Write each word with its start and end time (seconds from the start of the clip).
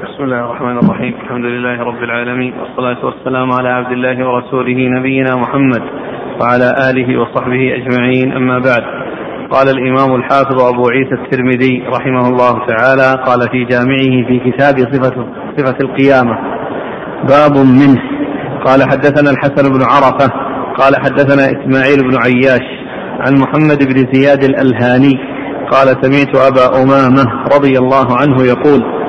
بسم 0.00 0.22
الله 0.24 0.40
الرحمن 0.40 0.78
الرحيم. 0.78 1.14
الحمد 1.22 1.44
لله 1.44 1.82
رب 1.82 2.02
العالمين. 2.02 2.52
والصلاة 2.60 3.04
والسلام 3.04 3.52
على 3.52 3.68
عبد 3.68 3.92
الله 3.92 4.28
ورسوله 4.28 4.78
نبينا 4.98 5.36
محمد 5.36 5.82
وعلى 6.40 6.68
آله 6.90 7.20
وصحبه 7.20 7.62
أجمعين. 7.78 8.32
أما 8.32 8.58
بعد 8.58 8.82
قال 9.50 9.68
الإمام 9.68 10.14
الحافظ 10.14 10.60
أبو 10.60 10.88
عيسى 10.88 11.14
الترمذي 11.14 11.82
رحمه 11.96 12.28
الله 12.28 12.66
تعالى 12.66 13.24
قال 13.26 13.40
في 13.52 13.64
جامعه 13.64 14.14
في 14.28 14.50
كتاب 14.50 14.74
صفة, 14.92 15.16
صفة 15.56 15.78
القيامة 15.80 16.36
باب 17.32 17.54
منه. 17.80 18.00
قال 18.66 18.82
حدثنا 18.82 19.30
الحسن 19.30 19.64
بن 19.74 19.82
عرفة 19.92 20.28
قال 20.78 20.92
حدثنا 21.04 21.44
إسماعيل 21.44 21.98
بن 22.08 22.16
عياش 22.26 22.66
عن 23.20 23.32
محمد 23.42 23.78
بن 23.90 24.12
زياد 24.12 24.44
الألهاني 24.44 25.14
قال 25.72 25.86
سمعت 26.02 26.32
أبا 26.50 26.66
أمامة 26.82 27.24
رضي 27.56 27.78
الله 27.78 28.06
عنه 28.20 28.36
يقول 28.44 28.99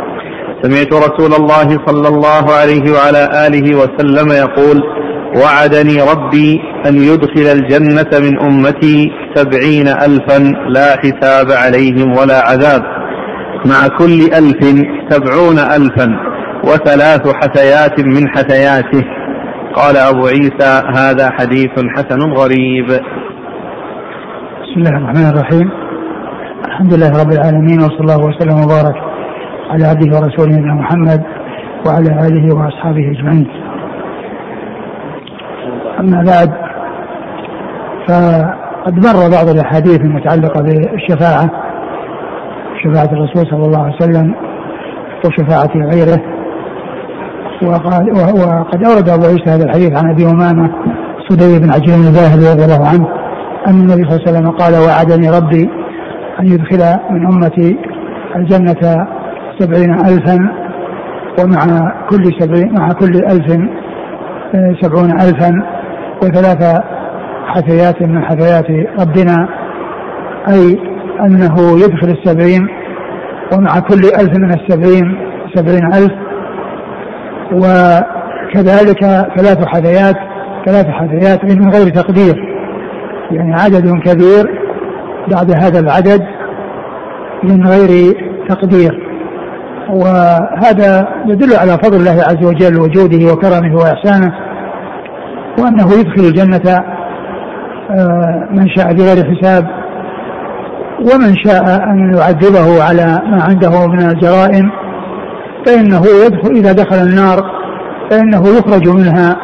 سمعت 0.64 0.94
رسول 0.94 1.34
الله 1.34 1.70
صلى 1.88 2.08
الله 2.08 2.54
عليه 2.62 2.92
وعلى 2.94 3.48
آله 3.48 3.76
وسلم 3.76 4.32
يقول 4.32 4.84
وعدني 5.36 6.02
ربي 6.02 6.62
أن 6.88 6.96
يدخل 6.96 7.48
الجنة 7.58 8.12
من 8.20 8.40
أمتي 8.40 9.12
سبعين 9.36 9.88
ألفا 9.88 10.54
لا 10.70 10.98
حساب 10.98 11.52
عليهم 11.52 12.18
ولا 12.18 12.40
عذاب. 12.50 12.82
مع 13.66 13.88
كل 14.00 14.20
ألف 14.22 14.62
سبعون 15.10 15.60
ألفا 15.60 16.08
وثلاث 16.64 17.34
حثيات 17.36 18.00
من 18.06 18.30
حثياته. 18.30 19.04
قال 19.76 19.98
أبو 19.98 20.28
عيسى 20.28 20.84
هذا 20.96 21.30
حديث 21.30 21.72
حسن 21.96 22.22
غريب. 22.22 22.88
بسم 24.62 24.78
الله 24.78 24.98
الرحمن 24.98 25.30
الرحيم. 25.30 25.70
الحمد 26.66 26.94
لله 26.94 27.12
رب 27.22 27.32
العالمين 27.32 27.80
وصلى 27.80 28.00
الله 28.00 28.26
وسلم 28.26 28.64
وبارك 28.64 29.11
على 29.72 29.86
عبده 29.86 30.18
ورسوله 30.18 30.52
نبينا 30.52 30.74
محمد 30.74 31.24
وعلى 31.86 32.28
آله 32.28 32.56
وأصحابه 32.56 33.12
أجمعين. 33.12 33.48
أما 36.00 36.24
بعد 36.24 36.52
فقد 38.08 38.94
مر 39.06 39.30
بعض 39.30 39.50
الأحاديث 39.50 40.00
المتعلقة 40.00 40.62
بالشفاعة 40.62 41.50
شفاعة 42.84 43.10
الرسول 43.12 43.46
صلى 43.52 43.66
الله 43.66 43.84
عليه 43.84 43.96
وسلم 43.96 44.36
وشفاعة 45.26 45.72
غيره 45.76 46.22
وقال 47.64 48.12
وقد 48.14 48.84
أورد 48.84 49.10
أبو 49.10 49.26
عيسى 49.26 49.50
هذا 49.50 49.64
الحديث 49.66 49.92
عن 50.04 50.10
أبي 50.10 50.26
أمامة 50.26 50.72
سدي 51.30 51.60
بن 51.60 51.70
عجلان 51.70 52.08
الباهلي 52.08 52.52
رضي 52.54 52.66
الله 52.66 52.88
عنه 52.88 53.08
أن 53.68 53.74
النبي 53.74 54.04
صلى 54.04 54.16
الله 54.16 54.28
عليه 54.28 54.32
وسلم 54.32 54.50
قال 54.52 54.74
وعدني 54.74 55.30
ربي 55.30 55.70
أن 56.40 56.48
يدخل 56.48 57.00
من 57.10 57.26
أمتي 57.26 57.78
الجنة 58.36 59.08
سبعين 59.60 59.94
ألفا 59.94 60.38
ومع 61.40 61.92
كل 62.10 62.24
سبعين 62.40 62.74
مع 62.80 62.88
كل 62.88 63.16
ألف 63.16 63.58
آه، 64.56 64.76
سبعون 64.82 65.12
ألفا 65.12 65.52
وثلاث 66.24 66.82
حثيات 67.46 68.02
من 68.02 68.26
حثيات 68.26 68.66
ربنا 69.00 69.48
أي 70.50 70.80
أنه 71.26 71.80
يدخل 71.84 72.08
السبعين 72.08 72.68
ومع 73.54 73.80
كل 73.80 74.06
ألف 74.20 74.38
من 74.38 74.54
السبعين 74.54 75.18
سبعين 75.56 75.86
ألف. 75.86 76.12
وكذلك 77.52 79.04
ثلاث 79.38 79.66
حثيات 79.66 80.16
ثلاث 80.66 80.86
حثيات 80.86 81.44
من 81.44 81.70
غير 81.70 81.90
تقدير. 81.90 82.36
يعني 83.32 83.54
عدد 83.54 83.90
كبير 84.06 84.62
بعد 85.32 85.52
هذا 85.52 85.80
العدد 85.80 86.22
من 87.44 87.68
غير 87.68 88.14
تقدير. 88.50 89.11
وهذا 89.92 91.08
يدل 91.28 91.56
على 91.56 91.72
فضل 91.72 91.96
الله 91.96 92.24
عز 92.24 92.46
وجل 92.46 92.80
وجوده 92.80 93.34
وكرمه 93.34 93.76
وإحسانه 93.76 94.34
وأنه 95.60 95.94
يدخل 95.94 96.24
الجنة 96.28 96.84
آه، 97.92 98.48
من 98.52 98.70
شاء 98.70 98.94
بغير 98.94 99.36
حساب 99.36 99.68
ومن 101.00 101.36
شاء 101.46 101.84
أن 101.84 102.14
يعذبه 102.14 102.84
على 102.84 103.22
ما 103.26 103.44
عنده 103.44 103.88
من 103.88 104.02
الجرائم 104.02 104.72
فإنه 105.66 106.02
يدخل 106.26 106.52
إذا 106.52 106.72
دخل 106.72 106.96
النار 106.96 107.52
فإنه 108.12 108.44
يخرج 108.48 108.90
منها 108.90 109.38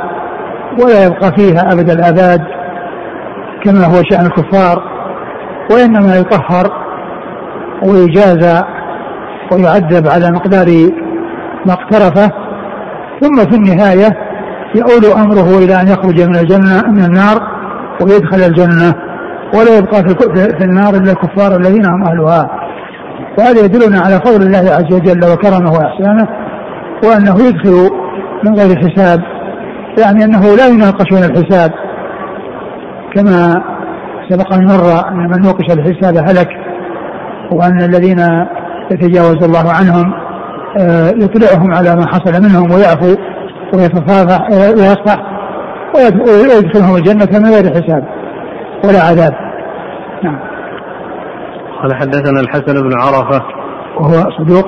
ولا 0.83 1.05
يبقى 1.05 1.31
فيها 1.37 1.73
أبد 1.73 1.89
الأباد 1.89 2.41
كما 3.63 3.85
هو 3.85 4.03
شأن 4.09 4.25
الكفار 4.25 4.83
وإنما 5.71 6.15
يطهر 6.17 6.71
ويجازى 7.83 8.63
ويعذب 9.51 10.07
على 10.07 10.31
مقدار 10.31 10.67
ما 11.65 11.73
اقترفه. 11.73 12.31
ثم 13.21 13.35
في 13.35 13.55
النهاية 13.55 14.17
يؤول 14.75 15.05
أمره 15.05 15.57
إلى 15.57 15.81
أن 15.81 15.87
يخرج 15.87 16.21
من 16.21 16.35
الجنة 16.35 16.81
من 16.87 17.03
النار 17.03 17.41
ويدخل 18.01 18.37
الجنة 18.37 18.93
ولا 19.53 19.77
يبقى 19.77 20.03
في 20.57 20.63
النار 20.63 20.93
إلا 20.93 21.11
الكفار 21.11 21.55
الذين 21.55 21.85
هم 21.85 22.03
أهلها. 22.03 22.49
وهذا 23.39 23.65
يدلنا 23.65 23.99
على 23.99 24.15
فضل 24.15 24.41
الله 24.41 24.57
عز 24.57 24.93
وجل 24.93 25.31
وكرمه 25.33 25.71
وإحسانه 25.71 26.27
وأنه 27.03 27.47
يدخل 27.47 27.89
من 28.43 28.55
غير 28.55 28.77
حساب 28.77 29.21
يعني 30.03 30.23
أنه 30.23 30.55
لا 30.55 30.67
يناقشون 30.67 31.23
الحساب. 31.23 31.71
كما 33.15 33.63
سبق 34.29 34.53
أن 34.53 34.65
مر 34.65 35.09
أن 35.09 35.17
من 35.17 35.41
نوقش 35.41 35.73
الحساب 35.73 36.17
هلك 36.17 36.49
وأن 37.51 37.81
الذين 37.81 38.19
يتجاوز 38.91 39.43
الله 39.43 39.71
عنهم 39.71 40.13
آه، 40.79 41.09
يطلعهم 41.09 41.73
على 41.73 41.95
ما 41.95 42.07
حصل 42.07 42.43
منهم 42.43 42.71
ويعفو 42.71 43.15
ويتصافح 43.73 44.49
ويصفح 44.51 45.17
ويدخلهم 45.95 46.95
الجنة 46.95 47.39
من 47.39 47.45
غير 47.45 47.69
حساب 47.69 48.03
ولا 48.83 49.01
عذاب. 49.01 49.33
نعم. 50.23 50.39
قال 51.81 51.95
حدثنا 51.95 52.39
الحسن 52.39 52.81
بن 52.83 52.91
عرفة. 52.99 53.41
وهو 53.99 54.31
صدوق. 54.37 54.65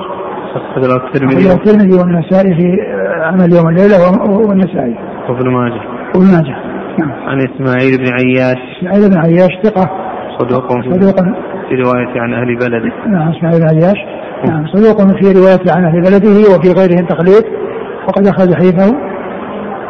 الترمذي. 0.76 1.52
الترمذي 1.52 1.98
والنسائي 1.98 2.54
في 2.54 2.76
عمل 3.22 3.52
يوم 3.52 3.68
الليلة 3.68 3.96
والنسائي. 4.48 4.96
وابن 5.28 5.50
ماجه. 5.50 5.80
وابن 6.14 6.26
ماجه. 6.26 6.56
نعم. 6.98 7.12
عن 7.12 7.38
إسماعيل 7.38 7.98
بن 7.98 8.12
عياش. 8.12 8.58
إسماعيل 8.78 9.10
بن 9.10 9.18
عياش 9.18 9.50
ثقة. 9.64 9.90
صدوق 10.40 10.68
صدوق. 10.72 11.24
في 11.68 11.74
رواية 11.74 12.20
عن 12.20 12.34
أهل 12.34 12.56
بلده. 12.56 12.92
نعم 13.06 13.28
اسماعيل 13.28 13.62
عياش 13.62 13.98
نعم 14.48 14.66
صدوق 14.66 14.98
في 15.20 15.32
رواية 15.38 15.64
عن 15.76 15.84
أهل 15.84 16.00
بلده 16.00 16.36
وفي 16.54 16.68
غيرهم 16.80 17.06
تقليد. 17.06 17.44
وقد 18.08 18.26
أخرج 18.26 18.54
حديثه. 18.54 18.96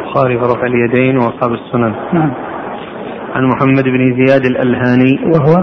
البخاري 0.00 0.36
رفع 0.36 0.66
اليدين 0.66 1.16
وأصحاب 1.16 1.52
السنن. 1.52 1.92
نعم. 2.12 2.32
عن 3.34 3.44
محمد 3.44 3.84
بن 3.84 4.24
زياد 4.24 4.44
الألهاني. 4.44 5.18
وهو؟ 5.24 5.54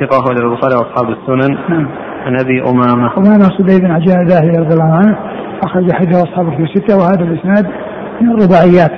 ثقة 0.00 0.18
أخرج 0.18 0.38
البخاري 0.40 0.74
وأصحاب 0.74 1.08
السنن. 1.10 1.58
نعم. 1.68 1.88
عن 2.26 2.40
أبي 2.40 2.62
أمامة. 2.70 3.18
أمامة 3.18 3.44
صدي 3.58 3.80
بن 3.80 3.90
عجلان 3.90 4.20
الباهلي 4.20 4.58
رضي 4.58 4.74
الله 4.74 4.94
عنه. 4.94 5.16
أخرج 5.62 5.92
حديثه 5.92 6.22
أصحابه 6.22 6.50
في 6.50 6.62
الستة 6.62 6.96
وهذا 6.96 7.24
الإسناد 7.24 7.66
من 8.20 8.30
الرباعيات. 8.30 8.92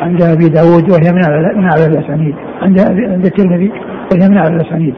عند 0.00 0.22
أبي 0.22 0.48
داود 0.48 0.90
وهي 0.90 1.12
من 1.12 1.24
أعلى 1.64 1.86
الأسانيد. 1.86 2.34
عند 2.62 2.80
عند 2.80 3.26
الترمذي. 3.26 3.72
وهي 4.12 4.28
من 4.28 4.36
أعلى 4.36 4.56
الأسانيد. 4.56 4.94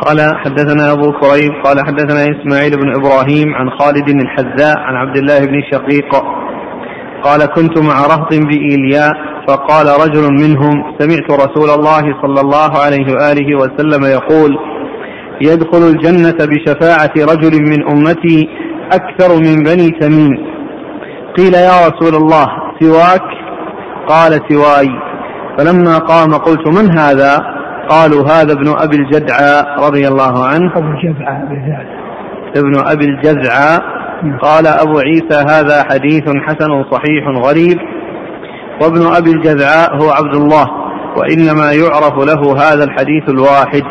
قال 0.00 0.20
حدثنا 0.44 0.92
أبو 0.92 1.12
كريب 1.12 1.52
قال 1.64 1.76
حدثنا 1.86 2.22
إسماعيل 2.22 2.70
بن 2.70 2.94
إبراهيم 2.94 3.54
عن 3.54 3.70
خالد 3.70 4.08
الحذاء 4.08 4.78
عن 4.78 4.94
عبد 4.94 5.16
الله 5.16 5.38
بن 5.46 5.62
شقيق. 5.72 6.14
قال 7.22 7.46
كنت 7.46 7.78
مع 7.78 8.06
رهط 8.06 8.34
بإيلياء 8.34 9.12
فقال 9.48 9.86
رجل 9.86 10.32
منهم 10.32 10.94
سمعت 10.98 11.30
رسول 11.30 11.70
الله 11.70 12.22
صلى 12.22 12.40
الله 12.40 12.70
عليه 12.84 13.14
وآله 13.14 13.56
وسلم 13.56 14.04
يقول 14.04 14.58
يدخل 15.40 15.78
الجنة 15.78 16.46
بشفاعة 16.46 17.12
رجل 17.16 17.62
من 17.62 17.88
أمتي 17.88 18.48
أكثر 18.92 19.36
من 19.36 19.62
بني 19.62 19.90
تميم. 20.00 20.54
قيل 21.36 21.54
يا 21.54 21.88
رسول 21.88 22.14
الله 22.14 22.46
سواك؟ 22.80 23.22
قال 24.08 24.40
سواي. 24.48 24.90
فلما 25.58 25.98
قام 25.98 26.34
قلت 26.34 26.68
من 26.68 26.98
هذا؟ 26.98 27.38
قالوا 27.88 28.24
هذا 28.24 28.52
ابن 28.52 28.68
أبي 28.68 28.96
الجدعاء 28.96 29.86
رضي 29.86 30.08
الله 30.08 30.44
عنه. 30.46 30.72
أبو 30.76 30.92
بالذات 31.50 31.86
ابن 32.56 32.72
أبي 32.86 33.04
نعم. 34.24 34.38
قال 34.38 34.66
أبو 34.66 34.98
عيسى 34.98 35.44
هذا 35.50 35.84
حديث 35.90 36.24
حسن 36.46 36.84
صحيح 36.90 37.28
غريب. 37.44 37.78
وابن 38.82 39.06
أبي 39.06 39.30
الجزعاء 39.30 39.96
هو 40.02 40.10
عبد 40.10 40.34
الله 40.34 40.66
وإنما 41.16 41.72
يعرف 41.72 42.14
له 42.28 42.52
هذا 42.58 42.84
الحديث 42.84 43.28
الواحد. 43.28 43.82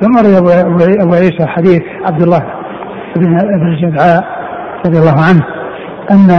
ثم 0.00 0.18
أبو 1.02 1.14
عيسى 1.14 1.46
حديث 1.46 1.82
عبد 2.04 2.22
الله 2.22 2.40
بن 3.16 3.66
الجدعاء 3.72 4.24
رضي 4.86 4.98
الله 4.98 5.20
عنه 5.28 5.46
أن 6.10 6.30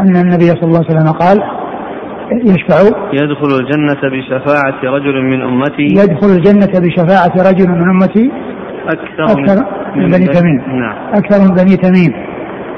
أن 0.00 0.16
النبي 0.16 0.46
صلى 0.46 0.62
الله 0.62 0.84
عليه 0.88 0.98
وسلم 0.98 1.12
قال 1.12 1.42
يشفع 2.32 2.76
يدخل 3.12 3.48
الجنة 3.60 4.00
بشفاعة 4.12 4.94
رجل 4.94 5.22
من 5.22 5.42
أمتي. 5.42 5.82
يدخل 5.82 6.26
الجنة 6.26 6.80
بشفاعة 6.80 7.50
رجل 7.50 7.70
من 7.70 7.90
أمتي 7.90 8.30
أكثر, 8.88 9.24
أكثر 9.24 9.66
من 9.96 10.08
بني 10.08 10.26
تميم. 10.26 10.62
نعم. 10.66 10.96
أكثر 11.14 11.40
من 11.40 11.54
بني 11.54 11.76
تميم. 11.76 12.12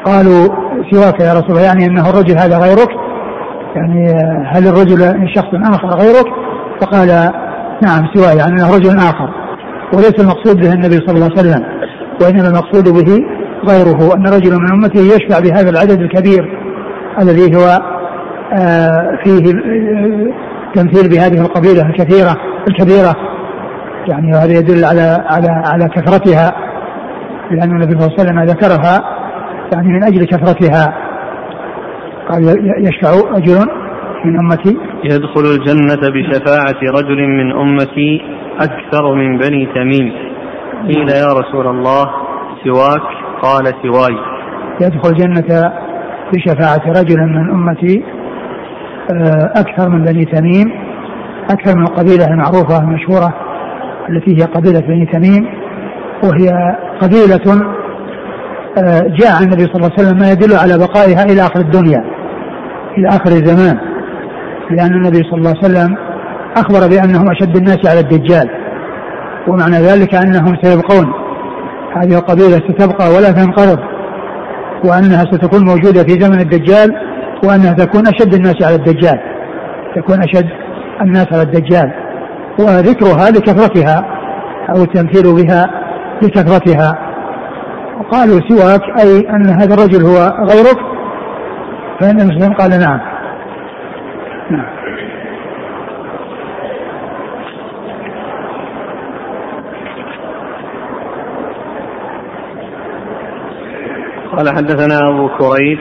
قالوا 0.05 0.49
سواك 0.91 1.21
يا 1.21 1.33
رسول 1.33 1.51
الله 1.51 1.63
يعني 1.63 1.87
أنه 1.87 2.11
الرجل 2.11 2.39
هذا 2.39 2.59
غيرك؟ 2.59 2.91
يعني 3.77 4.07
هل 4.47 4.67
الرجل 4.67 5.29
شخص 5.35 5.75
آخر 5.75 5.89
غيرك؟ 5.89 6.27
فقال 6.81 7.09
نعم 7.83 8.07
سواي 8.15 8.37
يعني 8.37 8.53
أنه 8.53 8.77
رجل 8.77 8.97
آخر. 8.99 9.46
وليس 9.93 10.21
المقصود 10.21 10.57
به 10.57 10.73
النبي 10.73 10.95
صلى 11.07 11.15
الله 11.15 11.31
عليه 11.31 11.41
وسلم 11.41 11.65
وإنما 12.23 12.49
المقصود 12.49 12.89
به 12.89 13.25
غيره 13.69 14.15
أن 14.15 14.27
رجل 14.27 14.53
من 14.61 14.73
أمته 14.73 15.01
يشفع 15.01 15.41
بهذا 15.41 15.71
العدد 15.71 16.01
الكبير 16.01 16.59
الذي 17.23 17.57
هو 17.57 17.97
آه، 18.53 19.19
فيه 19.25 19.51
آه، 19.51 20.33
تمثيل 20.75 21.09
بهذه 21.11 21.41
القبيلة 21.41 21.83
الكثيرة 21.83 22.37
الكبيرة. 22.69 23.15
يعني 24.09 24.33
وهذا 24.33 24.53
يدل 24.53 24.85
على 24.85 25.25
على 25.27 25.49
على 25.49 25.89
كثرتها 25.89 26.53
لأن 27.51 27.71
النبي 27.71 28.01
صلى 28.01 28.07
الله 28.07 28.17
عليه 28.19 28.23
وسلم 28.23 28.43
ذكرها 28.43 29.03
يعني 29.75 29.89
من 29.89 30.05
أجل 30.05 30.25
كثرتها. 30.25 30.95
قال 32.29 32.43
يشفع 32.87 33.11
رجل 33.11 33.67
من 34.25 34.39
أمتي. 34.39 34.77
يدخل 35.05 35.41
الجنة 35.41 36.11
بشفاعة 36.11 36.81
رجل 36.99 37.29
من 37.29 37.53
أمتي 37.53 38.21
أكثر 38.61 39.15
من 39.15 39.39
بني 39.39 39.67
تميم. 39.75 40.13
قيل 40.89 41.09
يا 41.09 41.27
رسول 41.27 41.67
الله 41.67 42.05
سواك؟ 42.65 43.03
قال 43.43 43.65
سواي. 43.83 44.17
يدخل 44.81 45.11
الجنة 45.11 45.73
بشفاعة 46.33 47.01
رجل 47.01 47.21
من 47.21 47.51
أمتي 47.51 48.05
آه، 49.13 49.53
أكثر 49.57 49.89
من 49.89 50.05
بني 50.05 50.25
تميم 50.25 50.73
أكثر 51.51 51.79
من 51.79 51.83
القبيلة 51.83 52.27
المعروفة 52.27 52.79
المشهورة 52.79 53.35
التي 54.11 54.37
هي 54.37 54.45
قبيلة 54.45 54.81
بني 54.81 55.07
تميم 55.07 55.47
وهي 56.25 56.77
قبيلة 57.01 57.75
آه، 58.79 59.01
جاء 59.01 59.43
النبي 59.43 59.63
صلى 59.63 59.75
الله 59.77 59.91
عليه 59.99 60.09
وسلم 60.09 60.19
ما 60.19 60.31
يدل 60.31 60.57
على 60.57 60.79
بقائها 60.79 61.25
إلى 61.25 61.41
آخر 61.41 61.61
الدنيا 61.61 62.05
إلى 62.99 63.09
آخر 63.09 63.29
الزمان 63.29 63.79
لأن 64.71 64.95
النبي 64.95 65.17
صلى 65.17 65.39
الله 65.39 65.55
عليه 65.57 65.59
وسلم 65.59 65.97
أخبر 66.57 66.89
بأنهم 66.89 67.31
أشد 67.31 67.57
الناس 67.57 67.79
على 67.87 68.01
الدجال 68.01 68.51
ومعنى 69.49 69.77
ذلك 69.77 70.15
أنهم 70.15 70.57
سيبقون. 70.63 71.13
هذه 71.97 72.19
القبيلة 72.19 72.57
ستبقى 72.57 73.09
ولا 73.09 73.31
تنقرض 73.33 73.79
وأنها 74.85 75.25
ستكون 75.33 75.65
موجودة 75.65 76.03
في 76.03 76.21
زمن 76.21 76.41
الدجال 76.41 76.95
وأنها 77.45 77.73
تكون 77.73 78.07
أشد 78.07 78.35
الناس 78.35 78.57
على 78.63 78.75
الدجال 78.75 79.19
تكون 79.97 80.19
أشد 80.19 80.49
الناس 81.03 81.27
على 81.33 81.43
الدجال. 81.43 81.93
وذكرها 82.59 83.31
لكثرتها 83.31 84.05
أو 84.69 84.83
التمثيل 84.83 85.35
بها 85.35 85.65
لكثرتها. 86.23 86.99
وقالوا 88.01 88.41
سواك 88.49 88.83
أي 89.01 89.31
أن 89.31 89.47
هذا 89.47 89.75
الرجل 89.75 90.03
هو 90.03 90.17
غيرك؟ 90.51 90.79
فإن 92.01 92.21
المسلم 92.21 92.53
قال 92.53 92.71
نعم. 92.71 93.01
نعم. 94.51 94.76
قال 104.37 104.49
حدثنا 104.49 104.99
أبو 105.09 105.29
كريب 105.39 105.79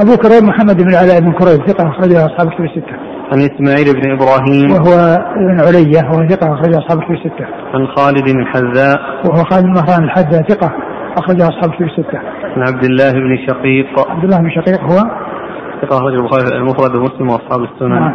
أبو 0.00 0.16
كريب 0.16 0.42
محمد 0.44 0.82
بن 0.82 0.94
علاء 0.94 1.20
بن 1.20 1.32
كريب 1.32 1.66
ثقة 1.66 1.88
أخرجه 1.88 2.26
أصحاب 2.26 2.48
الكتب 2.48 2.64
الستة. 2.64 2.96
عن 3.32 3.38
إسماعيل 3.38 3.86
بن 4.00 4.10
إبراهيم 4.10 4.70
وهو 4.72 4.92
ابن 5.36 5.60
علية 5.60 6.02
وهو 6.10 6.28
ثقة 6.28 6.54
أخرجه 6.54 6.78
أصحاب 6.78 6.98
الكتب 6.98 7.14
الستة. 7.14 7.46
عن 7.74 7.86
خالد 7.86 8.32
بن 8.32 8.40
الحذاء 8.40 9.00
وهو 9.24 9.44
خالد 9.44 9.64
بن 9.64 9.72
مهران 9.72 10.04
الحذاء 10.04 10.42
ثقة 10.42 10.72
أخرجه 11.18 11.48
أصحاب 11.48 11.70
الكتب 11.70 11.84
الستة. 11.84 12.18
عن 12.56 12.62
عبد 12.62 12.84
الله 12.84 13.12
بن 13.12 13.36
شقيق 13.46 14.10
عبد 14.10 14.24
الله 14.24 14.38
بن 14.38 14.50
شقيق 14.50 14.80
هو 14.80 14.98
ثقة 15.82 15.96
أخرج 15.96 16.14
البخاري 16.14 16.56
المفرد 16.56 16.96
ومسلم 16.96 17.28
وأصحاب 17.28 17.62
السنن. 17.62 18.00
نعم. 18.00 18.14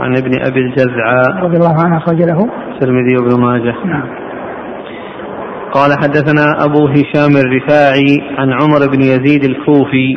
عن 0.00 0.16
ابن 0.16 0.32
أبي 0.48 0.60
الجزعاء 0.60 1.44
رضي 1.44 1.56
الله 1.56 1.82
عنه 1.84 1.96
أخرج 1.96 2.22
له 2.22 2.48
الترمذي 2.74 3.16
وابن 3.16 3.40
ماجه. 3.40 3.74
نعم. 3.84 4.19
قال 5.72 5.92
حدثنا 6.02 6.64
أبو 6.64 6.88
هشام 6.88 7.36
الرفاعي 7.36 8.20
عن 8.38 8.52
عمر 8.52 8.86
بن 8.86 9.00
يزيد 9.00 9.44
الكوفي 9.44 10.16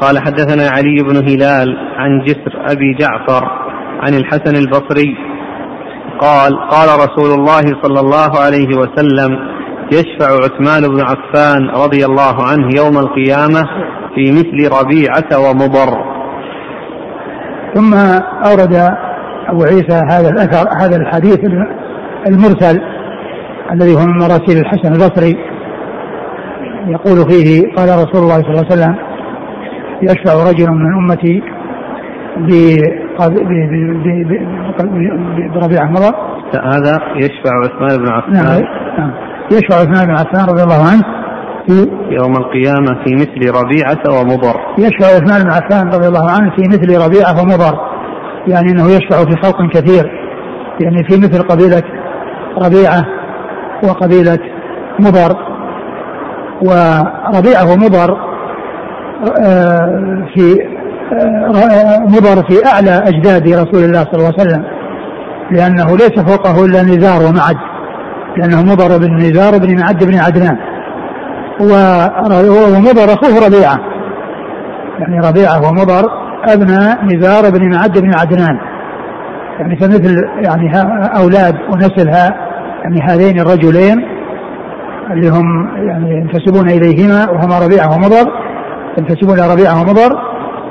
قال 0.00 0.18
حدثنا 0.18 0.70
علي 0.70 1.02
بن 1.02 1.16
هلال 1.16 1.76
عن 1.96 2.24
جسر 2.24 2.62
أبي 2.70 2.94
جعفر 2.98 3.44
عن 4.00 4.14
الحسن 4.14 4.56
البصري 4.56 5.16
قال 6.20 6.68
قال 6.70 6.88
رسول 6.88 7.40
الله 7.40 7.62
صلى 7.82 8.00
الله 8.00 8.40
عليه 8.40 8.68
وسلم 8.76 9.38
يشفع 9.92 10.34
عثمان 10.44 10.82
بن 10.82 11.00
عفان 11.00 11.68
رضي 11.68 12.04
الله 12.04 12.42
عنه 12.42 12.68
يوم 12.76 12.98
القيامة 12.98 13.62
في 14.14 14.32
مثل 14.32 14.76
ربيعة 14.80 15.50
ومضر. 15.50 16.16
ثم 17.74 17.94
أورد 18.44 18.74
أبو 19.48 19.62
عيسى 19.64 20.02
هذا 20.10 20.28
الأثر 20.28 20.68
هذا 20.80 20.96
الحديث 20.96 21.38
المرسل 22.26 22.80
الذي 23.72 23.94
هو 23.94 24.06
من 24.06 24.18
مراسيل 24.18 24.58
الحسن 24.58 24.92
البصري. 24.92 25.36
يقول 26.88 27.30
فيه 27.30 27.74
قال 27.76 27.88
رسول 27.88 28.22
الله 28.22 28.38
صلى 28.42 28.50
الله 28.50 28.64
عليه 28.70 28.74
وسلم 28.74 28.96
يشفع 30.02 30.50
رجل 30.50 30.70
من 30.70 30.94
أمتي 30.94 31.42
بربيعه 35.54 35.90
مضى 35.90 36.12
هذا 36.54 37.00
يشفع 37.16 37.52
عثمان 37.64 37.98
بن 37.98 38.08
عفان. 38.08 38.32
نعم 38.32 38.62
نعم. 38.98 39.12
يشفع 39.52 39.74
عثمان 39.74 40.06
بن 40.06 40.12
عفان 40.12 40.44
رضي 40.48 40.62
الله 40.62 40.82
عنه 40.90 41.02
في 41.66 41.90
يوم 42.10 42.36
القيامة 42.36 43.04
في 43.04 43.14
مثل 43.14 43.60
ربيعة 43.60 44.20
ومضر. 44.20 44.56
يشفع 44.78 45.06
عثمان 45.06 45.42
بن 45.42 45.50
عفان 45.50 45.86
رضي 45.88 46.08
الله 46.08 46.30
عنه 46.30 46.50
في 46.56 46.62
مثل 46.68 47.04
ربيعة 47.06 47.42
ومضر. 47.42 47.78
يعني 48.48 48.70
إنه 48.70 48.86
يشفع 48.86 49.24
في 49.24 49.36
خلق 49.42 49.70
كثير. 49.72 50.10
يعني 50.80 51.04
في 51.08 51.16
مثل 51.18 51.42
قبيلة 51.42 51.82
ربيعة. 52.66 53.15
وقبيلة 53.82 54.38
مضر. 54.98 55.56
وربيعة 56.62 57.72
ومضر 57.72 58.18
آه، 59.40 60.26
في 60.34 60.76
آه، 61.12 61.98
مضر 61.98 62.48
في 62.48 62.66
أعلى 62.66 62.90
أجداد 62.90 63.48
رسول 63.48 63.84
الله 63.84 64.04
صلى 64.04 64.14
الله 64.14 64.32
عليه 64.38 64.42
وسلم 64.42 64.64
لأنه 65.50 65.96
ليس 65.96 66.20
فوقه 66.20 66.64
إلا 66.64 66.82
نزار 66.82 67.22
ومعد 67.22 67.56
لأنه 68.36 68.62
مضر 68.62 68.98
بن 68.98 69.16
نزار 69.16 69.58
بن 69.58 69.80
معد 69.80 70.04
بن 70.04 70.18
عدنان. 70.18 70.56
ومضر 71.60 73.14
أخوه 73.14 73.46
ربيعة 73.46 73.78
يعني 74.98 75.28
ربيعة 75.28 75.68
ومضر 75.68 76.10
أبناء 76.44 77.04
نزار 77.04 77.50
بن 77.50 77.74
معد 77.74 77.98
بن 77.98 78.14
عدنان. 78.14 78.58
يعني 79.58 79.76
فمثل 79.76 80.24
يعني 80.44 80.80
أولاد 81.16 81.54
ونسل 81.72 82.10
يعني 82.86 83.00
هذين 83.02 83.40
الرجلين 83.40 84.04
اللي 85.10 85.28
هم 85.28 85.68
يعني 85.88 86.10
ينتسبون 86.10 86.70
إليهما 86.70 87.30
وهما 87.30 87.58
ربيعة 87.58 87.94
ومضر 87.94 88.32
ينتسبون 88.98 89.38
إلى 89.38 89.52
ربيعة 89.52 89.80
ومضر 89.80 90.18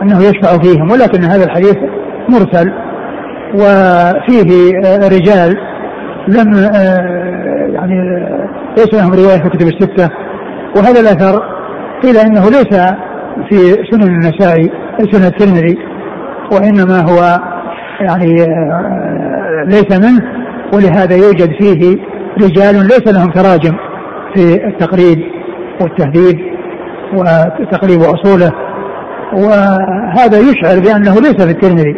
أنه 0.02 0.20
يشفع 0.24 0.58
فيهم 0.58 0.92
ولكن 0.92 1.24
هذا 1.24 1.46
الحديث 1.46 1.76
مرسل 2.30 2.74
وفيه 3.54 4.72
رجال 5.08 5.56
لم 6.28 6.54
يعني 7.74 8.26
ليس 8.78 8.94
لهم 8.94 9.14
رواية 9.14 9.38
في 9.38 9.50
كتب 9.50 9.68
الستة 9.68 10.10
وهذا 10.78 11.00
الأثر 11.00 11.44
قيل 12.04 12.18
إنه 12.18 12.44
ليس 12.50 12.80
في 13.50 13.58
سنن 13.92 14.04
النسائي 14.04 14.72
سنن 15.12 15.26
الترمذي 15.26 15.78
وإنما 16.52 17.00
هو 17.02 17.40
يعني 18.02 18.36
ليس 19.66 20.00
منه. 20.00 20.45
ولهذا 20.76 21.16
يوجد 21.16 21.52
فيه 21.60 21.98
رجال 22.42 22.76
ليس 22.76 23.08
لهم 23.08 23.32
تراجم 23.32 23.76
في 24.36 24.68
التقريب 24.68 25.20
والتهذيب 25.82 26.40
وتقريب 27.14 28.02
اصوله 28.02 28.52
وهذا 29.34 30.40
يشعر 30.40 30.80
بأنه 30.80 31.14
ليس 31.14 31.42
في 31.42 31.52
الترمذي 31.52 31.96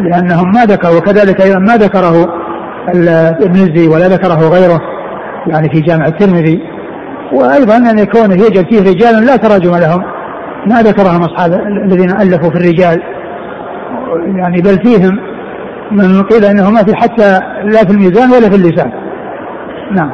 لأنهم 0.00 0.52
ما 0.52 0.64
ذكروا 0.64 0.96
وكذلك 0.96 1.40
أيضا 1.40 1.58
ما 1.58 1.76
ذكره 1.76 2.42
المزي 3.44 3.88
ولا 3.88 4.08
ذكره 4.08 4.48
غيره 4.48 4.80
يعني 5.46 5.68
في 5.68 5.80
جامع 5.80 6.06
الترمذي 6.06 6.60
وأيضا 7.32 7.76
أن 7.76 7.98
يكون 7.98 8.30
يوجد 8.30 8.66
فيه 8.70 8.90
رجال 8.90 9.26
لا 9.26 9.36
تراجم 9.36 9.76
لهم 9.76 10.02
ما 10.66 10.82
ذكرهم 10.82 11.22
أصحاب 11.22 11.52
الذين 11.86 12.10
ألفوا 12.10 12.50
في 12.50 12.56
الرجال 12.56 13.02
يعني 14.36 14.60
بل 14.60 14.78
فيهم 14.84 15.31
من 15.92 16.22
قيل 16.22 16.44
انه 16.44 16.70
ما 16.70 16.82
في 16.86 16.96
حتى 16.96 17.28
لا 17.64 17.84
في 17.86 17.92
الميزان 17.92 18.30
ولا 18.30 18.50
في 18.50 18.56
اللسان. 18.56 18.92
نعم. 19.90 20.10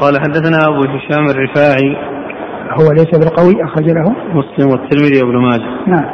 قال 0.00 0.20
حدثنا 0.20 0.58
أبو 0.68 0.80
هشام 0.80 1.24
الرفاعي. 1.24 1.96
هو 2.70 2.92
ليس 2.92 3.10
بالقوي 3.18 3.64
أخرج 3.64 3.84
له. 3.84 4.14
مسلم 4.34 4.70
والترمذي 4.70 5.22
وابن 5.22 5.36
ماجه. 5.36 5.86
نعم. 5.86 6.10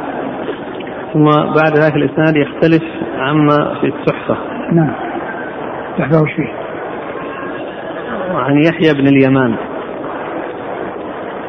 ثم 1.13 1.25
بعد 1.55 1.77
ذلك 1.77 1.95
الإسناد 1.95 2.35
يختلف 2.35 2.83
عما 3.17 3.79
في 3.81 3.87
التحفة 3.87 4.37
نعم. 4.73 4.93
تحفة 5.97 6.21
وش 6.21 6.31
فيه 6.35 6.53
عن 8.35 8.57
يحيى 8.57 8.93
بن 8.93 9.07
اليمان. 9.07 9.55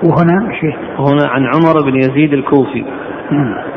وهنا 0.03 0.49
وش 0.49 0.61
فيه 0.61 1.03
وهنا 1.03 1.29
عن 1.29 1.47
عمر 1.47 1.91
بن 1.91 1.97
يزيد 1.97 2.33
الكوفي. 2.33 2.85
نعم. 3.31 3.70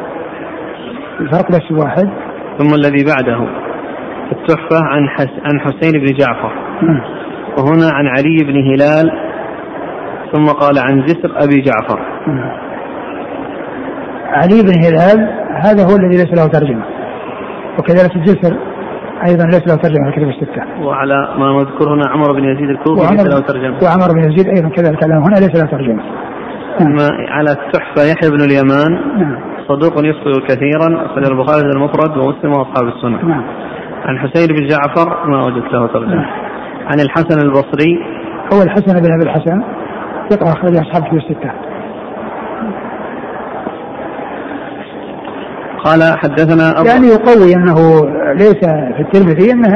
الفرق 1.19 1.51
بس 1.51 1.71
واحد. 1.71 2.09
ثم 2.57 2.73
الذي 2.73 3.05
بعده. 3.05 3.47
التحفة 4.31 4.83
عن 4.83 5.09
حس 5.09 5.29
عن 5.45 5.59
حسين 5.59 5.91
بن 5.91 6.05
جعفر. 6.05 6.53
نعم 6.81 7.01
وهنا 7.57 7.89
عن 7.93 8.07
علي 8.07 8.37
بن 8.43 8.55
هلال. 8.71 9.11
ثم 10.31 10.45
قال 10.45 10.79
عن 10.79 11.05
جسر 11.05 11.43
أبي 11.43 11.61
جعفر. 11.61 11.99
نعم. 12.27 12.51
علي 14.25 14.61
بن 14.61 14.85
هلال 14.85 15.29
هذا 15.65 15.83
هو 15.83 15.95
الذي 15.95 16.17
ليس 16.23 16.33
له 16.39 16.47
ترجمة. 16.47 16.83
وكذلك 17.79 18.15
الجسر 18.15 18.57
أيضا 19.27 19.45
ليس 19.45 19.67
له 19.67 19.75
ترجمة 19.75 20.11
في 20.11 20.17
الكتب 20.17 20.29
الستة. 20.29 20.85
وعلى 20.85 21.35
ما 21.37 21.53
نذكر 21.53 21.93
هنا 21.93 22.09
عمر 22.09 22.31
بن 22.31 22.43
يزيد 22.43 22.69
الكوفي 22.69 23.15
ليس 23.15 23.25
له 23.25 23.39
ترجمة. 23.39 23.77
وعمر 23.83 24.13
بن 24.13 24.31
يزيد 24.31 24.47
أيضا 24.47 24.69
كذلك 24.69 25.03
هنا 25.03 25.35
ليس 25.35 25.55
له 25.55 25.65
ترجمة. 25.65 26.03
ثم 26.79 26.97
على 27.29 27.51
التحفة 27.51 28.01
يحيى 28.11 28.29
بن 28.29 28.41
اليمان. 28.41 28.91
نعم 29.19 29.52
صدوق 29.67 29.93
يخطئ 30.05 30.47
كثيرا 30.47 31.05
أخرج 31.05 31.25
البخاري 31.25 31.61
المفرد 31.75 32.17
ومسلم 32.17 32.51
وأصحاب 32.51 32.87
السنة. 32.87 33.25
نعم. 33.25 33.43
عن 34.05 34.19
حسين 34.19 34.47
بن 34.47 34.67
جعفر 34.67 35.27
ما 35.27 35.45
وجدت 35.45 35.73
له 35.73 35.87
ترجمة 35.87 36.15
نعم. 36.15 36.31
عن 36.85 36.99
الحسن 36.99 37.39
البصري. 37.47 37.99
هو 38.53 38.61
الحسن 38.61 38.99
بن 39.01 39.13
أبي 39.13 39.23
الحسن 39.23 39.63
ثقة 40.29 40.51
أخرج 40.51 40.75
أصحاب 40.75 41.03
الكتب 41.03 41.17
الستة. 41.17 41.51
قال 45.83 46.17
حدثنا 46.17 46.79
أبو 46.79 46.87
يعني 46.87 47.07
يقوي 47.07 47.55
أنه 47.55 47.75
ليس 48.33 48.65
في 48.95 49.01
الترمذي 49.01 49.51
أنه 49.51 49.73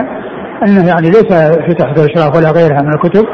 أنه 0.67 0.88
يعني 0.88 1.10
ليس 1.10 1.34
في 1.67 1.74
تحت 1.74 2.00
الإشراف 2.00 2.38
ولا 2.38 2.51
غيرها 2.51 2.82
من 2.82 2.94
الكتب. 2.94 3.25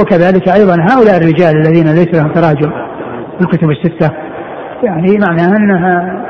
وكذلك 0.00 0.48
أيضا 0.48 0.74
هؤلاء 0.74 1.16
الرجال 1.16 1.56
الذين 1.56 1.86
ليس 1.86 2.14
لهم 2.14 2.32
تراجم 2.32 2.70
في 3.38 3.40
الكتب 3.40 3.70
الستة 3.70 4.25
يعني 4.82 5.18
معناها 5.28 5.56
أنها 5.56 6.22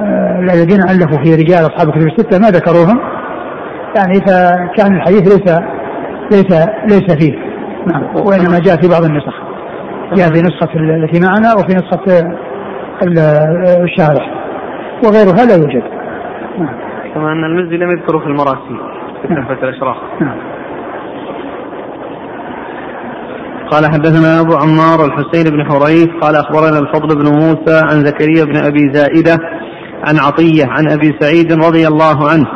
آه، 0.00 0.40
الذين 0.40 0.80
ألفوا 0.82 1.24
في 1.24 1.34
رجال 1.34 1.66
أصحاب 1.66 1.88
الكتب 1.88 2.06
الستة 2.06 2.38
ما 2.38 2.48
ذكروهم. 2.50 3.00
يعني 3.96 4.14
فكان 4.14 4.96
الحديث 4.96 5.22
ليس 5.32 5.58
ليس 6.32 6.66
ليس 6.84 7.16
فيه. 7.24 7.38
نعم. 7.86 8.02
وإنما 8.16 8.58
جاء 8.58 8.76
في 8.80 8.88
بعض 8.88 9.04
النسخ. 9.04 9.34
جاء 10.14 10.26
في 10.34 10.40
نسخة 10.42 10.68
التي 10.74 11.20
معنا 11.20 11.54
وفي 11.54 11.72
نسخة 11.76 12.20
ال- 13.02 13.82
الشارح. 13.84 14.30
وغيرها 15.04 15.44
لا 15.46 15.54
يوجد. 15.56 15.82
نعم. 16.58 16.74
كما 17.14 17.32
أن 17.32 17.44
المزي 17.44 17.76
لم 17.76 17.90
يذكره 17.90 18.18
في 18.18 18.26
المراسيل 18.26 18.78
في 19.22 19.34
تحفة 19.34 19.68
الأشراف. 19.68 19.96
نعم. 20.20 20.36
قال 23.70 23.86
حدثنا 23.86 24.40
أبو 24.40 24.54
عمار 24.54 25.04
الحسين 25.04 25.44
بن 25.44 25.64
حريث 25.64 26.08
قال 26.20 26.36
أخبرنا 26.36 26.78
الفضل 26.78 27.16
بن 27.16 27.28
موسى 27.28 27.80
عن 27.84 28.04
زكريا 28.04 28.44
بن 28.44 28.56
أبي 28.56 28.92
زائدة 28.92 29.38
عن 30.06 30.18
عطية 30.18 30.66
عن 30.66 30.90
أبي 30.90 31.14
سعيد 31.20 31.52
رضي 31.52 31.88
الله 31.88 32.30
عنه 32.30 32.46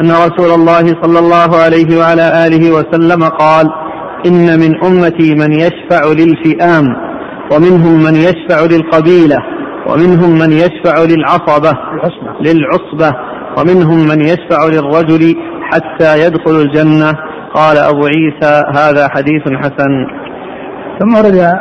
أن 0.00 0.10
رسول 0.10 0.50
الله 0.50 0.86
صلى 1.02 1.18
الله 1.18 1.56
عليه 1.56 1.98
وعلى 1.98 2.46
آله 2.46 2.72
وسلم 2.72 3.24
قال 3.24 3.66
إن 4.26 4.60
من 4.60 4.84
أمتي 4.84 5.34
من 5.34 5.52
يشفع 5.52 6.04
للفئام 6.06 6.84
ومنهم 7.52 8.02
من 8.02 8.14
يشفع 8.16 8.60
للقبيلة 8.70 9.38
ومنهم 9.86 10.38
من 10.38 10.52
يشفع 10.52 11.02
للعصبة 11.02 11.72
للعصبة. 12.40 13.16
ومنهم 13.58 14.08
من 14.08 14.20
يشفع 14.20 14.66
للرجل 14.66 15.34
حتى 15.62 16.26
يدخل 16.26 16.60
الجنة. 16.60 17.12
قال 17.54 17.78
أبو 17.78 18.06
عيسى 18.06 18.64
هذا 18.76 19.08
حديث 19.08 19.42
حسن. 19.62 20.23
ثم 20.98 21.14
ورد 21.14 21.58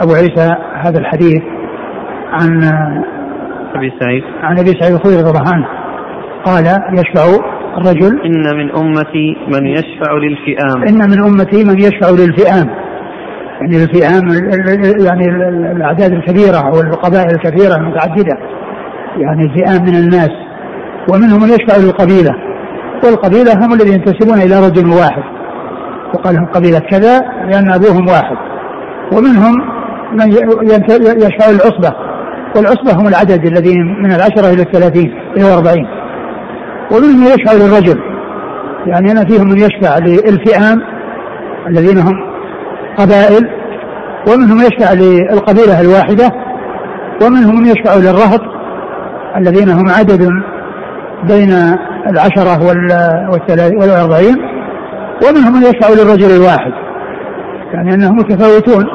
أبو 0.00 0.12
عيسى 0.14 0.56
هذا 0.74 0.98
الحديث 0.98 1.42
عن 2.32 2.64
أبي 3.74 3.92
سعيد. 4.00 4.22
عن 4.42 4.58
أبي 4.58 4.70
سعيد 4.80 4.94
الخدري 4.94 5.16
رضي 5.16 5.30
الله 5.30 5.52
عنه. 5.54 5.66
قال 6.44 6.64
يشفع 6.92 7.24
الرجل 7.78 8.20
إن 8.24 8.56
من 8.56 8.70
أمتي 8.70 9.36
من 9.48 9.66
يشفع 9.66 10.12
للفئام. 10.12 10.82
إن 10.88 11.10
من 11.10 11.24
أمتي 11.24 11.64
من 11.64 11.78
يشفع 11.78 12.10
للفئام. 12.10 12.70
يعني 13.60 13.84
الفئام 13.84 14.28
ال- 14.28 14.70
ال- 14.70 15.04
يعني 15.06 15.24
ال- 15.28 15.42
ال- 15.42 15.76
الأعداد 15.76 16.12
الكبيرة 16.12 16.76
والقبائل 16.76 17.30
الكثيرة 17.30 17.76
المتعددة. 17.76 18.38
يعني 19.18 19.44
الفئام 19.44 19.82
من 19.82 19.94
الناس. 19.94 20.30
ومنهم 21.10 21.42
من 21.42 21.48
يشفع 21.48 21.76
للقبيلة. 21.76 22.34
والقبيلة 23.04 23.66
هم 23.66 23.72
الذين 23.72 23.92
ينتسبون 23.92 24.38
إلى 24.38 24.66
رجل 24.66 24.88
واحد. 24.88 25.35
وقال 26.14 26.34
لهم 26.34 26.46
قبيلة 26.46 26.78
كذا 26.78 27.20
لأن 27.20 27.72
أبوهم 27.72 28.08
واحد. 28.08 28.36
ومنهم 29.12 29.54
من 30.12 30.32
يشفع 31.22 31.50
للعصبة 31.50 31.92
والعصبة 32.56 32.92
هم 33.00 33.08
العدد 33.08 33.46
الذين 33.46 34.02
من 34.02 34.12
العشرة 34.12 34.52
إلى 34.52 34.62
الثلاثين 34.62 35.18
إلى 35.36 35.48
الأربعين. 35.48 35.86
ومنهم 36.92 37.20
من 37.20 37.26
يشفع 37.26 37.52
للرجل. 37.52 38.00
يعني 38.86 39.12
أنا 39.12 39.24
فيهم 39.24 39.48
من 39.48 39.58
يشفع 39.58 39.98
للفئام 39.98 40.82
الذين 41.68 41.98
هم 41.98 42.14
قبائل. 42.98 43.50
ومنهم 44.28 44.58
يشفع 44.58 44.92
للقبيلة 44.92 45.80
الواحدة. 45.80 46.32
ومنهم 47.22 47.60
من 47.60 47.66
يشفع 47.66 47.94
للرهط 47.94 48.40
الذين 49.36 49.68
هم 49.68 49.88
عدد 49.88 50.28
بين 51.28 51.52
العشرة 52.10 52.66
والأربعين. 53.78 54.55
ومنهم 55.22 55.52
من 55.52 55.62
يشفع 55.62 55.88
للرجل 55.88 56.36
الواحد. 56.36 56.72
يعني 57.72 57.94
أنهم 57.94 58.16
متفاوتون. 58.16 58.86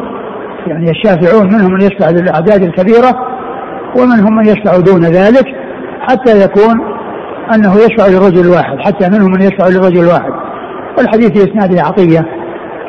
يعني 0.68 0.92
الشافعون 0.92 1.54
منهم 1.54 1.74
من 1.74 1.82
يشفع 1.82 2.10
للأعداد 2.10 2.64
الكبيرة 2.64 3.14
ومنهم 3.98 4.36
من 4.36 4.46
يشفع 4.46 4.78
دون 4.78 5.04
ذلك 5.04 5.46
حتى 6.02 6.44
يكون 6.44 6.80
أنه 7.56 7.76
يشفع 7.76 8.08
للرجل 8.08 8.40
الواحد 8.40 8.78
حتى 8.80 9.10
منهم 9.10 9.32
من 9.32 9.42
يشفع 9.42 9.68
للرجل 9.68 10.00
الواحد. 10.00 10.32
والحديث 10.98 11.32
في 11.32 11.52
إسناده 11.52 11.82
عطية 11.82 12.26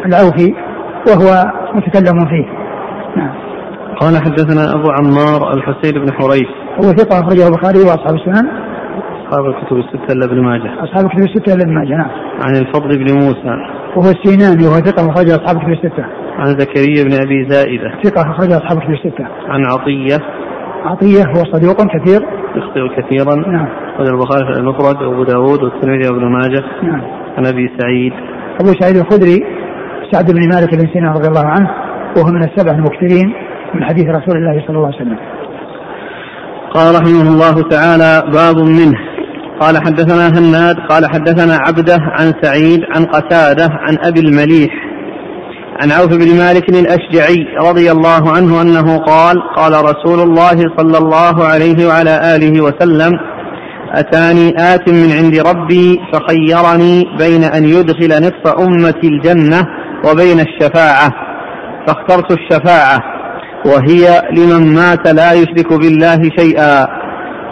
العوفي 0.06 0.54
وهو 1.08 1.52
متكلم 1.74 2.18
فيه. 2.18 2.46
نعم. 3.16 3.34
قال 4.00 4.22
حدثنا 4.22 4.74
أبو 4.74 4.90
عمار 4.90 5.54
الحسين 5.54 5.92
بن 5.92 6.12
حريث. 6.12 6.48
هو 6.76 6.92
ثقة 6.92 7.20
أخرجه 7.20 7.46
البخاري 7.46 7.78
وأصحاب 7.78 8.14
السنن. 8.14 8.48
أصحاب 9.32 9.46
الكتب 9.46 9.76
الستة 9.76 10.12
إلا 10.12 10.24
ابن 10.24 10.42
ماجه. 10.42 10.84
أصحاب 10.84 11.04
الكتب 11.04 11.24
الستة 11.24 11.54
إلا 11.54 11.62
ابن 11.62 11.74
ماجه 11.74 11.96
نعم. 11.96 12.10
عن 12.44 12.56
الفضل 12.56 12.98
بن 12.98 13.12
موسى. 13.12 13.54
وهو 13.96 14.10
السيناني 14.10 14.66
وهو 14.66 14.74
ثقة 14.74 15.10
أخرجه 15.10 15.34
أصحاب 15.34 15.56
الكتب 15.56 15.72
الستة. 15.72 16.04
عن 16.38 16.46
زكريا 16.46 17.04
بن 17.04 17.12
أبي 17.24 17.48
زائدة. 17.48 17.90
ثقة 18.02 18.30
أخرجه 18.30 18.56
أصحاب 18.56 18.78
الكتب 18.78 18.92
الستة. 18.92 19.24
عن 19.48 19.60
عطية. 19.66 20.18
عطية 20.84 21.24
هو 21.32 21.44
صدوق 21.52 21.78
كثير. 21.94 22.20
يخطئ 22.56 23.02
كثيرا. 23.02 23.34
نعم. 23.34 23.68
أخرج 23.94 24.08
البخاري 24.08 24.54
في 24.54 24.60
المفرد 24.60 25.02
وأبو 25.02 25.24
داود 25.24 25.62
والترمذي 25.62 26.08
وابن 26.08 26.24
ماجه. 26.32 26.64
نعم. 26.82 27.02
عن 27.36 27.46
أبي 27.46 27.70
سعيد. 27.78 28.12
أبو 28.60 28.72
سعيد 28.80 28.96
الخدري 28.96 29.38
سعد 30.10 30.26
بن 30.30 30.40
مالك 30.54 30.74
بن 30.74 30.92
سينان 30.92 31.12
رضي 31.12 31.28
الله 31.28 31.46
عنه 31.46 31.70
وهو 32.16 32.32
من 32.32 32.42
السبع 32.44 32.72
المكثرين 32.72 33.34
من 33.74 33.84
حديث 33.84 34.04
رسول 34.04 34.36
الله 34.36 34.66
صلى 34.66 34.76
الله 34.76 34.86
عليه 34.86 34.96
وسلم. 34.96 35.18
قال 36.74 36.94
رحمه 36.94 37.32
الله 37.34 37.68
تعالى 37.68 38.32
باب 38.32 38.56
منه. 38.56 39.11
قال 39.62 39.78
حدثنا 39.78 40.28
هناد 40.38 40.76
قال 40.90 41.06
حدثنا 41.06 41.58
عبده 41.66 41.98
عن 42.00 42.32
سعيد 42.42 42.80
عن 42.94 43.04
قتادة 43.04 43.68
عن 43.72 43.96
أبي 44.04 44.20
المليح 44.20 44.70
عن 45.82 45.92
عوف 45.92 46.08
بن 46.08 46.38
مالك 46.38 46.68
الأشجعي 46.68 47.46
رضي 47.68 47.90
الله 47.90 48.32
عنه 48.32 48.62
أنه 48.62 48.98
قال 48.98 49.36
قال 49.56 49.72
رسول 49.72 50.20
الله 50.20 50.56
صلى 50.78 50.98
الله 50.98 51.44
عليه 51.44 51.86
وعلى 51.86 52.36
آله 52.36 52.60
وسلم 52.60 53.12
أتاني 53.94 54.74
آت 54.74 54.88
من 54.88 55.12
عند 55.12 55.38
ربي 55.38 55.98
فخيرني 56.12 57.04
بين 57.18 57.44
أن 57.44 57.64
يدخل 57.64 58.22
نصف 58.22 58.60
امتي 58.60 59.06
الجنة 59.06 59.62
وبين 60.08 60.40
الشفاعة 60.40 61.10
فاخترت 61.86 62.32
الشفاعة 62.32 62.98
وهي 63.66 64.22
لمن 64.36 64.74
مات 64.74 65.08
لا 65.08 65.32
يشرك 65.32 65.72
بالله 65.72 66.20
شيئا. 66.38 67.01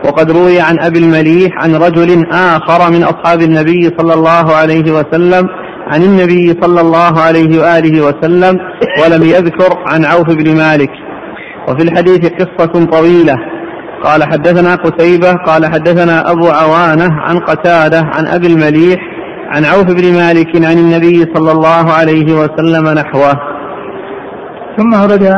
وقد 0.04 0.30
روي 0.30 0.60
عن 0.60 0.78
أبي 0.80 0.98
المليح 0.98 1.50
عن 1.62 1.74
رجل 1.74 2.26
آخر 2.32 2.90
من 2.90 3.02
أصحاب 3.04 3.40
النبي 3.40 3.90
صلى 3.98 4.14
الله 4.14 4.56
عليه 4.56 4.92
وسلم 4.92 5.48
عن 5.92 6.02
النبي 6.02 6.58
صلى 6.62 6.80
الله 6.80 7.20
عليه 7.20 7.60
وآله 7.60 8.06
وسلم 8.06 8.58
ولم 9.02 9.22
يذكر 9.22 9.78
عن 9.86 10.04
عوف 10.04 10.26
بن 10.26 10.56
مالك. 10.56 10.90
وفي 11.68 11.82
الحديث 11.82 12.32
قصة 12.32 12.84
طويلة. 12.84 13.34
قال 14.04 14.22
حدثنا 14.22 14.74
قتيبة 14.74 15.32
قال 15.32 15.66
حدثنا 15.66 16.30
أبو 16.30 16.48
عوانة 16.48 17.08
عن 17.12 17.38
قتادة 17.38 17.98
عن 17.98 18.26
أبي 18.26 18.46
المليح 18.46 19.00
عن 19.48 19.64
عوف 19.64 19.84
بن 19.84 20.12
مالك 20.12 20.66
عن 20.66 20.78
النبي 20.78 21.26
صلى 21.34 21.52
الله 21.52 21.92
عليه 21.92 22.34
وسلم 22.34 22.88
نحوه. 22.88 23.32
ثم 24.76 25.02
ورد 25.02 25.34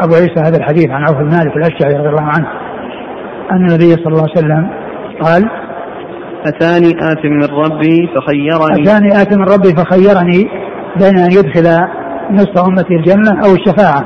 أبو 0.00 0.14
عيسى 0.14 0.40
هذا 0.44 0.56
الحديث 0.56 0.90
عن 0.90 1.02
عوف 1.02 1.16
بن 1.16 1.30
مالك 1.30 1.56
الأشجعي 1.56 1.94
رضي 1.94 2.08
الله 2.08 2.22
عنه. 2.22 2.63
أن 3.52 3.66
النبي 3.66 3.92
صلى 3.92 4.06
الله 4.06 4.26
عليه 4.36 4.38
وسلم 4.38 4.70
قال 5.22 5.50
أتاني 6.46 6.88
آت 6.88 7.24
من 7.24 7.44
ربي 7.44 8.08
فخيرني. 8.14 8.82
أتاني 8.82 9.22
آت 9.22 9.36
من 9.36 9.44
ربي 9.44 9.68
فخيرني 9.68 10.48
بين 10.96 11.18
أن 11.18 11.32
يدخل 11.32 11.86
نصف 12.30 12.66
أمتي 12.68 12.94
الجنة 12.94 13.40
أو 13.44 13.54
الشفاعة. 13.54 14.04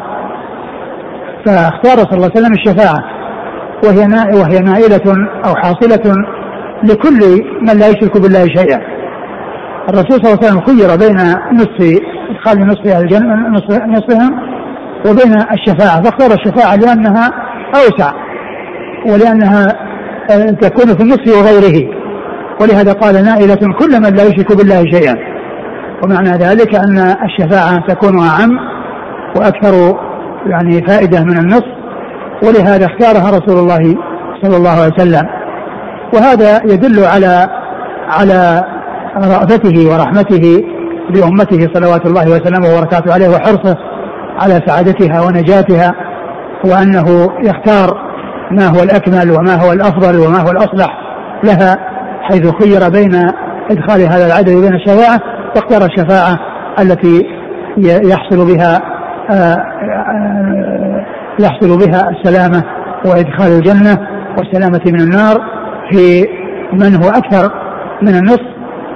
فاختار 1.47 1.97
صلى 1.97 2.16
الله 2.16 2.30
عليه 2.37 2.40
وسلم 2.40 2.52
الشفاعة. 2.52 2.99
وهي 3.85 4.07
وهي 4.40 4.59
نائلة 4.59 5.28
أو 5.45 5.54
حاصلة 5.54 6.14
لكل 6.85 7.21
من 7.61 7.78
لا 7.78 7.88
يشرك 7.88 8.21
بالله 8.23 8.47
شيئا. 8.47 8.80
الرسول 9.88 10.12
صلى 10.12 10.33
الله 10.33 10.38
عليه 10.42 10.47
وسلم 10.47 10.61
خير 10.61 10.97
بين 10.97 11.16
نصف 11.52 12.00
إدخال 12.30 12.66
نصف 12.66 13.00
الجنة 13.00 13.49
نصف 13.49 13.83
نصفهم 13.87 14.40
وبين 15.07 15.35
الشفاعة. 15.52 16.02
فاختار 16.02 16.30
الشفاعة 16.33 16.76
لأنها 16.76 17.30
أوسع. 17.75 18.12
ولأنها 19.06 19.88
آه، 20.30 20.50
تكون 20.50 20.86
في 20.96 21.02
النصف 21.02 21.36
وغيره. 21.36 21.98
ولهذا 22.60 22.92
قال 22.92 23.24
نائلة 23.24 23.74
كل 23.78 24.00
من 24.00 24.14
لا 24.14 24.22
يشرك 24.22 24.56
بالله 24.56 24.84
شيئا. 24.84 25.14
ومعنى 26.04 26.30
ذلك 26.30 26.74
أن 26.74 26.98
الشفاعة 26.98 27.86
تكون 27.88 28.18
أعم 28.18 28.50
وأكثر 29.36 29.98
يعني 30.46 30.86
فائدة 30.86 31.24
من 31.24 31.38
النص 31.38 31.64
ولهذا 32.42 32.86
اختارها 32.86 33.38
رسول 33.38 33.58
الله 33.58 33.96
صلى 34.42 34.56
الله 34.56 34.70
عليه 34.70 34.92
وسلم. 34.94 35.28
وهذا 36.14 36.62
يدل 36.64 37.04
على 37.04 37.48
على 38.08 38.64
رأفته 39.16 39.90
ورحمته 39.90 40.64
بأمته 41.10 41.68
صلوات 41.74 42.06
الله 42.06 42.30
وسلامه 42.30 42.68
وبركاته 42.68 43.12
عليه 43.12 43.28
وحرصه 43.28 43.76
على 44.40 44.60
سعادتها 44.66 45.20
ونجاتها 45.26 45.94
وأنه 46.64 47.28
يختار 47.44 48.07
ما 48.50 48.66
هو 48.66 48.82
الأكمل 48.82 49.30
وما 49.30 49.54
هو 49.54 49.72
الأفضل 49.72 50.18
وما 50.18 50.38
هو 50.38 50.50
الأصلح 50.50 50.98
لها 51.44 51.78
حيث 52.22 52.50
خير 52.62 52.88
بين 52.88 53.30
إدخال 53.70 54.00
هذا 54.00 54.26
العدد 54.26 54.50
بين 54.50 54.74
الشفاعة 54.74 55.20
واختار 55.56 55.84
الشفاعة 55.84 56.38
التي 56.80 57.26
يحصل 57.78 58.54
بها 58.54 58.82
آه، 59.30 59.34
آه، 59.34 61.06
يحصل 61.40 61.78
بها 61.78 62.10
السلامة 62.10 62.64
وإدخال 63.04 63.52
الجنة 63.52 63.98
والسلامة 64.38 64.80
من 64.86 65.00
النار 65.00 65.40
في 65.90 66.26
من 66.72 66.94
هو 66.94 67.08
أكثر 67.08 67.52
من 68.02 68.14
النصف 68.14 68.46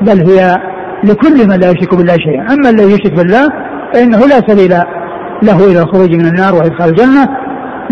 بل 0.01 0.31
هي 0.31 0.59
لكل 1.05 1.49
من 1.49 1.61
لا 1.61 1.71
يشرك 1.71 1.95
بالله 1.95 2.15
شيئا. 2.15 2.55
أما 2.55 2.71
الذي 2.71 2.93
يشرك 2.93 3.13
بالله 3.13 3.49
فإنه 3.95 4.19
لا 4.19 4.41
سبيل 4.49 4.75
له 5.43 5.71
إلى 5.71 5.83
الخروج 5.83 6.11
من 6.11 6.27
النار 6.27 6.55
وإدخال 6.55 6.89
الجنة 6.89 7.29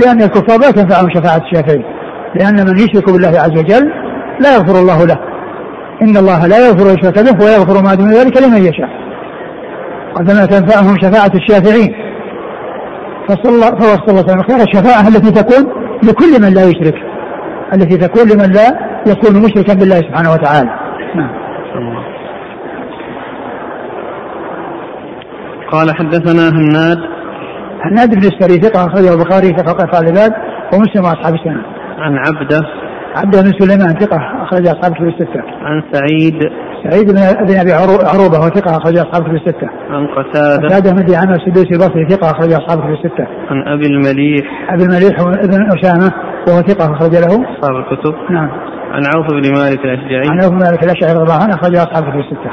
لأن 0.04 0.22
الكفار 0.22 0.60
لا 0.60 0.70
تنفعهم 0.70 1.10
شفاعة 1.14 1.42
الشافعين 1.50 1.84
لأن 2.34 2.66
من 2.66 2.78
يشرك 2.78 3.12
بالله 3.12 3.28
عز 3.28 3.58
وجل 3.58 3.92
لا 4.40 4.54
يغفر 4.54 4.80
الله 4.80 5.06
له. 5.06 5.18
إن 6.02 6.16
الله 6.16 6.46
لا 6.46 6.68
يغفر 6.68 6.86
يشرك 6.98 7.18
به 7.18 7.44
ويغفر 7.44 7.82
ما 7.82 7.94
دون 7.94 8.12
ذلك 8.12 8.42
لمن 8.42 8.64
يشاء. 8.64 8.88
قد 10.14 10.30
ما 10.30 10.46
تنفعهم 10.46 10.96
شفاعة 11.00 11.32
الشافعين. 11.34 11.94
فصلى 13.28 13.54
الله 13.54 13.70
فوصل 13.70 14.30
الله 14.30 14.42
خير 14.42 14.60
الشفاعة 14.68 15.08
التي 15.08 15.30
تكون 15.30 15.72
لكل 16.02 16.42
من 16.42 16.54
لا 16.54 16.64
يشرك. 16.64 16.94
التي 17.74 17.96
تكون 17.96 18.28
لمن 18.28 18.52
لا 18.52 18.68
يكون 19.06 19.42
مشركا 19.42 19.74
بالله 19.74 19.96
سبحانه 19.96 20.32
وتعالى. 20.32 20.70
نعم. 21.14 21.30
قال 25.72 25.96
حدثنا 25.96 26.48
هناد 26.48 26.98
هناد 27.84 28.14
بن 28.14 28.26
السري 28.26 28.60
ثقة 28.60 28.86
أخرجه 28.86 29.14
البخاري 29.14 29.48
ثقة 29.48 29.86
قال 29.86 30.02
العباد 30.02 30.32
ومسلم 30.74 31.04
وأصحاب 31.04 31.34
السنة. 31.34 31.62
عن 31.98 32.18
عبده 32.18 32.60
عبده 33.16 33.42
بن 33.42 33.52
سليمان 33.58 33.94
ثقة 33.94 34.16
أخرج 34.42 34.66
أصحاب 34.66 34.94
كتب 34.94 35.06
الستة. 35.06 35.42
عن 35.62 35.82
سعيد 35.92 36.34
سعيد 36.84 37.06
بن 37.06 37.46
بن 37.46 37.56
أبي 37.58 37.72
عروبة 38.12 38.38
وهو 38.38 38.48
ثقة 38.48 38.76
أخرج 38.76 38.96
أصحاب 38.98 39.22
كتب 39.22 39.34
الستة. 39.34 39.68
عن 39.90 40.06
قتادة 40.06 40.66
قتادة 40.66 40.90
بن 40.92 41.04
دعامة 41.06 41.34
السدوسي 41.34 41.70
البصري 41.74 42.08
ثقة 42.08 42.30
أخرج 42.30 42.52
أصحاب 42.52 42.78
كتب 42.78 42.90
الستة. 42.90 43.26
عن 43.50 43.68
أبي 43.68 43.86
المليح 43.86 44.72
أبي 44.72 44.82
المليح 44.82 45.22
بن 45.22 45.78
أسامة 45.78 46.12
وهو 46.48 46.60
ثقة 46.60 46.84
أخرج 46.84 47.12
له 47.12 47.26
أصحاب 47.26 47.76
الكتب. 47.76 48.14
نعم. 48.30 48.50
عن 48.92 49.02
عوف 49.14 49.26
بن 49.30 49.52
مالك 49.58 49.84
الأشجعي. 49.84 50.28
عن 50.30 50.42
عوف 50.42 50.50
بن 50.50 50.58
مالك 50.58 50.84
الأشجعي 50.84 51.12
رضي 51.12 51.22
الله 51.22 51.42
عنه 51.42 51.54
أخرج 51.54 51.76
أصحاب 51.76 52.02
كتب 52.02 52.18
الستة. 52.18 52.50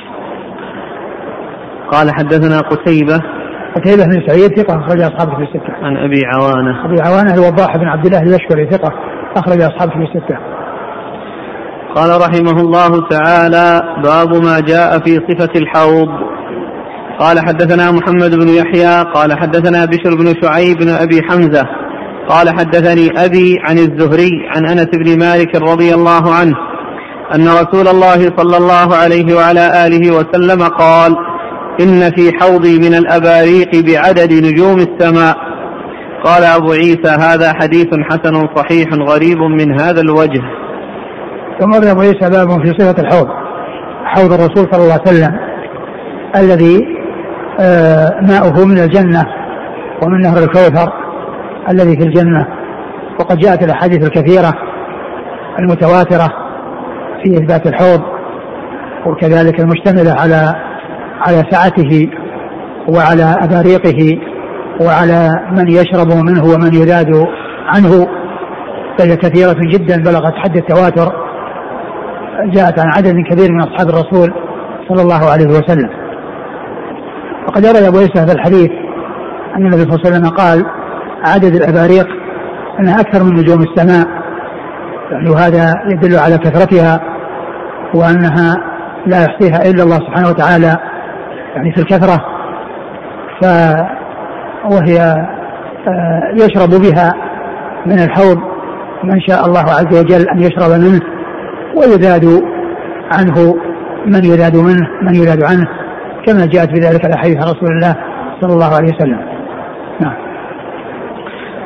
قال 1.92 2.12
حدثنا 2.12 2.58
قتيبة 2.60 3.22
قتيبة 3.78 4.04
بن 4.06 4.28
سعيد 4.28 4.60
ثقة 4.60 4.80
أخرج 4.80 5.02
أصحاب 5.02 5.30
في 5.36 5.44
الستة. 5.44 5.74
عن 5.82 5.98
أبي 5.98 6.22
عوانة. 6.26 6.86
أبي 6.86 7.02
عوانة 7.02 7.34
الوضاح 7.34 7.78
بن 7.78 7.88
عبد 7.88 8.06
الله 8.06 8.22
اليشكري 8.22 8.70
ثقة 8.72 8.94
أخرج 9.38 9.62
أصحاب 9.62 9.90
في 9.90 9.98
الستة. 9.98 10.38
قال 11.96 12.22
رحمه 12.22 12.62
الله 12.62 13.08
تعالى 13.10 13.82
باب 14.04 14.44
ما 14.44 14.60
جاء 14.60 15.00
في 15.00 15.16
صفة 15.30 15.50
الحوض 15.56 16.08
قال 17.20 17.40
حدثنا 17.40 17.92
محمد 17.92 18.36
بن 18.36 18.48
يحيى 18.48 19.04
قال 19.13 19.40
حدثنا 19.40 19.86
بشر 19.86 20.16
بن 20.16 20.34
شعيب 20.42 20.78
بن 20.78 20.90
أبي 20.90 21.22
حمزة 21.22 21.63
قال 22.30 22.50
حدثني 22.50 23.26
أبي 23.26 23.56
عن 23.68 23.78
الزهري 23.78 24.32
عن 24.56 24.66
أنس 24.66 24.88
بن 24.94 25.20
مالك 25.20 25.56
رضي 25.56 25.94
الله 25.94 26.34
عنه 26.34 26.56
أن 27.36 27.48
رسول 27.48 27.88
الله 27.88 28.34
صلى 28.38 28.58
الله 28.58 28.96
عليه 28.96 29.36
وعلى 29.36 29.88
آله 29.88 30.12
وسلم 30.12 30.63
قال 30.63 31.16
إن 31.82 32.12
في 32.16 32.32
حوضي 32.40 32.80
من 32.80 32.94
الأباريق 32.94 33.70
بعدد 33.86 34.34
نجوم 34.34 34.80
السماء. 34.80 35.36
قال 36.24 36.44
أبو 36.44 36.72
عيسى 36.72 37.10
هذا 37.20 37.54
حديث 37.54 37.88
حسن 38.10 38.48
صحيح 38.56 38.88
غريب 38.94 39.38
من 39.38 39.82
هذا 39.82 40.02
الوجه. 40.02 40.42
ثم 41.60 41.74
أبو 41.74 42.02
عيسى 42.02 42.30
باب 42.30 42.50
في 42.66 42.74
صفة 42.80 43.02
الحوض 43.02 43.28
حوض 44.06 44.34
الرسول 44.34 44.68
صلى 44.72 44.84
الله 44.84 44.94
عليه 44.94 45.02
وسلم 45.02 45.40
الذي 46.36 46.98
آه، 47.60 48.22
ماؤه 48.22 48.66
من 48.66 48.78
الجنة 48.78 49.24
ومن 50.04 50.22
نهر 50.22 50.38
الكوثر 50.38 50.94
الذي 51.70 51.98
في 51.98 52.04
الجنة. 52.04 52.48
وقد 53.20 53.38
جاءت 53.38 53.63
الأحاديث 53.63 54.06
الكثيرة 54.06 54.54
المتواترة 55.60 56.28
في 57.24 57.38
إثبات 57.38 57.68
الحوض 57.68 58.02
وكذلك 59.06 59.60
المشتملة 59.60 60.12
على 60.22 60.67
على 61.22 61.44
سعته 61.52 62.10
وعلى 62.90 63.36
أباريقه 63.42 64.20
وعلى 64.82 65.30
من 65.58 65.68
يشرب 65.68 66.08
منه 66.08 66.44
ومن 66.44 66.74
يذاد 66.74 67.26
عنه 67.68 68.08
فهي 68.98 69.16
كثيرة 69.16 69.58
جدا 69.74 70.04
بلغت 70.04 70.34
حد 70.36 70.58
التواتر 70.58 71.14
جاءت 72.46 72.80
عن 72.80 72.88
عدد 72.98 73.16
كبير 73.32 73.52
من 73.52 73.62
أصحاب 73.62 73.90
الرسول 73.90 74.34
صلى 74.90 75.02
الله 75.02 75.32
عليه 75.32 75.48
وسلم. 75.48 75.90
وقد 77.48 77.66
روي 77.66 77.88
أبو 77.88 77.98
عيسى 77.98 78.20
هذا 78.20 78.34
الحديث 78.34 78.70
أن 79.56 79.66
النبي 79.66 79.82
صلى 79.82 79.96
الله 79.96 80.00
عليه 80.06 80.10
وسلم 80.10 80.30
قال 80.30 80.66
عدد 81.26 81.56
الأباريق 81.56 82.08
أنها 82.80 83.02
أكثر 83.02 83.24
من 83.24 83.34
نجوم 83.34 83.62
السماء. 83.62 84.08
يعني 85.12 85.30
وهذا 85.30 85.74
يدل 85.92 86.20
على 86.20 86.38
كثرتها 86.38 87.00
وأنها 87.96 88.56
لا 89.06 89.24
يحصيها 89.24 89.70
إلا 89.70 89.84
الله 89.84 89.98
سبحانه 89.98 90.30
وتعالى. 90.30 90.78
يعني 91.56 91.72
في 91.72 91.82
الكثرة 91.82 92.26
ف 93.42 93.46
وهي 94.66 95.00
آه، 95.88 96.34
يشرب 96.34 96.70
بها 96.70 97.14
من 97.86 98.00
الحوض 98.00 98.38
من 99.04 99.22
شاء 99.22 99.46
الله 99.46 99.60
عز 99.60 100.00
وجل 100.00 100.30
أن 100.30 100.40
يشرب 100.40 100.72
منه 100.72 101.02
ويذاد 101.76 102.44
عنه 103.12 103.56
من 104.06 104.26
يذاد 104.26 104.56
منه 104.56 104.88
من 105.02 105.16
يذاد 105.16 105.44
عنه 105.44 105.68
كما 106.26 106.46
جاءت 106.46 106.70
في 106.70 106.80
ذلك 106.80 107.06
الأحاديث 107.06 107.38
عن 107.38 107.44
رسول 107.44 107.70
الله 107.72 107.96
صلى 108.42 108.54
الله 108.54 108.76
عليه 108.76 108.94
وسلم. 108.96 109.20
نعم. 110.02 110.16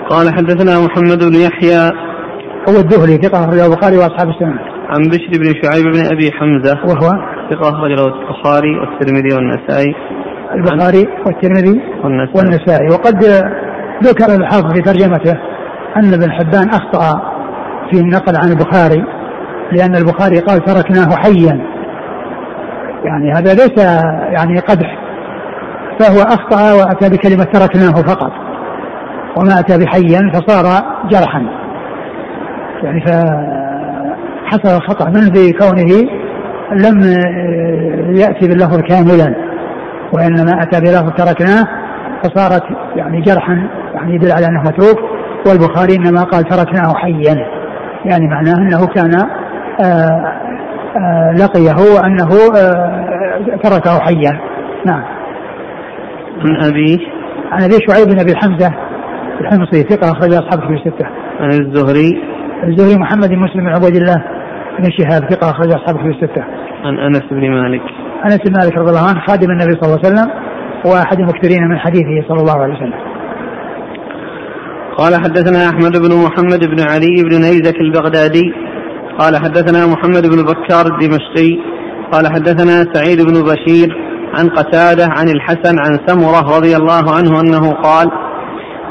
قال 0.10 0.34
حدثنا 0.34 0.80
محمد 0.86 1.24
بن 1.24 1.36
يحيى. 1.36 1.91
هو 2.70 2.76
الدهلي 2.80 3.17
ثقة 3.17 3.44
أخرجه 3.44 3.65
البخاري 3.65 3.98
وأصحاب 3.98 4.30
السنة. 4.30 4.60
عن 4.89 5.02
بشر 5.02 5.39
بن 5.39 5.54
شعيب 5.63 5.86
بن 5.86 6.06
أبي 6.06 6.32
حمزة. 6.32 6.78
وهو 6.86 7.12
ثقة 7.52 7.70
أخرج 7.70 7.92
له 7.92 8.06
البخاري 8.06 8.80
والترمذي 8.80 9.36
والنسائي. 9.36 9.96
البخاري 10.56 11.08
والترمذي 11.26 11.82
والنسائي, 12.04 12.36
والنسائي. 12.36 12.88
وقد 12.88 13.24
ذكر 14.04 14.36
الحافظ 14.36 14.74
في 14.74 14.82
ترجمته 14.82 15.38
أن 15.98 16.14
ابن 16.14 16.32
حبان 16.32 16.70
أخطأ 16.70 17.22
في 17.92 18.00
النقل 18.00 18.36
عن 18.36 18.52
البخاري 18.52 19.06
لأن 19.72 19.96
البخاري 19.96 20.40
قال 20.40 20.66
تركناه 20.66 21.16
حيا. 21.16 21.62
يعني 23.06 23.32
هذا 23.32 23.54
ليس 23.54 23.86
يعني 24.34 24.60
قدح 24.60 24.98
فهو 26.00 26.22
أخطأ 26.22 26.74
وأتى 26.74 27.10
بكلمة 27.10 27.44
تركناه 27.44 27.92
فقط 27.92 28.32
وما 29.38 29.60
أتى 29.60 29.78
بحيا 29.78 30.32
فصار 30.34 30.84
جرحا. 31.10 31.46
يعني 32.84 33.02
فحصل 33.02 34.76
الخطأ 34.78 35.10
منه 35.10 35.34
في 35.34 35.54
كونه 35.54 36.20
لم 36.71 37.01
يأتي 38.15 38.47
باللفظ 38.47 38.81
كاملا 38.81 39.36
وإنما 40.13 40.63
أتى 40.63 40.81
بلفظ 40.81 41.10
تركناه 41.17 41.67
فصارت 42.23 42.63
يعني 42.95 43.21
جرحا 43.21 43.67
يعني 43.93 44.15
يدل 44.15 44.31
على 44.31 44.45
أنه 44.45 44.62
متروك 44.62 44.99
والبخاري 45.47 45.95
إنما 45.95 46.23
قال 46.23 46.43
تركناه 46.43 46.93
حيا 46.95 47.36
يعني 48.05 48.27
معناه 48.27 48.53
أنه 48.53 48.88
كان 48.88 49.12
آآ 49.81 50.41
آآ 50.97 51.34
لقيه 51.34 51.75
وأنه 51.95 52.29
تركه 53.63 53.99
حيا. 53.99 54.39
نعم. 54.86 55.03
عن 56.41 56.65
ابيه 56.65 56.97
عن 57.51 57.63
أبي 57.63 57.73
شعيب 57.88 58.07
بن 58.07 58.19
أبي 58.19 58.36
حمزة 58.36 58.73
الحمصي 59.41 59.84
ثقة 59.84 60.12
أخرج 60.12 60.34
اصحاب 60.34 60.60
في 60.60 60.73
الستة. 60.73 61.05
عن 61.39 61.49
الزهري؟ 61.49 62.23
الزهري 62.63 62.99
محمد 62.99 63.29
بن 63.29 63.39
مسلم 63.39 63.63
بن 63.63 63.69
عبد 63.69 63.95
الله. 63.95 64.23
بن 64.79 64.89
شهاب 64.97 65.31
ثقه 65.31 65.49
أخرج 65.49 65.71
أصحاب 65.71 65.95
في 65.97 66.07
الستة. 66.07 66.43
عن 66.84 66.99
أنس 66.99 67.23
بن 67.31 67.49
مالك. 67.51 67.81
أنس 68.25 68.39
بن 68.45 68.53
مالك 68.53 68.77
رضي 68.77 68.89
الله 68.89 69.07
عنه 69.10 69.19
خادم 69.27 69.51
النبي 69.51 69.71
صلى 69.71 69.84
الله 69.84 69.99
عليه 70.05 70.07
وسلم 70.07 70.29
وأحد 70.86 71.19
المكثرين 71.19 71.67
من 71.67 71.77
حديثه 71.77 72.27
صلى 72.27 72.41
الله 72.41 72.62
عليه 72.62 72.73
وسلم. 72.73 72.99
قال 74.97 75.15
حدثنا 75.15 75.69
أحمد 75.69 75.97
بن 75.97 76.15
محمد 76.25 76.65
بن 76.65 76.89
علي 76.89 77.23
بن 77.23 77.41
نيزك 77.41 77.75
البغدادي. 77.75 78.53
قال 79.19 79.38
حدثنا 79.38 79.86
محمد 79.86 80.27
بن 80.27 80.43
بكار 80.43 80.86
الدمشقي. 80.86 81.57
قال 82.12 82.27
حدثنا 82.27 82.93
سعيد 82.93 83.21
بن 83.21 83.43
بشير 83.43 84.12
عن 84.34 84.49
قتادة 84.49 85.05
عن 85.17 85.29
الحسن 85.29 85.79
عن 85.79 85.99
سمرة 86.07 86.57
رضي 86.57 86.75
الله 86.75 87.15
عنه 87.15 87.41
أنه 87.41 87.71
قال 87.71 88.12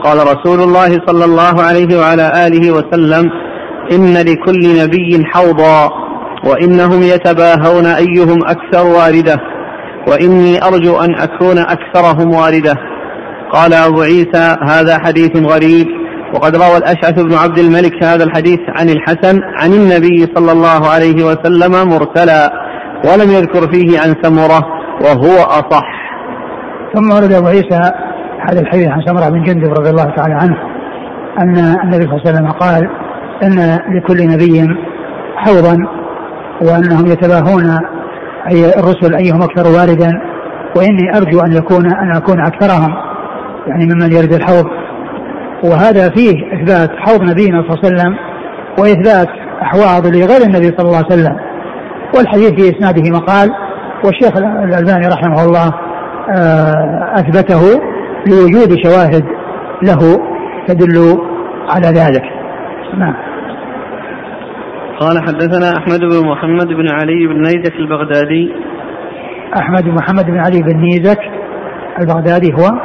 قال 0.05 0.19
رسول 0.19 0.61
الله 0.61 0.89
صلى 1.07 1.25
الله 1.25 1.63
عليه 1.63 1.99
وعلى 1.99 2.47
آله 2.47 2.71
وسلم 2.71 3.31
ان 3.93 4.15
لكل 4.15 4.83
نبي 4.83 5.25
حوضا 5.25 5.91
وإنهم 6.45 7.03
يتباهون 7.03 7.87
أيهم 7.87 8.39
أكثر 8.47 8.87
واردة 8.87 9.37
وإني 10.09 10.65
أرجو 10.65 11.01
أن 11.01 11.15
أكون 11.15 11.59
أكثرهم 11.59 12.35
واردة. 12.35 12.75
قال 13.53 13.75
أبو 13.75 14.01
عيسى 14.01 14.57
هذا 14.69 14.99
حديث 14.99 15.37
غريب. 15.37 15.87
وقد 16.35 16.57
روى 16.57 16.77
الأشعث 16.77 17.23
بن 17.23 17.35
عبد 17.35 17.59
الملك 17.59 18.05
هذا 18.05 18.25
الحديث 18.25 18.61
عن 18.69 18.89
الحسن 18.89 19.41
عن 19.43 19.73
النبي 19.73 20.27
صلى 20.35 20.53
الله 20.53 20.89
عليه 20.89 21.25
وسلم 21.25 21.89
مرسلا 21.89 22.53
ولم 23.05 23.31
يذكر 23.31 23.73
فيه 23.73 24.01
عن 24.01 24.15
سمرة 24.23 24.61
وهو 25.05 25.43
أصح. 25.43 26.01
ثم 26.95 27.11
ورد 27.11 27.33
أبو 27.33 27.47
عيسى 27.47 27.93
هذا 28.49 28.61
الحديث 28.61 28.89
عن 28.89 29.01
سمرة 29.07 29.29
بن 29.29 29.43
جندب 29.43 29.73
رضي 29.73 29.91
الله 29.91 30.15
تعالى 30.17 30.35
عنه 30.35 30.57
أن 31.39 31.59
النبي 31.85 32.05
صلى 32.05 32.17
الله 32.17 32.21
عليه 32.27 32.31
وسلم 32.31 32.51
قال 32.51 32.91
أن 33.43 33.79
لكل 33.97 34.29
نبي 34.29 34.77
حوضا 35.37 35.77
وأنهم 36.63 37.07
يتباهون 37.07 37.79
أي 38.51 38.69
الرسل 38.79 39.15
أيهم 39.15 39.43
أكثر 39.43 39.67
واردا 39.67 40.21
وإني 40.77 41.17
أرجو 41.17 41.41
أن 41.41 41.53
يكون 41.53 41.87
أن 41.87 42.17
أكون 42.17 42.41
أكثرهم 42.41 42.95
يعني 43.67 43.85
ممن 43.85 44.13
يرد 44.13 44.33
الحوض. 44.33 44.67
وهذا 45.65 46.11
فيه 46.11 46.55
إثبات 46.55 46.91
حوض 46.97 47.23
نبينا 47.23 47.63
صلى 47.63 47.71
الله 47.71 47.79
عليه 47.85 47.95
وسلم 47.95 48.17
وإثبات 48.79 49.29
أحواض 49.63 50.07
لغير 50.07 50.43
النبي 50.47 50.67
صلى 50.67 50.87
الله 50.87 50.97
عليه 50.97 51.07
وسلم. 51.07 51.37
والحديث 52.17 52.51
في 52.51 52.77
إسناده 52.77 53.11
مقال 53.11 53.51
والشيخ 54.05 54.37
الألباني 54.37 55.09
رحمه 55.09 55.45
الله 55.45 55.75
آه، 56.31 57.15
أثبته 57.15 57.81
لوجود 58.27 58.77
شواهد 58.85 59.25
له 59.83 60.19
تدل 60.67 61.19
على 61.71 61.87
ذلك. 61.87 62.23
نعم. 62.99 63.30
قال 65.01 65.19
حدثنا 65.19 65.79
أحمد 65.79 66.01
بن 66.01 66.29
محمد 66.29 66.67
بن 66.67 66.89
علي 66.89 67.27
بن 67.27 67.37
نيزك 67.37 67.77
البغدادي. 67.77 68.53
أحمد 69.61 69.85
بن 69.85 69.95
محمد 69.95 70.27
بن 70.27 70.39
علي 70.39 70.63
بن 70.63 70.81
نيزك 70.81 71.21
البغدادي 72.01 72.53
هو؟ 72.53 72.81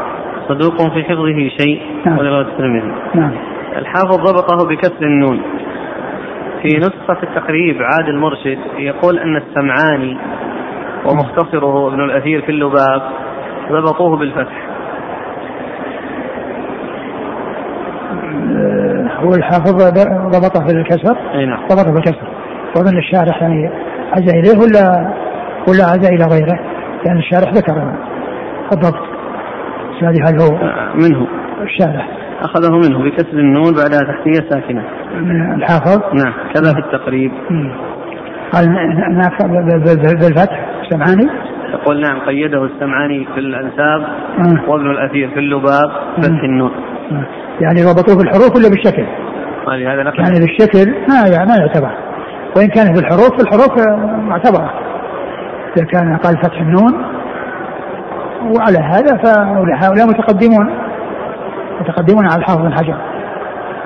صدوق 0.49 0.93
في 0.93 1.03
حفظه 1.03 1.49
شيء 1.59 1.81
نعم. 2.05 2.19
الترمذي. 2.19 2.93
نعم. 3.15 3.33
الحافظ 3.75 4.17
ضبطه 4.17 4.67
بكسر 4.69 5.05
النون. 5.05 5.41
في 6.61 6.77
نسخة 6.77 7.23
التقريب 7.23 7.77
عاد 7.81 8.09
المرشد 8.09 8.57
يقول 8.77 9.19
أن 9.19 9.35
السمعاني 9.35 10.17
ومختصره 11.05 11.87
ابن 11.87 12.03
الأثير 12.03 12.41
في 12.41 12.49
اللباب 12.49 13.01
ضبطوه 13.71 14.17
بالفتح. 14.17 14.74
هو 19.25 19.33
الحافظ 19.33 19.75
ضبطه 20.35 20.67
في 20.67 20.73
الكسر؟ 20.73 21.17
أي 21.33 21.45
نعم. 21.45 21.59
ضبطه 21.67 21.93
بالكسر 21.93 22.27
واظن 22.75 22.97
الشارح 22.97 23.41
يعني 23.41 23.69
عزى 24.11 24.39
إليه 24.39 24.59
ولا 24.59 25.13
ولا 25.69 25.83
عزى 25.83 26.07
إلى 26.15 26.25
غيره؟ 26.25 26.55
لأن 26.55 27.05
يعني 27.05 27.19
الشارح 27.19 27.53
ذكر 27.53 27.93
الضبط. 28.73 29.15
هذه 30.01 30.29
هل 30.29 30.41
هو 30.41 30.57
آه، 30.57 30.93
منه. 30.95 31.27
الشارح. 31.61 32.09
أخذه 32.41 32.71
منه 32.71 33.03
بكسر 33.03 33.37
النون 33.37 33.73
بعدها 33.73 33.99
تحتية 33.99 34.49
ساكنة. 34.49 34.83
من 35.15 35.53
الحافظ؟ 35.53 36.01
نعم 36.13 36.33
كذا 36.53 36.73
في 36.73 36.79
التقريب. 36.79 37.31
قال 38.53 38.67
بالفتح؟ 40.21 40.65
السمعاني 40.83 41.27
يقول 41.73 42.01
نعم 42.01 42.19
قيده 42.19 42.65
السمعاني 42.65 43.25
في 43.33 43.39
الأنساب 43.39 44.01
آه. 44.01 44.69
وابن 44.69 44.91
الأثير 44.91 45.29
في 45.29 45.39
اللباب 45.39 45.89
فتح 46.17 46.43
النون. 46.43 46.71
يعني 47.61 47.83
ربطوه 47.83 48.17
بالحروف 48.17 48.55
ولا 48.55 48.69
بالشكل؟ 48.69 49.05
هذا 49.67 50.03
نقل 50.03 50.19
يعني 50.19 50.39
بالشكل 50.39 50.91
ما 50.91 51.27
يعني 51.33 51.49
ما 51.49 51.57
يعتبر. 51.57 51.91
وإن 52.57 52.67
كان 52.67 52.93
بالحروف 52.93 53.29
فالحروف 53.29 53.87
معتبرة. 54.17 54.73
إذا 55.77 55.85
كان 55.85 56.17
قال 56.17 56.37
فتح 56.37 56.61
النون 56.61 57.05
وعلى 58.57 58.77
هذا 58.77 59.17
فهؤلاء 59.17 60.07
متقدمون. 60.07 60.69
متقدمون 61.81 62.25
على 62.25 62.39
الحافظ 62.39 62.61
بن 62.61 62.73
حجر. 62.73 62.97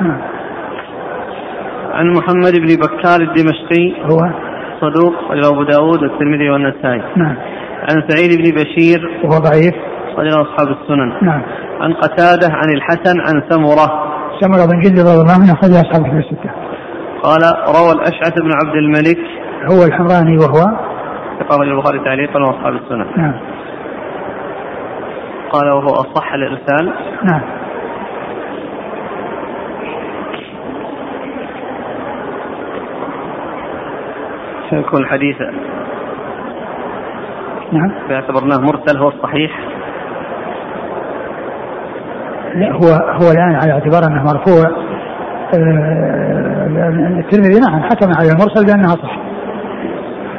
نعم. 0.02 0.22
عن 1.94 2.14
محمد 2.14 2.54
بن 2.54 2.76
بكار 2.76 3.22
الدمشقي. 3.22 3.94
هو؟ 4.04 4.32
صدوق 4.82 5.14
أبو 5.32 5.64
داود 5.64 6.04
والترمذي 6.04 6.50
والنسائي. 6.50 7.02
نعم. 7.16 7.36
عن 7.90 8.04
سعيد 8.08 8.38
بن 8.38 8.62
بشير. 8.62 9.20
وهو 9.24 9.40
ضعيف. 9.40 9.76
صدر 10.16 10.42
أصحاب 10.42 10.68
السنن. 10.68 11.14
نعم. 11.22 11.42
عن 11.80 11.94
قتادة 11.94 12.48
عن 12.54 12.70
الحسن 12.74 13.20
عن 13.20 13.50
سمرة 13.50 14.10
سمرة 14.40 14.66
بن 14.66 14.80
جندب 14.80 15.00
رضي 15.00 15.22
الله 15.22 15.34
عنه 15.34 15.54
أخرج 15.54 15.72
أصحاب 15.72 16.06
الكتب 16.06 16.18
الستة. 16.18 16.52
قال 17.24 17.42
روى 17.76 17.92
الأشعث 17.92 18.34
بن 18.42 18.52
عبد 18.64 18.76
الملك. 18.76 19.20
هو 19.72 19.84
الحمراني 19.84 20.38
وهو؟ 20.38 20.90
ثقة 21.40 21.62
البخاري 21.62 22.00
تعليقا 22.00 22.40
وأصحاب 22.40 22.74
السنن 22.74 23.06
نعم. 23.18 23.40
قال 25.50 25.70
وهو 25.70 25.94
أصح 25.94 26.34
الإرسال. 26.34 26.94
نعم. 27.24 27.42
سيكون 34.70 35.06
حديثا 35.06 35.54
نعم. 37.72 37.92
باعتبرناه 38.10 38.58
مرسل 38.58 38.98
هو 38.98 39.10
الصحيح. 39.10 39.79
لا 42.56 42.72
هو 42.74 42.88
هو 43.22 43.32
الآن 43.32 43.56
على 43.56 43.72
اعتبار 43.72 44.04
أنه 44.04 44.24
مرفوع 44.24 44.66
آه، 45.54 47.20
الترمذي 47.20 47.60
نعم 47.60 47.84
حكم 47.84 48.12
على 48.20 48.30
المرسل 48.30 48.66
بأنها 48.66 48.96
صح. 48.96 49.20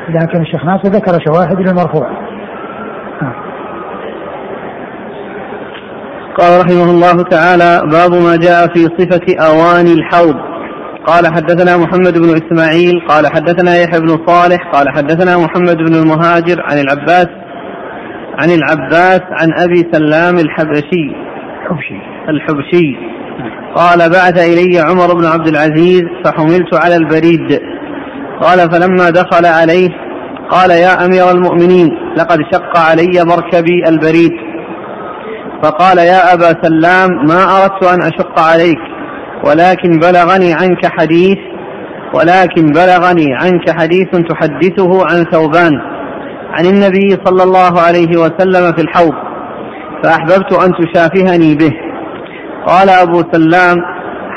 لكن 0.08 0.40
الشيخ 0.40 0.64
ناصر 0.64 0.88
ذكر 0.88 1.18
شواهد 1.26 1.60
للمرفوع. 1.60 2.10
قال 6.38 6.60
رحمه 6.60 6.90
الله 6.90 7.22
تعالى 7.22 7.80
باب 7.92 8.12
ما 8.12 8.36
جاء 8.36 8.66
في 8.74 8.80
صفة 8.98 9.46
أواني 9.46 9.92
الحوض. 9.92 10.36
قال 11.06 11.26
حدثنا 11.26 11.76
محمد 11.76 12.18
بن 12.18 12.28
إسماعيل 12.28 13.00
قال 13.08 13.26
حدثنا 13.26 13.76
يحيى 13.76 14.00
بن 14.00 14.26
صالح 14.26 14.70
قال 14.72 14.88
حدثنا 14.88 15.36
محمد 15.36 15.76
بن 15.76 15.94
المهاجر 15.94 16.62
عن 16.62 16.78
العباس 16.78 17.28
عن 18.38 18.50
العباس 18.50 19.20
عن 19.20 19.48
أبي 19.64 19.88
سلام 19.92 20.34
الحبشي. 20.34 21.29
الحبشي. 21.70 22.00
الحبشي. 22.28 22.96
قال 23.74 23.98
بعث 23.98 24.38
إلي 24.38 24.78
عمر 24.78 25.14
بن 25.14 25.26
عبد 25.26 25.48
العزيز 25.48 26.02
فحملت 26.24 26.74
على 26.74 26.96
البريد. 26.96 27.60
قال 28.42 28.70
فلما 28.70 29.10
دخل 29.10 29.46
عليه 29.46 29.88
قال 30.50 30.70
يا 30.70 31.04
أمير 31.04 31.30
المؤمنين 31.30 31.88
لقد 32.16 32.38
شق 32.52 32.78
علي 32.78 33.24
مركبي 33.24 33.88
البريد. 33.88 34.32
فقال 35.62 35.98
يا 35.98 36.34
أبا 36.34 36.62
سلام 36.62 37.08
ما 37.28 37.42
أردت 37.56 37.84
أن 37.84 38.02
أشق 38.02 38.40
عليك 38.40 38.78
ولكن 39.44 39.90
بلغني 39.98 40.54
عنك 40.54 40.86
حديث 40.86 41.38
ولكن 42.14 42.66
بلغني 42.66 43.34
عنك 43.34 43.70
حديث 43.80 44.10
تحدثه 44.10 45.06
عن 45.10 45.24
ثوبان 45.32 45.72
عن 46.52 46.66
النبي 46.66 47.10
صلى 47.24 47.42
الله 47.42 47.80
عليه 47.80 48.16
وسلم 48.16 48.72
في 48.72 48.82
الحوض. 48.82 49.29
فأحببت 50.02 50.52
أن 50.52 50.72
تشافهني 50.72 51.54
به. 51.54 51.72
قال 52.66 52.88
أبو 52.88 53.22
سلام 53.32 53.76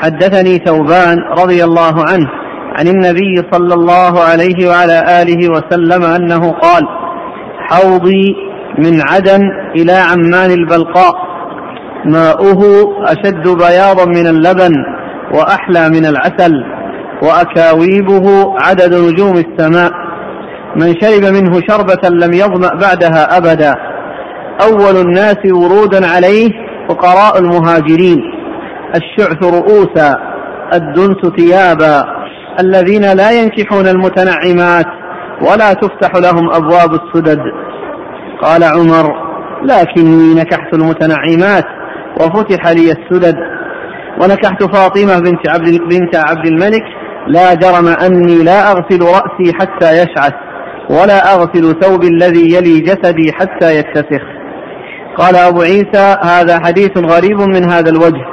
حدثني 0.02 0.58
ثوبان 0.66 1.18
رضي 1.38 1.64
الله 1.64 2.04
عنه 2.10 2.26
عن 2.78 2.88
النبي 2.88 3.42
صلى 3.52 3.74
الله 3.74 4.20
عليه 4.20 4.68
وعلى 4.68 5.22
آله 5.22 5.50
وسلم 5.50 6.02
أنه 6.02 6.50
قال 6.50 6.82
حوضي 7.58 8.36
من 8.78 9.00
عدن 9.10 9.40
إلى 9.76 9.92
عمان 9.92 10.50
البلقاء. 10.50 11.14
ماؤه 12.04 12.62
أشد 13.04 13.48
بياضا 13.48 14.04
من 14.04 14.26
اللبن 14.26 14.72
وأحلى 15.32 15.88
من 15.88 16.06
العسل 16.06 16.64
وأكاويبه 17.22 18.54
عدد 18.60 18.94
نجوم 18.94 19.36
السماء. 19.36 19.90
من 20.76 20.94
شرب 21.00 21.24
منه 21.32 21.60
شربة 21.68 22.08
لم 22.08 22.32
يظمأ 22.32 22.74
بعدها 22.74 23.36
أبدا. 23.36 23.74
أول 24.62 24.96
الناس 24.96 25.36
ورودا 25.52 26.06
عليه 26.06 26.50
فقراء 26.88 27.38
المهاجرين. 27.38 28.22
الشعث 28.94 29.44
رؤوسا 29.44 30.16
الدنس 30.74 31.16
ثيابا. 31.36 32.04
الذين 32.60 33.16
لا 33.16 33.30
ينكحون 33.30 33.88
المتنعمات 33.88 34.86
ولا 35.40 35.72
تفتح 35.72 36.16
لهم 36.16 36.52
أبواب 36.52 36.90
السدد. 36.94 37.40
قال 38.42 38.64
عمر 38.64 39.14
لكني 39.62 40.34
نكحت 40.34 40.74
المتنعمات 40.74 41.64
وفتح 42.20 42.68
لي 42.68 42.92
السدد. 42.92 43.36
ونكحت 44.22 44.62
فاطمة 44.62 45.18
بنت 45.18 45.48
عبد, 45.48 45.80
بنت 45.90 46.16
عبد 46.16 46.46
الملك. 46.46 46.82
لا 47.26 47.54
جرم 47.54 47.88
أني 47.88 48.42
لا 48.44 48.70
أغسل 48.70 49.02
رأسي 49.02 49.52
حتى 49.54 49.92
يشعث 49.92 50.32
ولا 50.90 51.34
أغسل 51.34 51.80
ثوبي 51.80 52.08
الذي 52.08 52.54
يلي 52.54 52.80
جسدي 52.80 53.32
حتى 53.32 53.78
يتسخ. 53.78 54.33
قال 55.18 55.36
أبو 55.36 55.60
عيسى 55.60 56.16
هذا 56.22 56.58
حديث 56.64 56.98
غريب 56.98 57.40
من 57.40 57.70
هذا 57.70 57.90
الوجه 57.90 58.24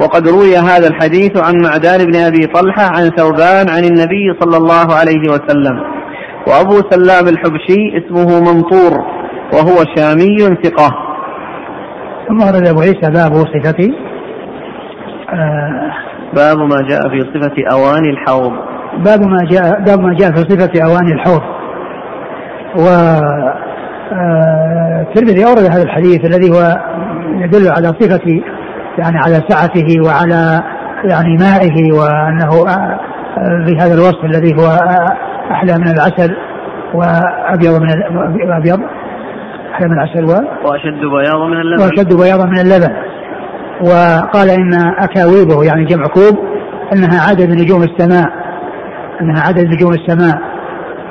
وقد 0.00 0.28
روي 0.28 0.56
هذا 0.56 0.88
الحديث 0.88 1.36
عن 1.36 1.54
معدان 1.64 1.98
بن 2.06 2.16
أبي 2.16 2.46
طلحة 2.46 2.82
عن 2.82 3.10
ثوبان 3.16 3.68
عن 3.68 3.84
النبي 3.84 4.38
صلى 4.40 4.56
الله 4.56 4.94
عليه 4.94 5.30
وسلم 5.30 5.80
وأبو 6.46 6.90
سلام 6.90 7.28
الحبشي 7.28 7.98
اسمه 7.98 8.40
منطور 8.40 8.92
وهو 9.52 9.84
شامي 9.96 10.38
ثقة. 10.62 10.90
ثم 12.28 12.42
ورد 12.42 12.68
أبو 12.68 12.80
عيسى 12.80 13.10
باب 13.10 13.32
صفة 13.32 13.90
آه 15.32 15.92
باب 16.34 16.58
ما 16.58 16.88
جاء 16.88 17.00
في 17.00 17.20
صفة 17.20 17.54
أواني 17.72 18.10
الحوض. 18.10 18.52
باب 19.04 19.20
ما 19.20 19.38
جاء 19.50 19.80
باب 19.86 20.00
ما 20.00 20.14
جاء 20.14 20.30
في 20.30 20.40
صفة 20.40 20.84
أواني 20.84 21.12
الحوض 21.12 21.42
و 22.76 22.86
الترمذي 24.12 25.44
أورد 25.44 25.58
هذا 25.58 25.82
الحديث 25.82 26.24
الذي 26.24 26.50
هو 26.50 26.76
يدل 27.44 27.68
على 27.68 27.86
صفة 27.86 28.42
يعني 28.98 29.18
على 29.18 29.40
سعته 29.48 30.06
وعلى 30.06 30.62
يعني 31.04 31.36
مائه 31.36 31.92
وأنه 31.92 32.64
بهذا 33.66 33.94
الوصف 33.94 34.24
الذي 34.24 34.54
هو 34.54 34.66
أحلى 35.50 35.78
من 35.78 35.88
العسل 35.88 36.36
وأبيض 36.94 37.80
من 37.80 37.88
أبيض 38.52 38.80
أحلى 39.72 39.88
من 39.88 39.92
العسل 39.92 40.24
و 40.24 40.30
وأشد 40.64 41.00
بياضا 41.00 41.46
من 41.46 41.60
اللبن. 41.60 41.82
وأشد 41.82 42.16
بياضا 42.16 42.46
من 42.46 42.58
اللبن. 42.58 42.94
وقال 43.80 44.50
إن 44.50 44.74
أكاويبه 44.98 45.64
يعني 45.64 45.84
جمع 45.84 46.06
كوب 46.06 46.38
أنها 46.92 47.30
عدد 47.30 47.50
نجوم 47.50 47.82
السماء. 47.82 48.28
أنها 49.20 49.42
عدد 49.42 49.66
نجوم 49.66 49.92
السماء. 49.92 50.38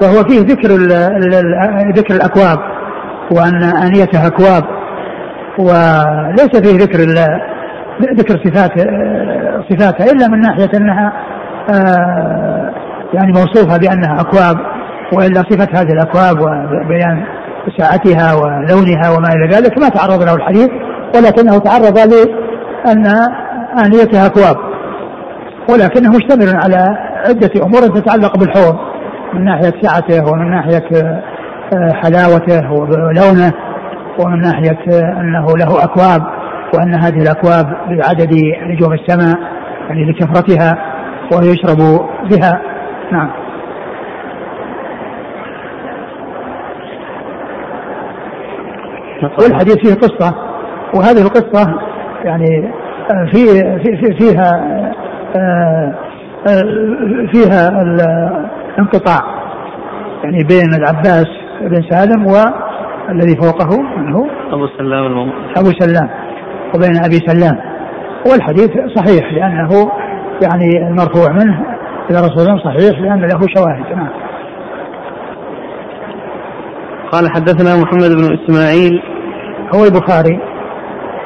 وهو 0.02 0.24
فيه 0.24 0.40
ذكر 0.40 0.70
ذكر 1.98 2.16
الأكواب. 2.16 2.79
وأن 3.32 3.64
آنيتها 3.64 4.28
أكواب. 4.28 4.64
وليس 5.60 6.56
فيه 6.62 6.78
ذكر 6.78 7.00
ذكر 8.18 8.40
صفات 8.46 8.72
صفاتها 9.70 10.12
إلا 10.12 10.28
من 10.28 10.40
ناحية 10.40 10.70
أنها 10.76 11.14
آه، 11.70 12.74
يعني 13.14 13.32
موصوفة 13.32 13.78
بأنها 13.78 14.22
أكواب 14.22 14.58
وإلا 15.14 15.44
صفة 15.50 15.68
هذه 15.74 15.92
الأكواب 15.94 16.40
وبيان 16.42 17.24
ساعتها 17.78 18.34
ولونها 18.34 19.10
وما 19.18 19.28
إلى 19.28 19.56
ذلك 19.56 19.78
ما 19.78 19.90
تعرض 19.90 20.24
له 20.24 20.36
الحديث 20.36 20.70
ولكنه 21.16 21.58
تعرض 21.58 21.98
لأن 21.98 23.06
آنيتها 23.86 24.26
أكواب. 24.26 24.56
ولكنه 25.70 26.10
مشتمل 26.10 26.56
على 26.64 26.98
عدة 27.28 27.52
أمور 27.64 27.82
تتعلق 27.82 28.38
بالحوض 28.38 28.76
من 29.34 29.46
ناحية 29.46 29.74
سعته 29.82 30.32
ومن 30.32 30.52
ناحية 30.52 31.22
حلاوته 31.94 32.72
ولونه 32.72 33.54
ومن 34.20 34.42
ناحية 34.42 34.80
آه، 34.94 35.22
أنه 35.22 35.46
له 35.58 35.84
أكواب 35.84 36.22
وأن 36.74 36.96
هذه 36.96 37.22
الأكواب 37.22 37.66
بعدد 37.90 38.34
نجوم 38.64 38.94
السماء 38.94 39.36
يعني 39.90 40.12
لكثرتها 40.12 40.78
ويشرب 41.34 41.78
بها. 42.30 42.62
نعم. 43.12 43.32
والحديث 49.42 49.78
فيه 49.78 49.94
قصة. 49.94 50.36
وهذه 50.94 51.22
القصة 51.22 51.80
يعني 52.24 52.72
آه، 53.12 53.26
في 53.32 53.46
في 53.80 54.14
فيها 54.20 54.52
فيها 57.32 57.82
الانقطاع 57.82 59.40
يعني 60.24 60.44
بين 60.44 60.74
العباس 60.74 61.28
بن 61.62 61.90
سالم 61.90 62.26
والذي 62.26 63.36
فوقه 63.42 63.82
من 63.82 64.14
هو؟ 64.14 64.26
أبو 64.52 64.68
سلام 64.78 65.06
المم... 65.06 65.32
أبو 65.58 65.72
سلام 65.80 66.10
وبين 66.76 66.98
أبي 67.06 67.20
سلام 67.28 67.58
والحديث 68.32 68.70
صحيح 68.96 69.34
لأنه 69.34 69.70
يعني 70.42 70.88
المرفوع 70.88 71.32
منه 71.32 71.66
إلى 72.10 72.18
رسول 72.20 72.40
الله 72.40 72.64
صحيح 72.64 73.00
لأن 73.00 73.22
له 73.22 73.40
شواهد 73.56 73.96
نعم. 73.96 74.10
قال 77.12 77.30
حدثنا 77.30 77.82
محمد 77.84 78.10
بن 78.10 78.38
إسماعيل 78.40 79.02
هو 79.76 79.84
البخاري 79.84 80.40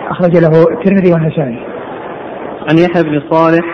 أخرج 0.09 0.37
له 0.37 0.63
الترمذي 0.71 1.13
والنسائي. 1.13 1.59
عن 2.69 2.77
يحيى 2.77 3.03
بن 3.03 3.21
صالح 3.31 3.65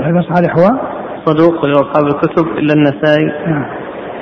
يحيى 0.00 0.12
بن 0.12 0.22
صالح 0.22 0.56
هو 0.58 0.80
صدوق 1.26 1.66
لأصحاب 1.66 2.06
الكتب 2.06 2.46
إلا 2.46 2.74
النسائي. 2.74 3.26
نعم. 3.46 3.64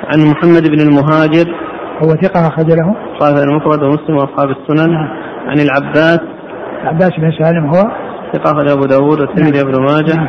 عن 0.07 0.19
محمد 0.31 0.67
بن 0.67 0.81
المهاجر 0.81 1.66
هو 2.03 2.09
ثقة 2.09 2.47
أخرج 2.47 2.71
له؟ 2.71 2.95
قال 3.19 3.33
المفرد 3.49 3.83
ومسلم 3.83 4.15
وأصحاب 4.15 4.49
السنن. 4.49 4.95
عن 5.47 5.59
العباس. 5.59 6.19
العباس 6.83 7.11
بن 7.17 7.31
سالم 7.31 7.65
هو؟ 7.65 7.91
ثقة 8.33 8.51
أخرج 8.51 8.69
أبو 8.69 8.85
داود 8.85 9.19
والترمذي 9.19 9.63
نعم. 9.63 9.83
ماجه. 9.83 10.15
نعم. 10.15 10.27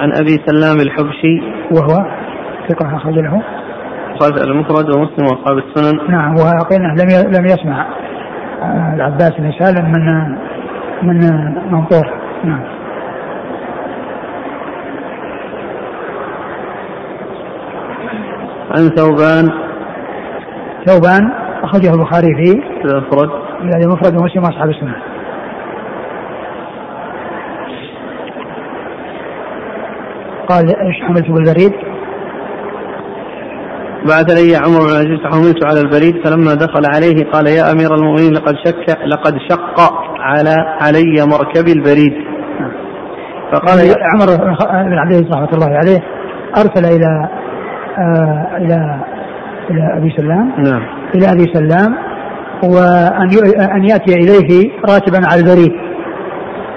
عن 0.00 0.12
أبي 0.12 0.40
سلام 0.46 0.76
الحبشي. 0.80 1.40
وهو؟ 1.72 2.06
ثقة 2.68 2.96
أخرج 2.96 3.14
له. 3.14 3.42
قال 4.20 4.50
المفرد 4.50 4.96
ومسلم 4.96 5.26
وأصحاب 5.26 5.58
السنن. 5.58 6.10
نعم 6.10 6.34
وقيل 6.34 6.80
لم 6.80 7.32
لم 7.38 7.46
يسمع 7.46 7.86
آه، 8.62 8.94
العباس 8.94 9.32
بن 9.38 9.52
سالم 9.58 9.92
من 9.92 10.36
من 11.02 11.18
منطور 11.72 12.10
نعم. 12.44 12.60
عن 18.70 18.88
ثوبان. 18.96 19.73
ثوبان 20.86 21.30
أخرجه 21.62 21.94
البخاري 21.94 22.34
في 22.34 22.62
المفرد. 22.84 23.30
المفرد 23.84 24.20
ومسلم 24.20 24.42
وأصحاب 24.42 24.70
السنة. 24.70 24.96
قال 30.48 30.66
إيش 30.66 31.02
حملت 31.02 31.30
بالبريد؟ 31.30 31.72
بعث 34.08 34.30
لي 34.30 34.56
عمر 34.56 34.80
بن 34.80 34.90
العزيز 34.90 35.20
فحملت 35.20 35.64
على 35.64 35.80
البريد 35.80 36.26
فلما 36.26 36.54
دخل 36.54 36.82
عليه 36.94 37.30
قال 37.32 37.46
يا 37.46 37.72
أمير 37.72 37.94
المؤمنين 37.94 38.32
لقد 38.32 38.54
شك 38.64 38.98
لقد 39.06 39.38
شق 39.50 39.80
على 40.20 40.54
علي 40.80 41.26
مركبي 41.26 41.72
البريد. 41.72 42.14
فقال 43.52 43.78
عمر 44.14 44.26
بن 44.36 44.56
عبد 44.60 44.92
العزيز 44.92 45.22
رحمة 45.32 45.48
الله 45.54 45.76
عليه 45.76 46.02
أرسل 46.56 46.84
إلى 46.96 47.28
آه 47.98 48.56
إلى 48.56 49.04
إلى 49.70 49.96
أبي 49.96 50.10
سلام. 50.16 50.52
نعم. 50.58 50.82
إلى 51.14 51.32
أبي 51.32 51.52
سلام 51.54 51.94
وأن 52.64 53.28
أن 53.76 53.84
يأتي 53.84 54.14
إليه 54.14 54.70
راتبا 54.90 55.20
على 55.30 55.40
البريد. 55.40 55.72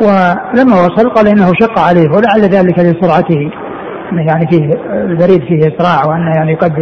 ولما 0.01 0.73
وصل 0.73 1.09
قال 1.09 1.27
إنه 1.27 1.45
شق 1.61 1.79
عليه 1.79 2.09
ولعل 2.09 2.41
ذلك 2.41 2.79
لسرعته. 2.79 3.51
يعني 4.11 4.47
فيه 4.51 4.69
البريد 4.93 5.41
فيه 5.41 5.59
اسراع 5.59 6.05
وأنه 6.05 6.35
يعني 6.35 6.55
قد 6.55 6.77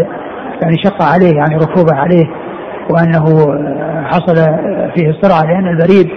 يعني 0.63 0.77
شق 0.83 1.03
عليه 1.03 1.35
يعني 1.35 1.55
ركوبه 1.55 1.95
عليه 1.95 2.25
وأنه 2.89 3.25
حصل 4.05 4.35
فيه 4.95 5.09
السرعه 5.09 5.41
لأن 5.41 5.67
البريد 5.67 6.09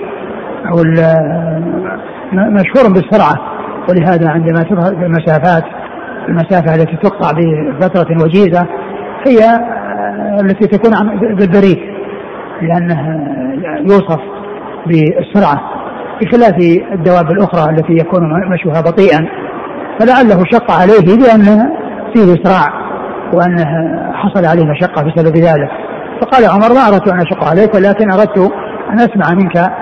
أو 0.70 0.76
مشهور 2.32 2.92
بالسرعه 2.92 3.36
ولهذا 3.88 4.28
عندما 4.28 4.62
تظهر 4.62 4.92
المسافات 4.92 5.64
المسافة 6.28 6.74
التي 6.74 6.96
تقطع 6.96 7.30
بفترة 7.80 8.22
وجيزة 8.22 8.66
هي 9.26 9.38
التي 10.40 10.66
تكون 10.66 11.18
بالبريد 11.20 11.78
لأنه 12.62 13.26
يوصف 13.80 14.20
بالسرعة 14.86 15.60
بخلاف 16.20 16.54
الدواب 16.92 17.30
الأخرى 17.30 17.70
التي 17.70 17.92
يكون 17.92 18.20
مشوها 18.50 18.80
بطيئا. 18.80 19.28
فلعله 20.00 20.44
شق 20.52 20.70
عليه 20.70 21.16
لأن 21.16 21.70
فيه 22.14 22.34
اسراع 22.34 22.88
وأنه 23.32 23.64
حصل 24.12 24.46
عليه 24.46 24.64
مشقه 24.64 25.02
بسبب 25.02 25.36
ذلك. 25.36 25.70
فقال 26.20 26.44
عمر 26.44 26.74
ما 26.74 26.88
أردت 26.88 27.12
أن 27.12 27.20
أشق 27.20 27.44
عليك 27.44 27.74
ولكن 27.74 28.10
أردت 28.10 28.38
أن 28.90 28.98
أسمع 28.98 29.34
منك 29.34 29.72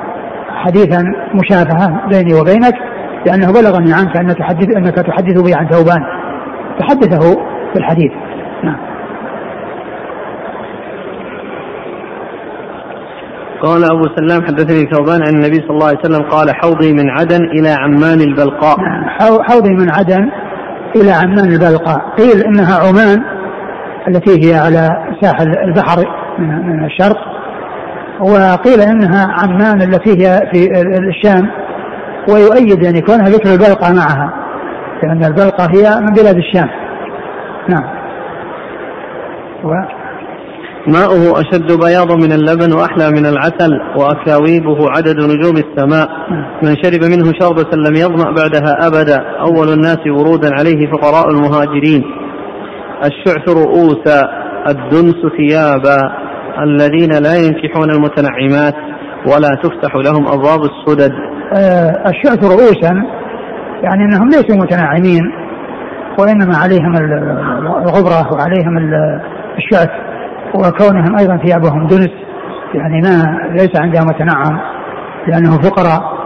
حديثا 0.48 1.02
مشافهة 1.34 2.08
بيني 2.08 2.34
وبينك 2.34 2.74
لأنه 3.26 3.52
بلغني 3.52 3.92
عنك 3.92 4.16
أنك 4.16 4.38
تحدث 4.38 4.76
أنك 4.76 4.94
تحدث 4.94 5.42
بي 5.42 5.54
عن 5.54 5.68
ثوبان. 5.68 6.00
فحدثه 6.80 7.34
في 7.72 7.78
الحديث. 7.78 8.12
نعم. 8.64 8.95
قال 13.66 13.84
أبو 13.84 14.04
سلام 14.16 14.46
حدثني 14.46 14.90
ثوبان 14.92 15.22
عن 15.22 15.34
النبي 15.34 15.56
صلى 15.56 15.70
الله 15.70 15.86
عليه 15.86 15.98
وسلم 15.98 16.22
قال 16.30 16.54
حوضي 16.54 16.92
من 16.92 17.10
عدن 17.10 17.40
إلى 17.44 17.68
عمان 17.68 18.20
البلقاء. 18.20 18.80
نعم. 18.80 19.04
حوضي 19.42 19.70
من 19.70 19.90
عدن 19.90 20.30
إلى 20.96 21.10
عمان 21.10 21.52
البلقاء. 21.52 21.98
قيل 22.18 22.44
إنها 22.44 22.78
عمان 22.88 23.22
التي 24.08 24.46
هي 24.46 24.54
على 24.54 24.88
ساحل 25.20 25.58
البحر 25.58 26.04
من 26.38 26.84
الشرق. 26.84 27.18
وقيل 28.20 28.80
إنها 28.80 29.26
عمان 29.30 29.82
التي 29.82 30.10
هي 30.10 30.40
في 30.52 30.68
الشام. 31.08 31.50
ويؤيد 32.28 32.84
يعني 32.84 33.00
كونها 33.00 33.28
ذكر 33.28 33.52
البلقاء 33.52 33.94
معها 33.94 34.32
لأن 35.02 35.24
البلقاء 35.24 35.70
هي 35.70 36.00
من 36.00 36.12
بلاد 36.14 36.36
الشام. 36.36 36.68
نعم. 37.68 37.84
و 39.64 40.05
ماؤه 40.88 41.40
أشد 41.40 41.72
بياضا 41.84 42.16
من 42.16 42.32
اللبن 42.32 42.72
وأحلى 42.72 43.10
من 43.10 43.26
العسل 43.26 43.80
وأكاويبه 43.96 44.90
عدد 44.90 45.16
نجوم 45.16 45.56
السماء. 45.56 46.08
من 46.62 46.76
شرب 46.82 47.04
منه 47.04 47.32
شربة 47.40 47.70
لم 47.88 47.94
يظمأ 47.94 48.30
بعدها 48.30 48.86
أبدا. 48.86 49.18
أول 49.40 49.68
الناس 49.72 49.98
ورودا 50.06 50.50
عليه 50.54 50.90
فقراء 50.90 51.30
المهاجرين. 51.30 52.04
الشعث 53.04 53.48
رؤوسا 53.48 54.28
الدنس 54.68 55.16
ثيابا. 55.36 55.98
الذين 56.62 57.10
لا 57.10 57.34
ينكحون 57.34 57.90
المتنعمات 57.90 58.74
ولا 59.26 59.48
تفتح 59.62 59.94
لهم 59.96 60.28
أبواب 60.28 60.60
السدد. 60.60 61.12
آه 61.54 62.10
الشعث 62.10 62.44
رؤوسا 62.44 62.92
يعني 63.82 64.04
أنهم 64.04 64.28
ليسوا 64.28 64.56
متنعمين 64.56 65.22
وإنما 66.18 66.56
عليهم 66.56 66.96
الغبرة 67.82 68.32
وعليهم 68.32 68.78
الشعث. 69.58 69.90
وكونهم 70.58 71.16
أيضا 71.18 71.36
ثيابهم 71.36 71.86
دنس 71.86 72.10
يعني 72.74 73.00
ما 73.00 73.38
ليس 73.52 73.70
عندهم 73.76 74.06
تنعم 74.06 74.60
لأنه 75.26 75.58
فقراء 75.58 76.16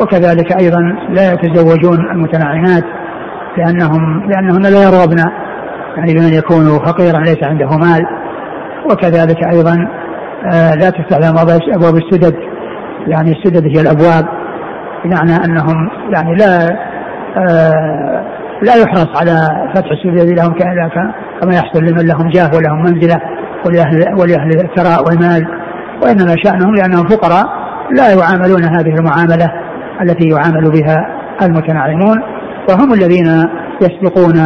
وكذلك 0.00 0.60
أيضا 0.60 0.80
لا 1.08 1.32
يتزوجون 1.32 2.10
المتنعمات 2.10 2.84
لانهم 3.56 4.30
لأنهن 4.30 4.62
لا 4.62 4.82
يرغبن 4.82 5.18
يعني 5.96 6.14
بمن 6.14 6.32
يكون 6.34 6.78
فقيرا 6.86 7.18
ليس 7.18 7.44
عنده 7.44 7.68
مال. 7.68 8.06
وكذلك 8.90 9.44
أيضا 9.52 9.88
آه 10.52 10.74
لا 10.74 10.90
تفتح 10.90 11.18
لهم 11.18 11.38
أبواب 11.74 11.96
السدد 11.96 12.34
يعني 13.06 13.32
السدد 13.32 13.66
هي 13.76 13.82
الأبواب 13.82 14.24
بمعنى 15.04 15.44
أنهم 15.44 15.90
يعني 16.12 16.34
لا 16.34 16.76
آه 17.36 18.24
لا 18.62 18.74
يحرص 18.74 19.08
على 19.20 19.68
فتح 19.74 19.90
السدد 19.90 20.38
لهم 20.38 20.54
كما 21.42 21.54
يحصل 21.54 21.84
لمن 21.84 22.06
لهم 22.06 22.30
جاه 22.30 22.50
ولهم 22.54 22.82
منزلة. 22.82 23.20
ولأهل, 23.66 24.20
ولأهل 24.20 24.50
الثراء 24.50 25.04
والمال 25.08 25.46
وإنما 26.02 26.36
شأنهم 26.44 26.74
لأنهم 26.74 27.08
فقراء 27.08 27.44
لا 27.96 28.08
يعاملون 28.18 28.64
هذه 28.64 28.94
المعاملة 28.98 29.52
التي 30.02 30.28
يعامل 30.28 30.70
بها 30.70 30.96
المتنعمون 31.42 32.22
وهم 32.68 32.92
الذين 32.92 33.26
يسبقون 33.82 34.36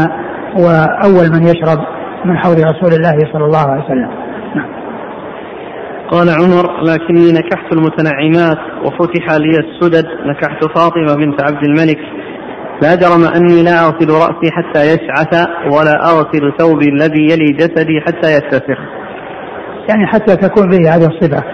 وأول 0.56 1.30
من 1.32 1.42
يشرب 1.42 1.78
من 2.24 2.38
حوض 2.38 2.56
رسول 2.56 2.92
الله 2.92 3.18
صلى 3.32 3.44
الله 3.44 3.70
عليه 3.70 3.84
وسلم. 3.84 4.10
نعم. 4.54 4.68
قال 6.10 6.28
عمر 6.30 6.82
لكني 6.82 7.32
نكحت 7.32 7.72
المتنعمات 7.72 8.58
وفتح 8.84 9.30
لي 9.30 9.58
السدد 9.58 10.06
نكحت 10.26 10.64
فاطمة 10.76 11.14
بنت 11.14 11.42
عبد 11.42 11.64
الملك. 11.64 11.98
لا 12.82 12.94
جرم 12.94 13.24
أني 13.36 13.62
لا 13.62 13.84
أغسل 13.84 14.10
رأسي 14.10 14.50
حتى 14.50 14.80
يشعث 14.80 15.48
ولا 15.72 16.04
أغسل 16.04 16.52
ثوبي 16.58 16.88
الذي 16.88 17.22
يلي 17.32 17.52
جسدي 17.52 18.00
حتى 18.00 18.32
يتسخ. 18.32 18.78
يعني 19.88 20.06
حتى 20.06 20.36
تكون 20.36 20.68
به 20.70 20.94
هذه 20.94 21.06
الصفة 21.06 21.44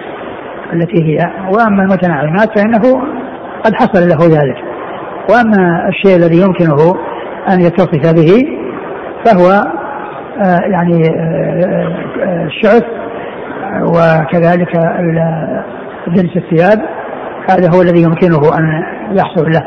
التي 0.73 1.05
هي. 1.05 1.19
وأما 1.53 1.83
المتنعمات 1.83 2.59
فإنه 2.59 3.03
قد 3.65 3.75
حصل 3.75 4.09
له 4.09 4.41
ذلك. 4.41 4.57
وأما 5.31 5.89
الشيء 5.89 6.17
الذي 6.17 6.41
يمكنه 6.41 6.95
أن 7.53 7.61
يتصف 7.61 8.15
به 8.15 8.47
فهو 9.25 9.51
آه، 10.45 10.61
يعني 10.61 11.05
آه، 11.09 11.93
آه، 12.23 12.45
الشعث 12.47 12.85
وكذلك 13.83 14.77
جنس 16.09 16.37
الثياب. 16.37 16.81
هذا 17.51 17.71
هو 17.75 17.83
الذي 17.83 18.03
يمكنه 18.03 18.59
أن 18.59 18.83
يحصل 19.17 19.51
له. 19.51 19.63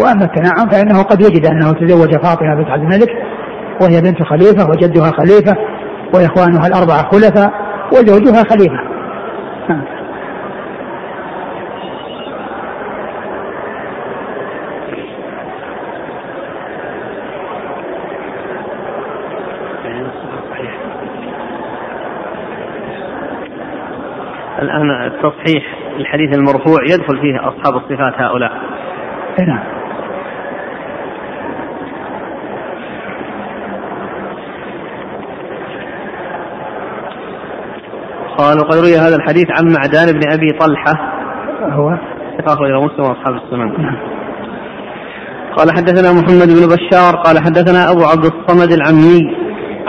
وأما 0.00 0.24
التنعم 0.24 0.68
فإنه 0.70 1.02
قد 1.02 1.20
يجد 1.20 1.46
أنه 1.46 1.72
تزوج 1.72 2.16
فاطمة 2.16 2.54
بنت 2.54 2.68
عبد 2.68 2.82
الملك 2.82 3.08
وهي 3.82 4.00
بنت 4.00 4.22
خليفة 4.22 4.70
وجدها 4.70 5.10
خليفة 5.10 5.56
وإخوانها 6.14 6.66
الأربعة 6.66 7.10
خلفاء 7.12 7.50
وزوجها 7.94 8.42
خليفة. 8.44 8.94
الآن 24.62 24.90
التصحيح 24.90 25.64
الحديث 25.96 26.36
المرفوع 26.36 26.84
يدخل 26.84 27.20
فيه 27.20 27.48
أصحاب 27.48 27.76
الصفات 27.76 28.20
هؤلاء 28.20 28.52
نعم 29.46 29.83
قال 38.38 38.58
وقد 38.58 38.76
روي 38.76 38.96
هذا 38.96 39.16
الحديث 39.16 39.46
عن 39.58 39.72
معدان 39.72 40.12
بن 40.12 40.32
أبي 40.32 40.50
طلحة. 40.60 40.92
هو؟ 41.72 41.98
أخرجه 42.46 42.80
مسلم 42.84 43.00
وأصحاب 43.00 43.34
السنن. 43.34 43.82
نعم. 43.82 43.96
قال 45.56 45.68
حدثنا 45.76 46.12
محمد 46.12 46.48
بن 46.48 46.76
بشار 46.76 47.16
قال 47.16 47.38
حدثنا 47.38 47.90
أبو 47.90 48.04
عبد 48.04 48.24
الصمد 48.24 48.72
العمي 48.72 49.20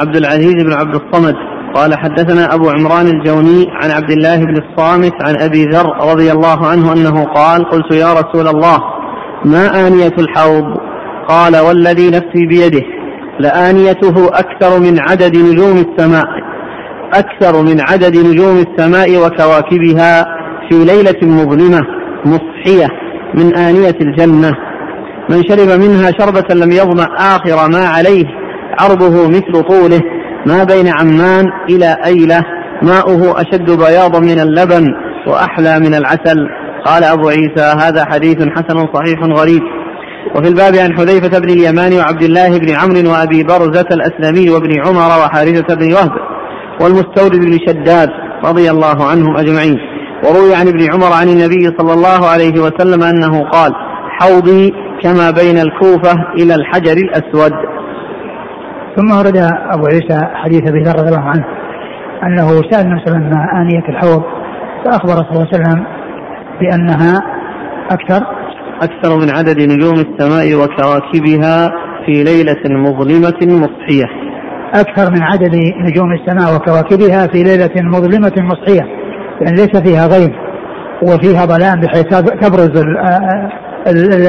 عبد 0.02 0.16
العزيز 0.16 0.64
بن 0.64 0.74
عبد 0.74 0.96
الصمد. 0.96 1.36
قال 1.76 2.00
حدثنا 2.00 2.54
أبو 2.56 2.70
عمران 2.70 3.08
الجوني 3.08 3.68
عن 3.72 3.92
عبد 3.92 4.12
الله 4.12 4.38
بن 4.38 4.58
الصامت 4.64 5.14
عن 5.28 5.36
أبي 5.42 5.66
ذر 5.66 6.12
رضي 6.12 6.32
الله 6.32 6.68
عنه 6.68 6.94
أنه 6.94 7.24
قال 7.24 7.70
قلت 7.70 7.94
يا 7.94 8.14
رسول 8.14 8.48
الله 8.48 8.78
ما 9.46 9.88
آنية 9.88 10.16
الحوض؟ 10.20 10.78
قال 11.28 11.58
والذي 11.58 12.08
نفسي 12.08 12.46
بيده 12.50 12.86
لآنيته 13.40 14.28
أكثر 14.28 14.80
من 14.80 15.00
عدد 15.00 15.38
نجوم 15.38 15.78
السماء. 15.78 16.55
أكثر 17.14 17.62
من 17.62 17.82
عدد 17.82 18.18
نجوم 18.18 18.58
السماء 18.58 19.18
وكواكبها 19.18 20.26
في 20.70 20.86
ليلة 20.86 21.20
مظلمة 21.24 21.80
مصحية 22.26 22.88
من 23.34 23.56
آنية 23.56 23.96
الجنة. 24.02 24.52
من 25.30 25.44
شرب 25.44 25.80
منها 25.80 26.12
شربة 26.20 26.56
لم 26.56 26.72
يظمأ 26.72 27.08
آخر 27.18 27.70
ما 27.72 27.86
عليه 27.86 28.26
عرضه 28.80 29.28
مثل 29.28 29.64
طوله. 29.64 30.02
ما 30.48 30.64
بين 30.64 30.88
عمان 30.88 31.46
إلى 31.70 31.98
أيلة 32.06 32.42
ماؤه 32.82 33.42
أشد 33.42 33.72
بياضا 33.72 34.20
من 34.20 34.40
اللبن 34.40 34.86
وأحلى 35.28 35.80
من 35.80 35.96
العسل. 35.96 36.48
قال 36.86 37.04
أبو 37.04 37.28
عيسى 37.30 37.76
هذا 37.82 38.06
حديث 38.06 38.38
حسن 38.38 38.88
صحيح 38.94 39.20
غريب. 39.24 39.62
وفي 40.36 40.48
الباب 40.48 40.76
عن 40.76 40.98
حذيفة 40.98 41.40
بن 41.40 41.50
اليمان 41.50 41.94
وعبد 41.94 42.24
الله 42.24 42.60
بن 42.60 42.72
عمرو 42.72 43.12
وأبي 43.12 43.44
برزة 43.44 43.88
الأسلمي 43.92 44.50
وابن 44.50 44.80
عمر 44.86 45.08
وحارثة 45.08 45.76
بن 45.76 45.94
وهب. 45.94 46.12
والمستورد 46.82 47.36
بن 47.46 47.58
شداد 47.68 48.10
رضي 48.46 48.72
الله 48.72 49.08
عنهم 49.12 49.38
أجمعين. 49.38 49.78
وروي 50.24 50.56
عن 50.56 50.68
ابن 50.68 50.94
عمر 50.94 51.14
عن 51.22 51.28
النبي 51.28 51.66
صلى 51.78 51.94
الله 51.94 52.28
عليه 52.34 52.62
وسلم 52.62 53.04
أنه 53.04 53.50
قال 53.50 53.72
حوضي 54.20 54.74
كما 55.04 55.32
بين 55.32 55.58
الكوفة 55.58 56.14
إلى 56.40 56.56
الحجر 56.56 56.98
الأسود. 56.98 57.52
ثم 58.96 59.18
ورد 59.18 59.38
أبو 59.72 59.86
عيسى 59.86 60.20
حديث 60.34 60.62
أبي 60.70 60.80
ذر 60.84 61.00
رضي 61.00 61.10
الله 61.10 61.30
عنه 61.30 61.46
أنه 62.24 62.48
سأل 62.70 62.86
النبي 62.86 63.06
صلى 63.06 63.16
الله 63.16 63.28
عليه 63.28 63.28
وسلم 63.28 63.38
آنية 63.62 63.90
الحوض 63.90 64.24
فأخبر 64.86 65.14
صلى 65.14 65.32
الله 65.32 65.48
عليه 65.54 65.64
وسلم 65.64 65.86
بأنها 66.60 67.22
أكثر. 67.92 68.26
أكثر 68.82 69.18
من 69.18 69.30
عدد 69.30 69.60
نجوم 69.62 69.94
السماء 69.94 70.56
وكواكبها 70.56 71.72
في 72.06 72.24
ليلة 72.24 72.64
مظلمة 72.66 73.40
مصحية. 73.42 74.25
أكثر 74.80 75.12
من 75.12 75.22
عدد 75.24 75.56
نجوم 75.88 76.14
السماء 76.14 76.56
وكواكبها 76.56 77.28
في 77.28 77.44
ليلة 77.44 77.72
مظلمة 77.76 78.34
مصحية 78.38 78.84
يعني 79.42 79.56
ليس 79.56 79.78
فيها 79.78 80.08
غيم 80.08 80.32
وفيها 81.04 81.46
ظلام 81.46 81.80
بحيث 81.82 82.08
تبرز 82.42 82.84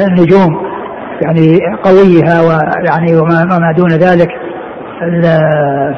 النجوم 0.08 0.56
يعني 1.24 1.58
قويها 1.82 2.40
ويعني 2.40 3.16
وما 3.16 3.72
دون 3.76 3.90
ذلك. 3.90 4.28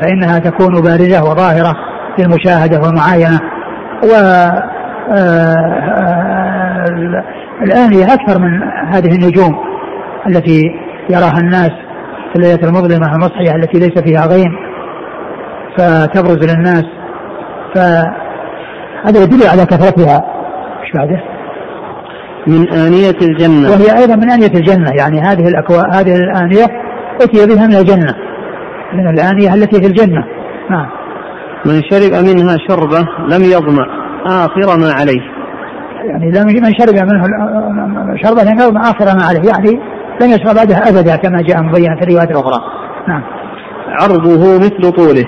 فإنها 0.03 0.38
تكون 0.38 0.74
بارزة 0.74 1.22
وظاهرة 1.24 1.74
للمشاهدة 2.18 2.80
والمعاينة. 2.80 3.40
و 4.05 4.12
الآنية 7.62 8.05
أكثر 8.05 8.38
من 8.40 8.62
هذه 8.88 9.14
النجوم 9.14 9.57
التي 10.26 10.62
يراها 11.11 11.38
الناس. 11.40 11.70
في 12.32 12.36
الليلة 12.36 12.68
المظلمة 12.68 13.14
المصحية 13.14 13.56
التي 13.56 13.78
ليس 13.78 13.98
فيها 13.98 14.26
غيم 14.26 14.52
فتبرز 15.78 16.54
للناس 16.54 16.84
فهذا 17.74 19.22
يدل 19.22 19.46
على 19.48 19.66
كثرتها. 19.66 20.24
إيش 20.82 20.92
بعده؟ 20.94 21.22
من 22.46 22.72
آنية 22.72 23.18
الجنة. 23.22 23.70
وهي 23.70 23.98
أيضا 23.98 24.16
من 24.16 24.30
آنية 24.30 24.54
الجنة 24.54 24.90
يعني 24.98 25.20
هذه 25.20 25.48
الأكواب 25.48 25.84
هذه 25.92 26.16
الآنية 26.16 26.64
أتي 27.22 27.46
بها 27.46 27.66
من 27.66 27.74
الجنة 27.74 28.14
من 28.92 29.08
الآنية 29.08 29.54
التي 29.54 29.80
في 29.80 29.86
الجنة. 29.86 30.24
نعم. 30.70 30.86
من 31.66 31.82
شرب 31.82 32.24
منها 32.24 32.56
شربة 32.68 32.98
لم 33.28 33.42
يظمأ 33.42 33.86
آخر 34.26 34.78
ما 34.78 34.92
عليه. 35.00 35.38
يعني 36.04 36.30
لم 36.30 36.46
من 36.46 36.74
شرب 36.78 36.94
منه 36.94 37.24
شربة 38.22 38.42
لم 38.42 38.58
يظمأ 38.58 38.80
آخر 38.80 39.16
ما 39.16 39.24
عليه 39.24 39.48
يعني 39.48 39.97
لم 40.20 40.30
يشرب 40.30 40.54
بعدها 40.54 40.88
أبدا 40.88 41.16
كما 41.16 41.42
جاء 41.42 41.62
مبين 41.62 41.96
في 41.96 42.02
الروايات 42.02 42.30
الأخرى. 42.30 42.62
نعم. 43.08 43.22
عرضه 43.88 44.58
مثل 44.58 44.92
طوله. 44.92 45.24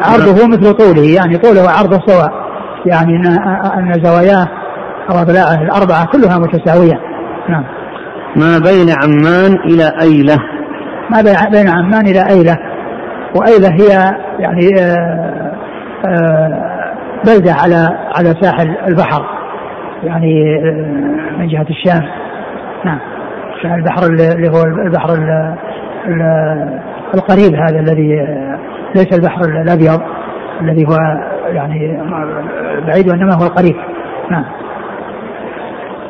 عرضه 0.00 0.46
مثل 0.48 0.72
طوله 0.72 1.14
يعني 1.16 1.38
طوله 1.38 1.64
وعرضه 1.64 2.00
سواء. 2.06 2.46
يعني 2.86 3.12
أن 3.74 4.04
زواياه 4.04 4.46
أو 5.10 5.22
أضلاعه 5.22 5.62
الأربعة 5.62 6.06
كلها 6.06 6.38
متساوية. 6.38 7.00
نعم. 7.48 7.64
ما 8.36 8.58
بين 8.58 8.90
عمان 9.02 9.52
إلى 9.64 9.92
أيلة؟ 10.02 10.36
ما 11.10 11.22
بين 11.50 11.68
عمان 11.68 12.06
إلى 12.06 12.28
أيلة. 12.30 12.56
وأيلة 13.36 13.68
هي 13.68 14.16
يعني 14.38 14.80
آه، 14.80 15.52
آه، 16.06 16.94
بلدة 17.26 17.52
على 17.52 17.88
على 18.16 18.34
ساحل 18.40 18.76
البحر. 18.88 19.22
يعني 20.04 20.58
آه، 20.64 21.38
من 21.38 21.48
جهة 21.48 21.66
الشام. 21.70 22.02
نعم. 22.84 23.15
البحر 23.74 24.06
اللي 24.06 24.48
هو 24.48 24.62
البحر 24.62 25.18
القريب 27.14 27.54
هذا 27.54 27.80
الذي 27.80 28.26
ليس 28.94 29.18
البحر 29.18 29.40
الأبيض 29.40 30.00
الذي 30.60 30.86
هو 30.88 30.96
يعني 31.46 32.02
بعيد 32.86 33.08
وإنما 33.08 33.34
هو 33.34 33.46
القريب 33.46 33.76
نعم. 34.30 34.44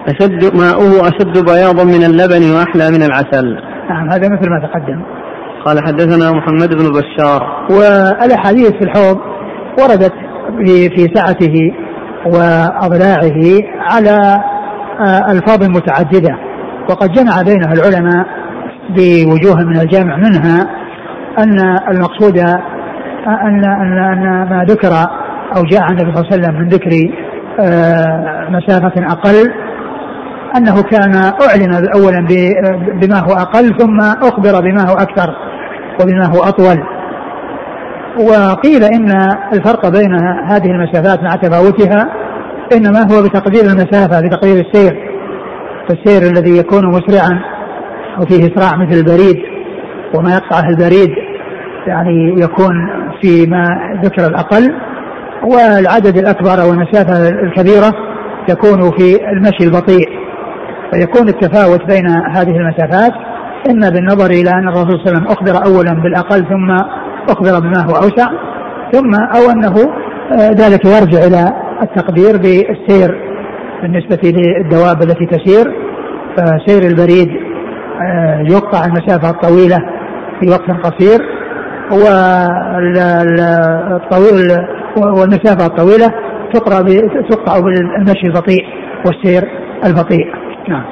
أشد 0.08 0.56
ماؤه 0.56 1.08
أشد 1.08 1.44
بياضا 1.44 1.84
من 1.84 2.02
اللبن 2.04 2.50
وأحلى 2.50 2.90
من 2.90 3.02
العسل. 3.02 3.56
نعم 3.90 4.10
هذا 4.10 4.28
مثل 4.28 4.50
ما 4.50 4.68
تقدم. 4.68 5.02
قال 5.64 5.78
حدثنا 5.86 6.32
محمد 6.32 6.68
بن 6.74 6.92
بشار. 6.92 7.66
والأحاديث 7.70 8.70
في 8.70 8.84
الحوض 8.84 9.18
وردت 9.80 10.12
في 10.58 10.88
في 10.88 11.14
سعته 11.14 11.72
وأضلاعه 12.26 13.62
على 13.78 14.40
آه، 15.00 15.32
ألفاظ 15.32 15.68
متعددة. 15.68 16.45
وقد 16.90 17.12
جمع 17.12 17.42
بينها 17.42 17.72
العلماء 17.72 18.26
بوجوه 18.90 19.64
من 19.64 19.80
الجامع 19.80 20.16
منها 20.16 20.66
أن 21.38 21.76
المقصود 21.90 22.38
أن 23.26 23.64
أن 23.64 23.98
أن 23.98 24.48
ما 24.50 24.64
ذكر 24.68 24.90
أو 25.56 25.62
جاء 25.62 25.82
عن 25.82 25.90
النبي 25.90 26.14
صلى 26.14 26.22
الله 26.22 26.32
عليه 26.32 26.42
وسلم 26.42 26.60
من 26.60 26.68
ذكر 26.68 26.90
آه، 27.60 28.48
مسافة 28.50 29.06
أقل 29.06 29.52
أنه 30.56 30.82
كان 30.82 31.14
أعلن 31.14 31.88
أولا 31.96 32.26
بما 33.00 33.18
هو 33.18 33.32
أقل 33.32 33.78
ثم 33.78 34.00
أخبر 34.00 34.60
بما 34.60 34.90
هو 34.90 34.94
أكثر 34.94 35.36
وبما 36.00 36.26
هو 36.26 36.42
أطول. 36.42 36.82
وقيل 38.18 38.84
إن 38.84 39.10
الفرق 39.52 39.88
بين 39.88 40.14
هذه 40.50 40.66
المسافات 40.66 41.22
مع 41.22 41.36
تفاوتها 41.36 42.06
إنما 42.76 43.00
هو 43.00 43.22
بتقدير 43.22 43.64
المسافة 43.64 44.20
بتقدير 44.20 44.66
السير. 44.66 45.05
فالسير 45.88 46.30
الذي 46.30 46.58
يكون 46.58 46.86
مسرعا 46.86 47.40
وفيه 48.20 48.52
إسراع 48.52 48.76
مثل 48.76 48.98
البريد 48.98 49.36
وما 50.14 50.30
يقطعه 50.30 50.68
البريد 50.68 51.10
يعني 51.86 52.34
يكون 52.40 52.74
فيما 53.22 53.64
ذكر 54.04 54.26
الأقل 54.26 54.74
والعدد 55.44 56.18
الأكبر 56.18 56.62
أو 56.62 56.72
المسافة 56.72 57.28
الكبيرة 57.28 57.92
تكون 58.48 58.90
في 58.98 59.16
المشي 59.32 59.64
البطيء. 59.64 60.26
فيكون 60.92 61.28
التفاوت 61.28 61.84
بين 61.84 62.06
هذه 62.08 62.56
المسافات 62.56 63.12
إما 63.70 63.88
بالنظر 63.88 64.30
إلى 64.30 64.50
أن 64.50 64.68
الرسول 64.68 64.90
صلى 64.90 64.94
الله 64.94 65.08
عليه 65.08 65.12
وسلم 65.12 65.26
أخبر 65.26 65.66
أولا 65.66 66.02
بالأقل 66.02 66.38
ثم 66.38 66.70
أخبر 67.30 67.60
بما 67.60 67.84
هو 67.84 67.96
أوسع 67.96 68.26
ثم 68.92 69.14
أو 69.14 69.50
أنه 69.50 69.74
آه، 70.32 70.50
ذلك 70.50 70.84
يرجع 70.84 71.26
إلى 71.26 71.52
التقدير 71.82 72.36
بالسير 72.36 73.25
بالنسبة 73.82 74.20
للدواب 74.24 75.02
التي 75.02 75.26
تسير 75.26 75.64
فسير 76.36 76.82
البريد 76.90 77.28
آه، 78.02 78.40
يقطع 78.40 78.84
المسافة 78.84 79.30
الطويلة 79.30 79.78
في 80.40 80.50
وقت 80.50 80.70
قصير 80.70 81.18
والطويل 83.02 83.66
والمسافة 84.96 85.66
الطويلة 85.66 86.12
تقطع 86.52 86.80
تقطع 87.30 87.60
بالمشي 87.60 88.26
البطيء 88.26 88.64
والسير 89.06 89.42
البطيء. 89.84 90.26
نعم. 90.68 90.84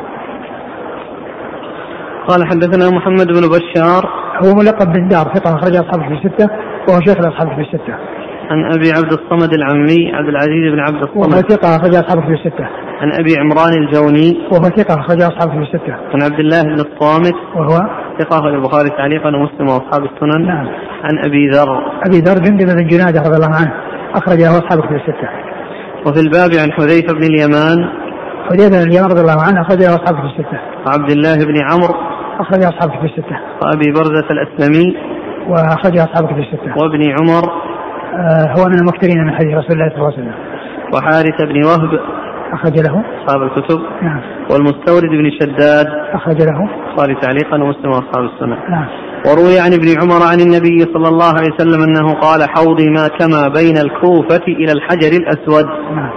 قال 2.28 2.46
حدثنا 2.46 2.90
محمد 2.90 3.26
بن 3.26 3.48
بشار. 3.48 4.08
هو 4.44 4.54
ملقب 4.54 4.92
بن 4.92 5.08
دار 5.08 5.24
ثقة 5.34 5.54
أخرج 5.54 5.76
أصحابه 5.76 6.08
في 6.08 6.14
الستة 6.14 6.48
وهو 6.88 7.00
شيخ 7.00 7.18
الأصحاب 7.18 7.48
في 7.48 7.60
الستة. 7.60 7.94
عن 8.50 8.72
أبي 8.72 8.88
عبد 8.98 9.12
الصمد 9.12 9.54
العمي 9.54 10.12
عبد 10.12 10.28
العزيز 10.28 10.72
بن 10.72 10.80
عبد 10.80 11.02
الصمد 11.02 11.16
وهو 11.16 11.40
ثقة 11.40 11.76
أخرج 11.76 11.94
أصحابه 11.94 12.20
في 12.20 12.32
الستة. 12.32 12.64
عن 13.00 13.12
أبي 13.20 13.32
عمران 13.40 13.72
الجوني 13.82 14.30
وهو 14.52 14.62
ثقة 14.62 15.00
أخرج 15.00 15.22
أصحابه 15.22 15.52
في 15.52 15.62
الستة. 15.62 15.92
عن 15.92 16.22
عبد 16.22 16.40
الله 16.40 16.62
بن 16.62 16.74
الصامت 16.74 17.34
وهو 17.56 17.76
أخرج 18.32 18.54
البخاري 18.54 18.88
تعليقا 18.88 19.28
ومسلم 19.36 19.66
وأصحاب 19.68 20.02
السنن. 20.04 20.46
نعم. 20.46 20.66
عن 21.04 21.18
أبي 21.26 21.48
ذر. 21.48 21.70
أبي 22.06 22.18
ذر 22.26 22.38
جندب 22.44 22.66
بن 22.66 22.86
جنادة 22.86 23.20
رضي 23.20 23.36
الله 23.36 23.56
عنه 23.60 23.72
أخرجه 24.14 24.50
أصحابه 24.50 24.82
في 24.82 24.94
الستة. 24.94 25.28
وفي 26.06 26.20
الباب 26.20 26.50
عن 26.62 26.72
حذيفة 26.72 27.12
بن 27.14 27.22
اليمان. 27.22 27.78
حذيفة 28.48 28.68
بن 28.68 28.90
اليمان 28.90 29.10
رضي 29.10 29.20
الله 29.20 29.40
عنه 29.46 29.60
أخرجه 29.60 29.86
أصحابه 29.98 30.20
في 30.20 30.28
الستة. 30.32 30.58
وعبد 30.86 31.10
الله 31.10 31.34
بن 31.34 31.56
عمرو. 31.70 31.94
أخرج 32.40 32.62
أصحابه 32.72 32.94
في 33.00 33.06
الستة. 33.10 33.36
وأبي 33.62 33.88
برزة 33.96 34.28
الأسلمي. 34.30 34.96
وأخرج 35.48 35.98
أصحابه 35.98 36.28
في 36.34 36.40
الستة. 36.40 36.70
وابن 36.82 37.02
عمر. 37.16 37.73
آه 38.14 38.54
هو 38.58 38.64
من 38.68 38.78
المكثرين 38.78 39.24
من 39.24 39.32
حديث 39.34 39.54
رسول 39.54 39.72
الله 39.72 39.88
صلى 39.88 39.96
الله 39.96 40.12
عليه 40.12 40.18
وسلم. 40.18 40.34
وحارث 40.94 41.42
بن 41.42 41.64
وهب. 41.64 42.00
أخرج 42.52 42.78
له. 42.78 43.04
أصحاب 43.24 43.42
الكتب. 43.42 43.80
نعم. 44.02 44.20
والمستورد 44.50 45.10
بن 45.10 45.30
شداد. 45.40 45.86
أخرج 46.12 46.42
له. 46.42 46.68
البخاري 46.90 47.14
تعليقا 47.14 47.62
ومسلم 47.62 47.90
وأصحاب 47.90 48.24
السنة. 48.24 48.56
نعم. 48.70 48.86
وروي 49.26 49.60
عن 49.60 49.72
ابن 49.72 49.88
عمر 50.00 50.22
عن 50.32 50.40
النبي 50.40 50.78
صلى 50.94 51.08
الله 51.08 51.32
عليه 51.38 51.52
وسلم 51.54 51.82
أنه 51.82 52.14
قال 52.14 52.48
حوضي 52.48 52.90
ما 52.90 53.08
كما 53.18 53.48
بين 53.48 53.78
الكوفة 53.78 54.44
إلى 54.48 54.72
الحجر 54.72 55.12
الأسود. 55.20 55.66
نعم. 55.94 56.10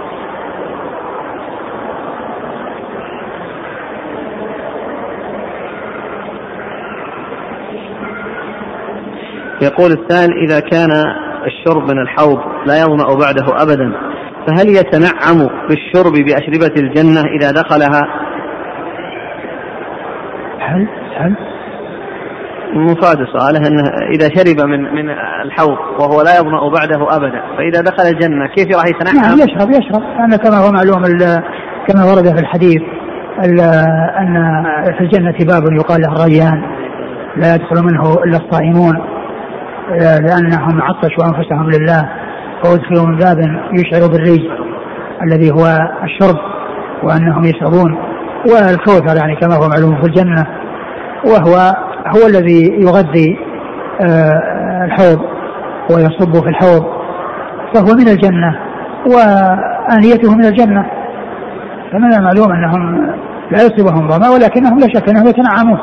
يقول 9.62 9.90
السائل 9.92 10.30
إذا 10.44 10.60
كان 10.60 10.90
الشرب 11.48 11.82
من 11.82 11.98
الحوض 11.98 12.38
لا 12.66 12.74
يظمأ 12.80 13.14
بعده 13.14 13.62
أبدا. 13.62 13.92
فهل 14.46 14.68
يتنعم 14.68 15.48
بالشرب 15.68 16.12
بأشربة 16.12 16.74
الجنة 16.82 17.20
إذا 17.20 17.50
دخلها؟ 17.50 18.02
هل؟ 20.60 20.88
هل؟ 21.16 21.36
مفاد 22.74 23.16
سؤاله 23.16 23.68
إنه 23.68 23.82
إذا 24.14 24.28
شرب 24.34 24.66
من 24.66 24.80
من 24.80 25.10
الحوض 25.44 25.78
وهو 26.00 26.22
لا 26.22 26.36
يظمأ 26.36 26.68
بعده 26.68 27.16
ابدا 27.16 27.42
فإذا 27.56 27.80
دخل 27.80 28.08
الجنة 28.08 28.46
كيف 28.46 28.76
راح 28.76 28.86
يتنعم؟ 28.86 29.16
نعم 29.16 29.34
يشرب 29.34 29.70
يشرب. 29.70 30.02
لأن 30.02 30.36
كما 30.36 30.56
هو 30.56 30.72
معلوم 30.72 31.02
كما 31.88 32.04
ورد 32.04 32.36
في 32.36 32.40
الحديث 32.40 32.82
أن 33.44 34.64
في 34.98 35.00
الجنة 35.00 35.38
باب 35.40 35.72
يقال 35.72 36.00
له 36.00 36.12
الريان 36.12 36.62
لا 37.36 37.54
يدخل 37.54 37.82
منه 37.84 38.14
إلا 38.24 38.36
الصائمون. 38.36 39.17
لأنهم 39.96 40.82
عطشوا 40.82 41.24
أنفسهم 41.24 41.70
لله 41.70 42.08
وأدخلوا 42.64 43.06
من 43.06 43.16
باب 43.16 43.38
يشعر 43.72 44.08
بالريج 44.08 44.40
الذي 45.22 45.50
هو 45.50 45.66
الشرب 46.04 46.36
وأنهم 47.02 47.44
يشربون 47.44 47.98
والكوثر 48.46 49.16
يعني 49.16 49.36
كما 49.36 49.54
هو 49.54 49.68
معلوم 49.68 50.00
في 50.00 50.06
الجنة 50.06 50.46
وهو 51.24 51.56
هو 52.16 52.26
الذي 52.26 52.78
يغذي 52.80 53.38
آه، 54.00 54.84
الحوض 54.84 55.20
ويصب 55.90 56.44
في 56.44 56.48
الحوض 56.48 56.84
فهو 57.74 57.94
من 57.94 58.08
الجنة 58.08 58.58
وآنيته 59.06 60.34
من 60.34 60.44
الجنة. 60.44 60.86
فمن 61.92 62.14
المعلوم 62.14 62.52
أنهم 62.52 62.96
لا 63.50 63.58
يصيبهم 63.62 64.08
ظما 64.08 64.28
ولكنهم 64.28 64.78
لا 64.78 64.86
شك 64.94 65.08
أنهم 65.08 65.26
يتنعمون. 65.26 65.78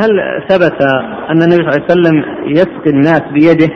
هل 0.00 0.10
ثبت 0.48 0.82
أن 1.30 1.42
النبي 1.42 1.62
صلى 1.62 1.70
الله 1.70 1.82
عليه 1.82 1.92
وسلم 1.92 2.24
يسقي 2.46 2.90
الناس 2.90 3.22
بيده؟ 3.32 3.74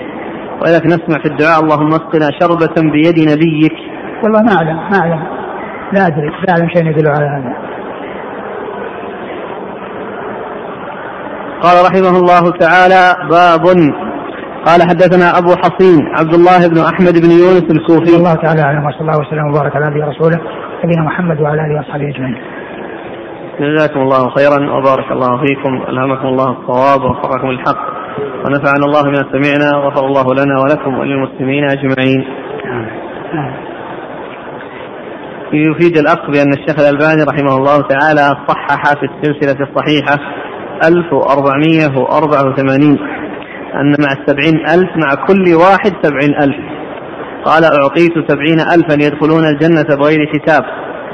ولكن 0.62 0.86
نسمع 0.86 1.18
في 1.22 1.26
الدعاء 1.26 1.60
اللهم 1.60 1.88
اسقنا 1.88 2.28
شربة 2.40 2.90
بيد 2.92 3.18
نبيك. 3.32 3.72
والله 4.22 4.42
ما 4.42 4.52
أعلم 4.56 4.76
ما 4.76 4.98
أعلم. 4.98 5.22
لا 5.92 6.06
أدري 6.06 6.26
لا 6.26 6.52
أعلم 6.52 6.68
شيء 6.68 6.86
يدل 6.86 7.08
على 7.08 7.26
هذا. 7.26 7.54
قال 11.62 11.76
رحمه 11.86 12.18
الله 12.18 12.50
تعالى 12.50 13.02
باب. 13.30 13.64
قال 14.66 14.82
حدثنا 14.82 15.38
أبو 15.38 15.50
حصين 15.62 16.06
عبد 16.18 16.34
الله 16.34 16.68
بن 16.68 16.78
أحمد 16.78 17.14
بن 17.24 17.30
يونس 17.30 17.66
الكوفي. 17.70 18.16
الله 18.16 18.34
تعالى 18.34 18.62
أعلم 18.62 18.86
وصلى 18.86 19.00
الله 19.00 19.18
وسلم 19.20 19.50
وبارك 19.50 19.76
على 19.76 19.86
نبينا 19.90 20.06
رسوله 20.08 20.38
نبينا 20.84 21.02
محمد 21.02 21.40
وعلى 21.40 21.60
آله 21.66 21.76
واصحابه 21.76 22.08
أجمعين. 22.08 22.53
جزاكم 23.60 24.00
الله 24.00 24.30
خيرا 24.30 24.72
وبارك 24.72 25.12
الله 25.12 25.46
فيكم 25.46 25.82
ألهمكم 25.88 26.28
الله 26.28 26.50
الصواب 26.50 27.02
ووفقكم 27.02 27.50
الحق 27.50 27.78
ونفعنا 28.44 28.86
الله 28.86 29.02
بما 29.02 29.24
سمعنا 29.32 29.76
وغفر 29.76 30.06
الله 30.06 30.34
لنا 30.34 30.60
ولكم 30.60 30.98
وللمسلمين 30.98 31.64
أجمعين. 31.64 32.24
يفيد 35.52 35.96
الاخ 35.96 36.30
بأن 36.30 36.52
الشيخ 36.52 36.80
الألباني 36.80 37.22
رحمه 37.22 37.56
الله 37.56 37.80
تعالى 37.80 38.36
صحح 38.48 38.94
في 38.94 39.06
السلسلة 39.06 39.66
الصحيحة 39.68 40.18
1484 40.84 42.98
أن 43.74 43.94
مع 43.98 44.12
السبعين 44.20 44.66
ألف 44.66 44.90
مع 44.96 45.14
كل 45.26 45.54
واحد 45.54 45.92
سبعين 46.02 46.34
ألف. 46.42 46.56
قال 47.44 47.64
أعطيت 47.64 48.30
سبعين 48.30 48.60
ألفا 48.60 48.94
يدخلون 49.06 49.44
الجنة 49.44 49.96
بغير 49.96 50.26
حساب 50.26 50.64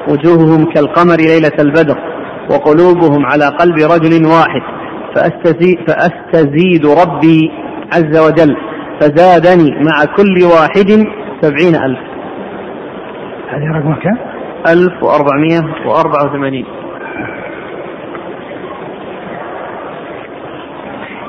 وجوههم 0.08 0.64
كالقمر 0.72 1.16
ليلة 1.16 1.56
البدر. 1.60 1.98
وقلوبهم 2.50 3.26
على 3.26 3.44
قلب 3.44 3.76
رجل 3.76 4.26
واحد. 4.26 4.80
فأستزيد, 5.14 5.78
فأستزيد 5.88 6.86
ربي 6.86 7.50
عز 7.94 8.18
وجل 8.18 8.56
فزادني 9.00 9.70
مع 9.70 10.04
كل 10.16 10.44
واحد 10.44 11.06
سبعين 11.40 11.74
ألف. 11.74 11.98
هذه 13.50 13.78
رقم 13.78 13.94
كم؟ 13.94 14.16
ألف 14.72 15.02
وأربعمائة 15.02 15.86
وأربعة 15.86 16.24
وثمانين. 16.24 16.66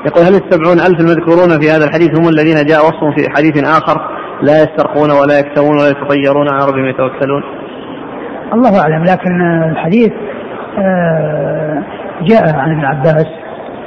يقول 0.06 0.24
هل 0.24 0.34
السبعون 0.34 0.80
ألف 0.80 1.00
المذكورون 1.00 1.60
في 1.60 1.70
هذا 1.70 1.84
الحديث 1.84 2.18
هم 2.18 2.28
الذين 2.28 2.66
جاء 2.66 2.80
وصفهم 2.80 3.12
في 3.16 3.30
حديث 3.30 3.64
آخر؟ 3.64 4.00
لا 4.42 4.62
يسترقون 4.62 5.10
ولا 5.10 5.38
يكتوون 5.38 5.76
ولا 5.76 5.88
يتطيرون 5.88 6.48
على 6.48 6.64
ربهم 6.64 6.86
يتوكلون. 6.88 7.42
الله 8.54 8.80
أعلم 8.80 9.04
لكن 9.04 9.42
الحديث 9.72 10.12
جاء 12.22 12.56
عن 12.56 12.70
ابن 12.70 12.84
عباس 12.84 13.26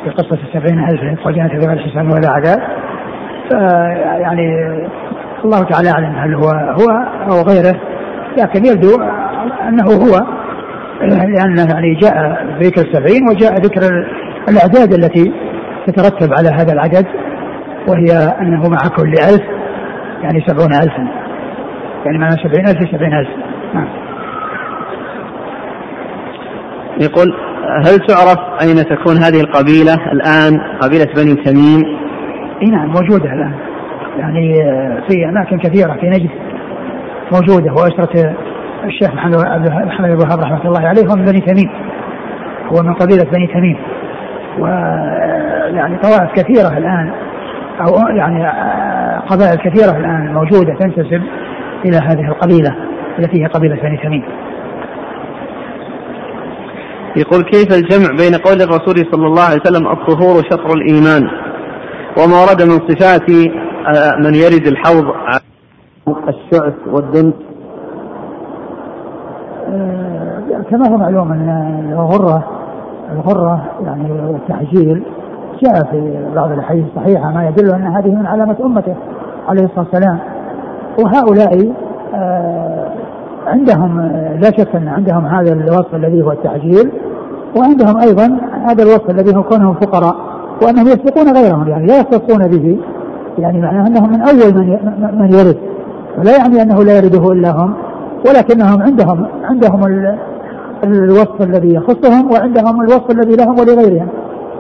في 0.04 0.10
قصة 0.10 0.38
السبعين 0.44 0.90
ألف 0.90 1.04
يدخل 1.04 1.34
في 1.50 1.68
غير 1.68 1.80
حساب 1.80 2.06
ولا 2.06 2.30
عذاب. 2.30 2.60
يعني 4.22 4.78
الله 5.46 5.64
تعالى 5.64 5.90
أعلم 5.90 6.16
هل 6.16 6.36
هو 6.36 6.50
هو 6.50 6.90
أو 7.32 7.42
غيره 7.42 7.80
لكن 8.38 8.66
يبدو 8.66 9.04
أنه 9.68 9.84
هو 9.84 10.20
لأن 11.02 11.58
يعني 11.74 11.96
جاء 11.96 12.46
ذكر 12.62 12.82
السبعين 12.82 13.22
وجاء 13.30 13.54
ذكر 13.54 13.82
الأعداد 14.50 14.94
التي 14.94 15.34
تترتب 15.88 16.34
على 16.38 16.50
هذا 16.50 16.74
العدد 16.74 17.06
وهي 17.88 18.30
أنه 18.42 18.62
مع 18.70 18.88
كل 18.98 19.10
ألف 19.10 19.44
يعني 20.24 20.44
سبعون 20.48 20.74
ألفا. 20.74 21.08
يعني 22.06 22.18
معنى 22.18 22.32
سبعين 22.32 22.68
ألف 22.68 22.92
سبعين 22.92 23.14
ألف. 23.14 23.30
نعم. 23.74 23.88
يقول 27.02 27.34
هل 27.86 28.00
تعرف 28.08 28.40
أين 28.62 28.76
تكون 28.76 29.18
هذه 29.18 29.40
القبيلة 29.42 29.94
الآن؟ 30.12 30.60
قبيلة 30.82 31.08
بني 31.16 31.36
تميم. 31.36 31.84
إي 32.62 32.68
نعم 32.72 32.88
موجودة 32.88 33.34
الآن. 33.34 33.54
يعني 34.18 34.54
في 35.10 35.26
أماكن 35.30 35.58
كثيرة 35.58 35.94
في 35.94 36.10
نجد 36.10 36.30
موجودة 37.34 37.74
وأسرة 37.74 38.36
الشيخ 38.84 39.14
محمد 39.14 39.36
محمد 39.86 40.10
بن 40.10 40.18
وهاب 40.18 40.40
رحمة 40.40 40.66
الله 40.66 40.88
عليه 40.88 41.02
هو 41.08 41.16
من 41.16 41.26
بني 41.26 41.42
تميم. 41.42 41.70
هو 42.74 42.84
من 42.84 42.94
قبيلة 42.94 43.24
بني 43.24 43.48
تميم. 43.48 43.78
و 44.60 44.68
يعني 45.76 45.98
طوائف 45.98 46.32
كثيرة 46.32 46.78
الآن 46.78 47.12
أو 47.82 48.16
يعني 48.18 48.48
قبائل 49.28 49.56
كثيرة 49.56 49.98
الآن 49.98 50.34
موجودة 50.34 50.74
تنتسب 50.74 51.22
إلى 51.86 51.98
هذه 51.98 52.28
القبيلة 52.28 52.76
التي 53.20 53.44
هي 53.44 53.46
قبيلة 53.46 53.76
بني 53.76 53.98
تميم. 53.98 54.24
يقول 57.18 57.44
كيف 57.44 57.68
الجمع 57.74 58.18
بين 58.18 58.36
قول 58.36 58.62
الرسول 58.62 58.96
صلى 59.12 59.28
الله 59.28 59.44
عليه 59.44 59.62
وسلم 59.62 59.88
الطهور 59.88 60.44
شطر 60.44 60.74
الإيمان 60.74 61.30
وما 62.18 62.36
ورد 62.42 62.62
من 62.64 62.88
صفات 62.90 63.30
آه، 63.96 64.16
من 64.20 64.36
يرد 64.36 64.68
الحوض 64.68 65.06
الشعث 66.08 66.74
والدنس 66.88 67.34
آه، 69.68 70.64
كما 70.72 70.90
هو 70.90 70.98
معلوم 70.98 71.32
أن 71.32 71.90
الغرة 71.92 72.44
الغرة 73.12 73.66
يعني 73.86 74.12
التعجيل 74.12 75.04
جاء 75.64 75.92
في 75.92 76.26
بعض 76.36 76.52
الأحاديث 76.52 76.86
الصحيحة 76.96 77.32
ما 77.32 77.48
يدل 77.48 77.74
أن 77.76 77.88
هذه 77.88 78.16
من 78.16 78.26
علامة 78.26 78.56
أمته 78.66 78.96
عليه 79.48 79.64
الصلاة 79.64 79.86
والسلام. 79.94 80.20
وهؤلاء 81.00 81.74
آه 82.16 82.88
عندهم 83.48 84.02
لا 84.42 84.52
شك 84.52 84.76
أن 84.76 84.88
عندهم 84.88 85.26
هذا 85.26 85.54
الوصف 85.54 85.96
الذي 85.96 86.24
هو 86.24 86.32
التعجيل 86.32 86.92
وعندهم 87.58 87.98
أيضا 87.98 88.40
هذا 88.66 88.84
الوصف 88.84 89.10
الذي 89.10 89.36
هو 89.38 89.44
كونهم 89.44 89.74
فقراء 89.74 90.16
وأنهم 90.62 90.88
يسبقون 90.88 91.38
غيرهم 91.38 91.68
يعني 91.68 91.88
لا 91.88 92.00
يختصون 92.00 92.48
به 92.48 92.78
يعني 93.38 93.62
معناه 93.62 93.88
أنهم 93.88 94.10
من 94.12 94.22
أول 94.22 94.54
من 94.54 94.78
من 95.20 95.34
يرد 95.34 95.58
ولا 96.18 96.38
يعني 96.38 96.62
أنه 96.62 96.84
لا 96.84 96.98
يرده 96.98 97.32
إلا 97.32 97.52
هم 97.52 97.74
ولكنهم 98.30 98.82
عندهم 98.82 99.26
عندهم 99.44 99.82
الوصف 100.84 101.42
الذي 101.42 101.74
يخصهم 101.74 102.32
وعندهم 102.32 102.82
الوصف 102.82 103.12
الذي 103.12 103.36
لهم 103.36 103.60
ولغيرهم 103.60 104.08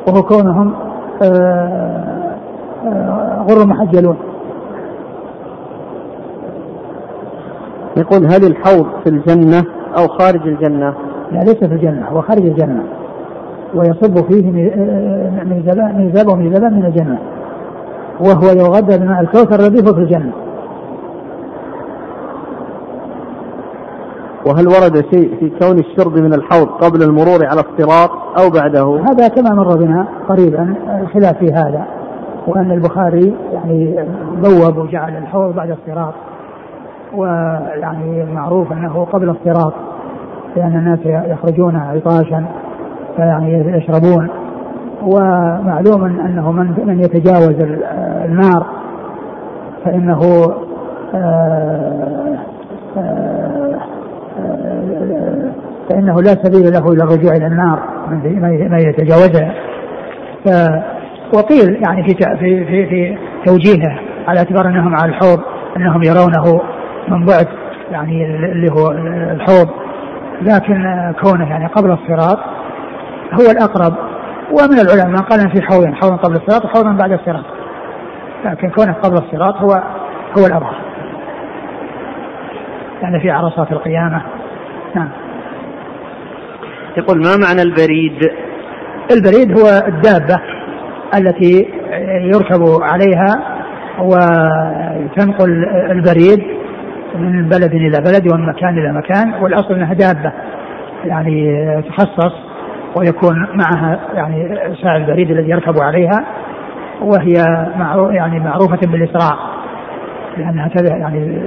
وهو 0.07 0.23
كونهم 0.23 0.73
آه، 1.21 2.38
آه، 2.86 3.45
غر 3.49 3.65
محجلون. 3.65 4.17
يقول 7.98 8.26
هل 8.26 8.46
الحوض 8.46 8.86
في 9.04 9.10
الجنة 9.10 9.64
أو 9.98 10.08
خارج 10.08 10.48
الجنة؟ 10.48 10.93
لا 11.32 11.39
ليس 11.39 11.58
في 11.58 11.74
الجنة 11.74 12.08
هو 12.08 12.22
خارج 12.22 12.46
الجنة. 12.46 12.84
ويصب 13.76 14.32
فيه 14.32 14.52
ميزاب 15.98 16.28
وميزابان 16.28 16.74
من 16.74 16.86
الجنة. 16.86 17.20
وهو 18.20 18.48
يغذى 18.48 18.98
بماء 18.98 19.22
الكوثر 19.22 19.60
الذي 19.60 19.89
هو 19.89 19.93
في 19.93 20.00
الجنة. 20.00 20.32
وهل 24.46 24.68
ورد 24.68 25.06
شيء 25.14 25.36
في 25.39 25.52
كون 25.62 25.80
الشرب 25.80 26.18
من 26.18 26.34
الحوض 26.34 26.68
قبل 26.68 27.04
المرور 27.04 27.46
على 27.46 27.62
الصراط 27.62 28.12
أو 28.39 28.50
بعده؟ 28.50 29.02
هذا 29.10 29.28
كما 29.28 29.56
مر 29.56 29.76
بنا 29.76 30.08
قريبا 30.30 30.76
الخلاف 31.02 31.38
في 31.38 31.54
هذا 31.54 31.86
وأن 32.48 32.72
البخاري 32.72 33.36
يعني 33.54 34.06
بوب 34.43 34.78
وجعل 34.78 35.18
الحوض 35.18 35.56
بعد 35.56 35.70
الصراط. 35.70 36.14
ويعني 37.18 38.26
معروف 38.34 38.74
أنه 38.74 39.05
قبل 39.05 39.30
الصراط 39.30 39.74
لأن 40.55 40.76
الناس 40.76 40.99
يخرجون 41.32 41.76
عطاشا 41.76 42.45
فيعني 43.16 43.78
يشربون. 43.78 44.30
ومعلوم 45.01 46.03
أنه 46.03 46.51
من 46.51 46.86
من 46.86 46.99
يتجاوز 46.99 47.55
النار 48.26 48.66
فإنه 49.86 50.20
آه، 51.16 52.38
آه، 52.97 53.80
فإنه 55.89 56.22
لا 56.22 56.43
سبيل 56.43 56.74
له 56.74 56.91
إلى 56.91 57.03
الرجوع 57.03 57.32
إلى 57.36 57.47
النار 57.47 57.80
من 58.72 58.80
يتجاوزها. 58.80 59.53
وقيل 61.34 61.84
يعني 61.88 62.03
في 62.03 62.16
في 62.39 62.66
في, 62.66 62.86
في 62.86 63.18
توجيهه 63.45 63.99
على 64.28 64.39
اعتبار 64.39 64.68
أنهم 64.68 64.95
على 64.95 65.09
الحوض 65.09 65.39
أنهم 65.78 66.03
يرونه 66.03 66.61
من 67.08 67.26
بعد 67.26 67.47
يعني 67.91 68.26
اللي 68.51 68.72
هو 68.72 68.91
الحوض 69.32 69.70
لكن 70.41 71.14
كونه 71.22 71.49
يعني 71.49 71.68
قبل 71.68 71.91
الصراط 71.91 72.39
هو 73.34 73.51
الأقرب. 73.51 73.93
ومن 74.51 74.80
العلماء 74.80 75.08
من 75.08 75.18
قال 75.18 75.51
في 75.51 75.62
حوض 75.62 75.86
حوض 75.86 76.20
قبل 76.20 76.36
الصراط 76.36 76.66
وحوض 76.66 76.97
بعد 76.97 77.12
الصراط. 77.12 77.45
لكن 78.45 78.70
كونه 78.70 78.93
قبل 78.93 79.18
الصراط 79.18 79.56
هو 79.56 79.72
هو 80.38 80.45
الأظهر. 80.45 80.76
يعني 83.01 83.20
في 83.20 83.32
عرصات 83.32 83.72
القيامة. 83.72 84.22
نعم. 84.95 85.10
يقول 86.97 87.18
ما 87.18 87.38
معنى 87.47 87.62
البريد؟ 87.62 88.32
البريد 89.12 89.60
هو 89.60 89.68
الدابة 89.88 90.41
التي 91.18 91.68
يركب 92.34 92.84
عليها 92.84 93.56
وتنقل 93.99 95.66
البريد 95.91 96.55
من 97.18 97.49
بلد 97.49 97.74
إلى 97.74 98.01
بلد 98.01 98.34
ومن 98.34 98.45
مكان 98.45 98.78
إلى 98.78 98.93
مكان 98.93 99.34
والأصل 99.43 99.74
أنها 99.74 99.93
دابة 99.93 100.32
يعني 101.05 101.61
تخصص 101.82 102.34
ويكون 102.97 103.47
معها 103.53 103.99
يعني 104.13 104.59
ساعي 104.82 104.97
البريد 104.97 105.32
الذي 105.32 105.49
يركب 105.49 105.80
عليها 105.80 106.26
وهي 107.01 107.34
يعني 108.11 108.39
معروفة 108.39 108.80
بالإسراع 108.88 109.38
لأنها 110.38 110.70
يعني 110.76 111.41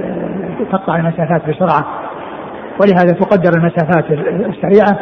تقطع 0.71 0.95
المسافات 0.95 1.49
بسرعة 1.49 1.85
ولهذا 2.81 3.13
تقدر 3.13 3.51
المسافات 3.57 4.05
السريعة 4.11 4.99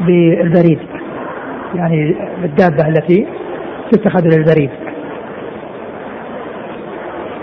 بالبريد 0.00 0.78
يعني 1.74 2.16
بالدابة 2.42 2.88
التي 2.88 3.26
تتخذ 3.92 4.24
للبريد 4.24 4.70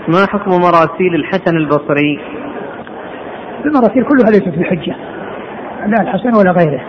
ما 0.08 0.26
حكم 0.26 0.50
مراسيل 0.50 1.14
الحسن 1.14 1.56
البصري؟ 1.56 2.20
المراسيل 3.64 4.04
كلها 4.04 4.30
ليست 4.30 4.58
بحجة 4.58 4.96
لا 5.86 6.02
الحسن 6.02 6.36
ولا 6.36 6.52
غيره. 6.52 6.80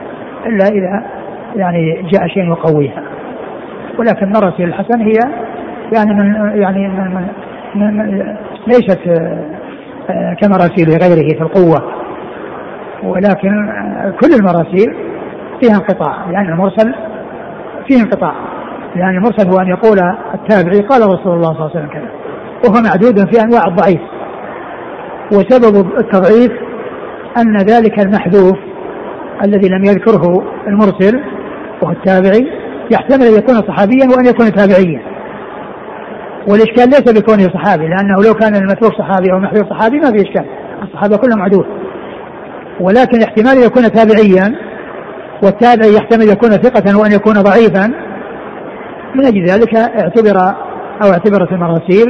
إلا 0.45 0.65
إذا 0.65 1.03
يعني 1.55 2.01
جاء 2.01 2.27
شيء 2.27 2.43
يقويها. 2.43 3.03
ولكن 3.99 4.31
مراسيل 4.31 4.67
الحسن 4.67 5.01
هي 5.01 5.19
يعني 5.93 6.13
من 6.13 6.59
يعني 6.61 6.87
من 6.87 7.27
من 7.75 8.17
ليست 8.67 8.99
آه، 10.09 10.33
كمراسيل 10.33 10.89
غيره 10.89 11.37
في 11.37 11.41
القوة. 11.41 11.93
ولكن 13.03 13.69
آه، 13.69 14.13
كل 14.21 14.33
المراسيل 14.39 14.95
فيها 15.61 15.75
انقطاع. 15.75 16.25
لأن 16.25 16.33
يعني 16.33 16.49
المرسل 16.49 16.95
فيه 17.87 18.01
انقطاع. 18.01 18.33
يعني 18.95 19.17
المرسل 19.17 19.49
هو 19.49 19.59
أن 19.59 19.67
يقول 19.67 19.97
التابعي 20.33 20.81
قال 20.81 21.01
رسول 21.01 21.33
الله 21.33 21.53
صلى 21.53 21.65
الله 21.65 21.71
عليه 21.75 21.79
وسلم 21.79 21.87
كذا. 21.87 22.09
وهو 22.65 22.81
معدود 22.81 23.35
في 23.35 23.41
أنواع 23.41 23.61
الضعيف. 23.67 24.16
وسبب 25.31 25.97
التضعيف 25.99 26.51
أن 27.37 27.57
ذلك 27.57 27.99
المحذوف 27.99 28.57
الذي 29.43 29.69
لم 29.69 29.83
يذكره 29.83 30.43
المرسل 30.67 31.21
وهو 31.81 31.91
التابعي 31.91 32.47
يحتمل 32.91 33.25
أن 33.25 33.33
يكون 33.33 33.55
صحابيا 33.55 34.07
وأن 34.15 34.25
يكون 34.25 34.51
تابعيا. 34.51 35.01
والإشكال 36.47 36.89
ليس 36.89 37.21
بكونه 37.21 37.43
صحابي 37.43 37.87
لأنه 37.87 38.15
لو 38.27 38.33
كان 38.33 38.55
المتروك 38.55 38.93
صحابي 38.93 39.31
أو 39.31 39.37
المحذوف 39.37 39.69
صحابي 39.69 39.99
ما 39.99 40.11
في 40.11 40.21
إشكال 40.21 40.45
الصحابة 40.83 41.17
كلهم 41.17 41.41
عدول 41.41 41.65
ولكن 42.79 43.21
احتمال 43.21 43.63
يكون 43.63 43.83
تابعيا 43.83 44.55
والتابعي 45.43 45.93
يحتمل 45.93 46.29
يكون 46.29 46.49
ثقة 46.49 46.99
وأن 46.99 47.11
يكون 47.11 47.33
ضعيفا 47.33 47.87
من 49.15 49.25
أجل 49.25 49.45
ذلك 49.45 49.75
اعتبر 49.75 50.37
أو 51.03 51.11
اعتبرت 51.11 51.51
المراسيل 51.51 52.05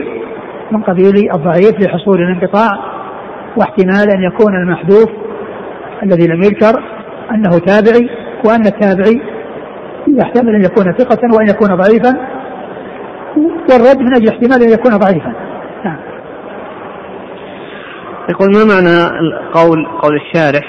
من 0.71 0.83
قبيل 0.83 1.31
الضعيف 1.33 1.79
لحصول 1.79 2.21
الانقطاع 2.21 2.96
واحتمال 3.57 4.11
أن 4.11 4.23
يكون 4.23 4.55
المحذوف 4.55 5.09
الذي 6.03 6.27
لم 6.27 6.43
يذكر 6.43 6.83
أنه 7.31 7.49
تابعي 7.49 8.09
وأن 8.45 8.65
التابعي 8.65 9.21
يحتمل 10.07 10.55
أن 10.55 10.61
يكون 10.61 10.93
ثقة 10.93 11.35
وأن 11.35 11.47
يكون 11.49 11.75
ضعيفا 11.75 12.37
والرد 13.69 13.99
من 13.99 14.15
أجل 14.15 14.29
احتمال 14.29 14.63
أن 14.63 14.69
يكون 14.69 14.97
ضعيفا. 14.97 15.33
نعم. 15.85 15.97
يقول 18.29 18.49
ما 18.53 18.65
معنى 18.65 19.27
قول 19.53 19.87
قول 20.01 20.15
الشارح 20.15 20.63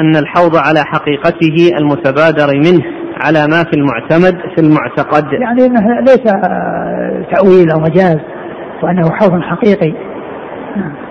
أن 0.00 0.16
الحوض 0.16 0.56
على 0.56 0.80
حقيقته 0.84 1.70
المتبادر 1.78 2.56
منه 2.56 2.84
على 3.24 3.46
ما 3.46 3.64
في 3.64 3.76
المعتمد 3.76 4.40
في 4.54 4.60
المعتقد؟ 4.62 5.24
يعني 5.32 5.66
إنه 5.66 6.00
ليس 6.00 6.24
تأويل 7.32 7.70
أو 7.70 7.80
مجاز 7.80 8.18
وأنه 8.82 9.10
حوض 9.10 9.40
حقيقي. 9.40 9.92
نعم. 10.76 11.09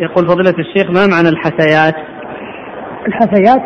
يقول 0.00 0.28
فضيلة 0.28 0.54
الشيخ 0.58 0.90
ما 0.90 1.06
معنى 1.06 1.28
الحثيات؟ 1.28 1.94
الحثيات 3.06 3.62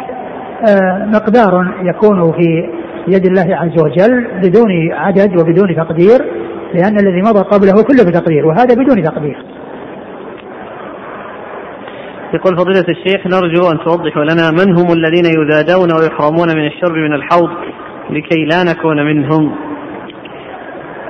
آه، 0.69 1.07
مقدار 1.07 1.75
يكون 1.83 2.33
في 2.33 2.71
يد 3.09 3.27
الله 3.27 3.57
عز 3.57 3.83
وجل 3.83 4.27
بدون 4.43 4.93
عدد 4.93 5.41
وبدون 5.41 5.77
تقدير 5.77 6.19
لأن 6.75 6.99
الذي 6.99 7.23
مضى 7.23 7.41
قبله 7.41 7.83
كله 7.83 8.11
بتقدير 8.11 8.47
وهذا 8.47 8.75
بدون 8.75 9.03
تقدير 9.03 9.45
يقول 12.35 12.57
فضيلة 12.57 12.85
الشيخ 12.89 13.27
نرجو 13.27 13.71
أن 13.71 13.79
توضحوا 13.79 14.25
لنا 14.25 14.51
من 14.51 14.79
هم 14.79 14.93
الذين 14.93 15.25
يذادون 15.25 15.89
ويحرمون 15.93 16.49
من 16.57 16.67
الشرب 16.67 16.97
من 16.97 17.13
الحوض 17.13 17.51
لكي 18.11 18.45
لا 18.45 18.65
نكون 18.65 19.07
منهم 19.07 19.55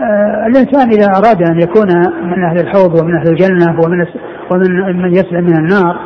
آه 0.03 0.47
الإنسان 0.47 0.91
إذا 0.91 1.07
أراد 1.07 1.51
أن 1.51 1.61
يكون 1.61 1.89
من 2.23 2.45
أهل 2.45 2.61
الحوض 2.61 3.01
ومن 3.01 3.17
أهل 3.17 3.29
الجنة 3.29 3.81
ومن 3.85 4.07
ومن 4.51 5.03
من 5.03 5.13
يسلم 5.13 5.45
من 5.45 5.57
النار 5.57 5.97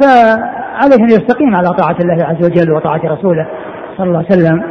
فعليه 0.00 1.04
أن 1.04 1.10
يستقيم 1.10 1.56
على 1.56 1.68
طاعة 1.68 1.96
الله 2.00 2.24
عز 2.24 2.44
وجل 2.46 2.72
وطاعة 2.72 3.00
رسوله 3.04 3.46
صلى 3.96 4.06
الله 4.06 4.24
عليه 4.30 4.40
وسلم. 4.42 4.62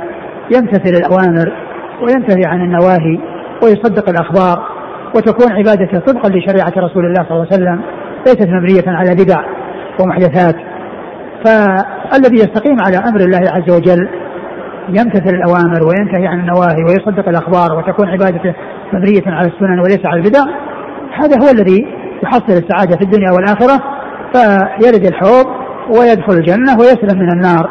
يمتثل 0.56 0.90
الأوامر 0.90 1.54
وينتهي 2.02 2.46
عن 2.46 2.62
النواهي 2.62 3.20
ويصدق 3.64 4.10
الأخبار 4.10 4.64
وتكون 5.16 5.52
عبادته 5.52 6.00
طبقا 6.00 6.30
لشريعة 6.30 6.74
رسول 6.78 7.06
الله 7.06 7.24
صلى 7.24 7.32
الله 7.32 7.48
عليه 7.52 7.56
وسلم 7.56 7.82
ليست 8.28 8.48
مبنية 8.48 8.98
على 8.98 9.16
بدع 9.16 9.44
ومحدثات. 10.02 10.56
فالذي 11.46 12.36
يستقيم 12.36 12.80
على 12.80 12.98
أمر 12.98 13.20
الله 13.20 13.42
عز 13.52 13.76
وجل 13.76 14.10
يمتثل 14.90 15.36
الأوامر 15.36 15.84
وينتهي 15.88 16.28
عن 16.28 16.40
النواهي 16.40 16.84
ويصدق 16.84 17.30
الأخبار 17.30 17.78
وتكون 17.78 18.10
عبادته 18.10 18.56
مبنية 18.94 19.24
على 19.26 19.48
السنن 19.48 19.80
وليس 19.80 20.06
على 20.06 20.20
البدع 20.20 20.44
هذا 21.14 21.46
هو 21.46 21.52
الذي 21.52 21.88
يحصل 22.24 22.54
السعادة 22.54 22.98
في 22.98 23.04
الدنيا 23.04 23.32
والآخرة. 23.32 23.84
فيرد 24.34 25.06
الحوض 25.06 25.46
ويدخل 26.00 26.34
الجنة 26.34 26.78
ويسلم 26.80 27.20
من 27.20 27.32
النار. 27.32 27.70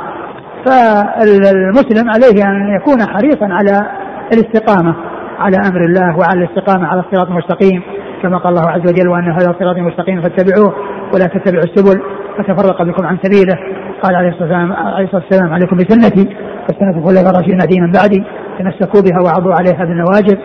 فالمسلم 0.66 2.10
عليه 2.10 2.44
أن 2.44 2.74
يكون 2.80 3.02
حريصا 3.02 3.44
على 3.44 3.86
الاستقامة 4.32 4.94
على 5.38 5.56
أمر 5.56 5.84
الله 5.84 6.18
وعلى 6.18 6.44
الاستقامة 6.44 6.86
على 6.86 7.00
الصراط 7.00 7.28
المستقيم. 7.28 7.82
كما 8.22 8.38
قال 8.38 8.58
الله 8.58 8.70
عز 8.70 8.90
وجل 8.90 9.08
وأن 9.08 9.32
هذا 9.32 9.54
صراط 9.58 9.76
مستقيم 9.76 10.22
فاتبعوه 10.22 10.74
ولا 11.14 11.26
تتبعوا 11.26 11.64
السبل. 11.64 12.02
فتفرق 12.38 12.82
بكم 12.82 13.06
عن 13.06 13.18
سبيله. 13.22 13.54
قال 14.02 14.16
عليه 14.16 14.28
الصلاة 14.28 14.42
والسلام 14.42 14.72
عليه 14.72 15.04
الصلاة 15.04 15.22
والسلام 15.22 15.52
عليكم 15.52 15.76
بسنتي. 15.76 16.36
وسنة 16.70 16.98
الخلفاء 16.98 17.30
الراشدين 17.30 17.58
دينا 17.58 17.92
بعدي. 17.94 18.24
تمسكوا 18.58 19.00
بها 19.00 19.20
وعضوا 19.24 19.54
عليها 19.54 19.84
بالنواجذ. 19.84 20.38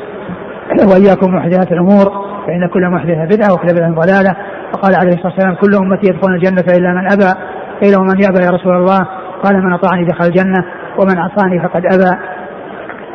وإياكم 0.91 1.35
محدثات 1.35 1.71
الأمور. 1.71 2.05
فإن 2.47 2.67
كل 2.73 2.89
محدثة 2.89 3.25
بدعة 3.25 3.53
وكل 3.53 3.67
بدعة 3.67 3.91
ضلالة. 3.91 4.35
وقال 4.73 4.95
عليه 4.95 5.13
الصلاة 5.13 5.33
والسلام 5.33 5.55
كل 5.55 5.75
أمتي 5.75 6.07
يدخلون 6.09 6.35
الجنة 6.35 6.77
إلا 6.77 6.89
من 6.93 7.11
أبى. 7.11 7.39
قيل 7.81 7.99
ومن 7.99 8.21
يأبى 8.21 8.39
يا 8.45 8.49
رسول 8.49 8.75
الله؟ 8.75 8.99
قال 9.43 9.63
من 9.63 9.73
أطاعني 9.73 10.05
دخل 10.05 10.25
الجنة 10.25 10.65
ومن 10.99 11.17
عصاني 11.17 11.59
فقد 11.59 11.83
أبى. 11.85 12.17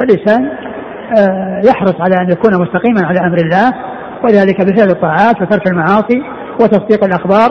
فالإنسان 0.00 0.50
آه، 1.18 1.60
يحرص 1.68 2.00
على 2.00 2.16
أن 2.16 2.30
يكون 2.30 2.62
مستقيما 2.62 3.06
على 3.06 3.20
أمر 3.20 3.36
الله 3.36 3.72
وذلك 4.24 4.60
بفعل 4.60 4.88
الطاعات 4.88 5.42
وترك 5.42 5.66
المعاصي 5.66 6.22
وتصديق 6.60 7.04
الأخبار 7.04 7.50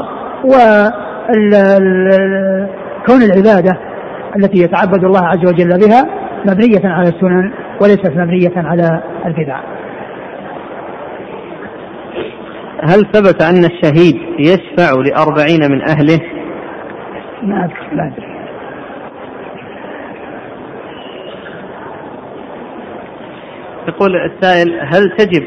وكون 3.02 3.22
العبادة 3.22 3.78
التي 4.36 4.64
يتعبد 4.64 5.04
الله 5.04 5.28
عز 5.28 5.46
وجل 5.48 5.80
بها 5.88 6.06
مبنية 6.46 6.90
على 6.90 7.10
السنن 7.10 7.52
وليست 7.82 8.12
مبنية 8.16 8.54
على 8.56 9.04
البدع. 9.26 9.60
هل 12.84 13.06
ثبت 13.14 13.42
أن 13.44 13.66
الشهيد 13.66 14.16
يشفع 14.40 14.92
لأربعين 14.92 15.72
من 15.72 15.82
أهله؟ 15.90 16.20
ما 17.44 17.66
أذكر 17.66 17.96
لا 17.96 18.08
أدري. 18.08 18.32
يقول 23.88 24.16
السائل 24.16 24.80
هل 24.82 25.12
تجب 25.18 25.44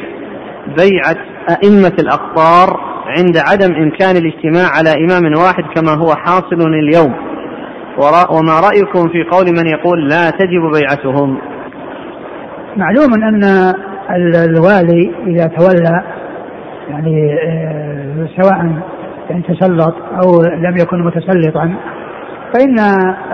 بيعة 0.78 1.16
أئمة 1.50 1.92
الأقطار 1.98 2.93
عند 3.06 3.36
عدم 3.36 3.74
إمكان 3.74 4.16
الاجتماع 4.16 4.68
على 4.76 4.90
إمام 4.90 5.32
واحد 5.42 5.64
كما 5.74 5.92
هو 5.92 6.14
حاصل 6.14 6.60
اليوم. 6.60 7.14
وما 8.30 8.60
رأيكم 8.60 9.08
في 9.08 9.24
قول 9.30 9.46
من 9.46 9.66
يقول 9.66 10.08
لا 10.08 10.30
تجب 10.30 10.72
بيعتهم؟ 10.74 11.38
معلوم 12.76 13.14
أن 13.14 13.44
الوالي 14.44 15.12
إذا 15.26 15.46
تولى 15.46 16.02
يعني 16.90 17.32
آه، 17.32 18.26
سواء 18.40 18.82
يعني 19.30 19.42
تسلط 19.42 19.94
أو 20.24 20.42
لم 20.42 20.76
يكن 20.76 21.02
متسلطا 21.02 21.74
فإن 22.54 22.76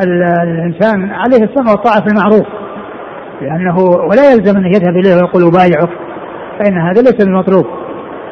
الإنسان 0.02 1.10
عليه 1.10 1.44
السمع 1.44 1.70
والطاعة 1.70 2.00
في 2.00 2.06
المعروف 2.06 2.46
لأنه 3.40 3.78
ولا 3.78 4.32
يلزم 4.32 4.56
أن 4.56 4.66
يذهب 4.66 4.96
إليه 4.96 5.14
ويقول 5.14 5.42
أبايعك 5.46 5.90
فإن 6.58 6.78
هذا 6.78 7.02
ليس 7.02 7.24
بالمطلوب 7.24 7.66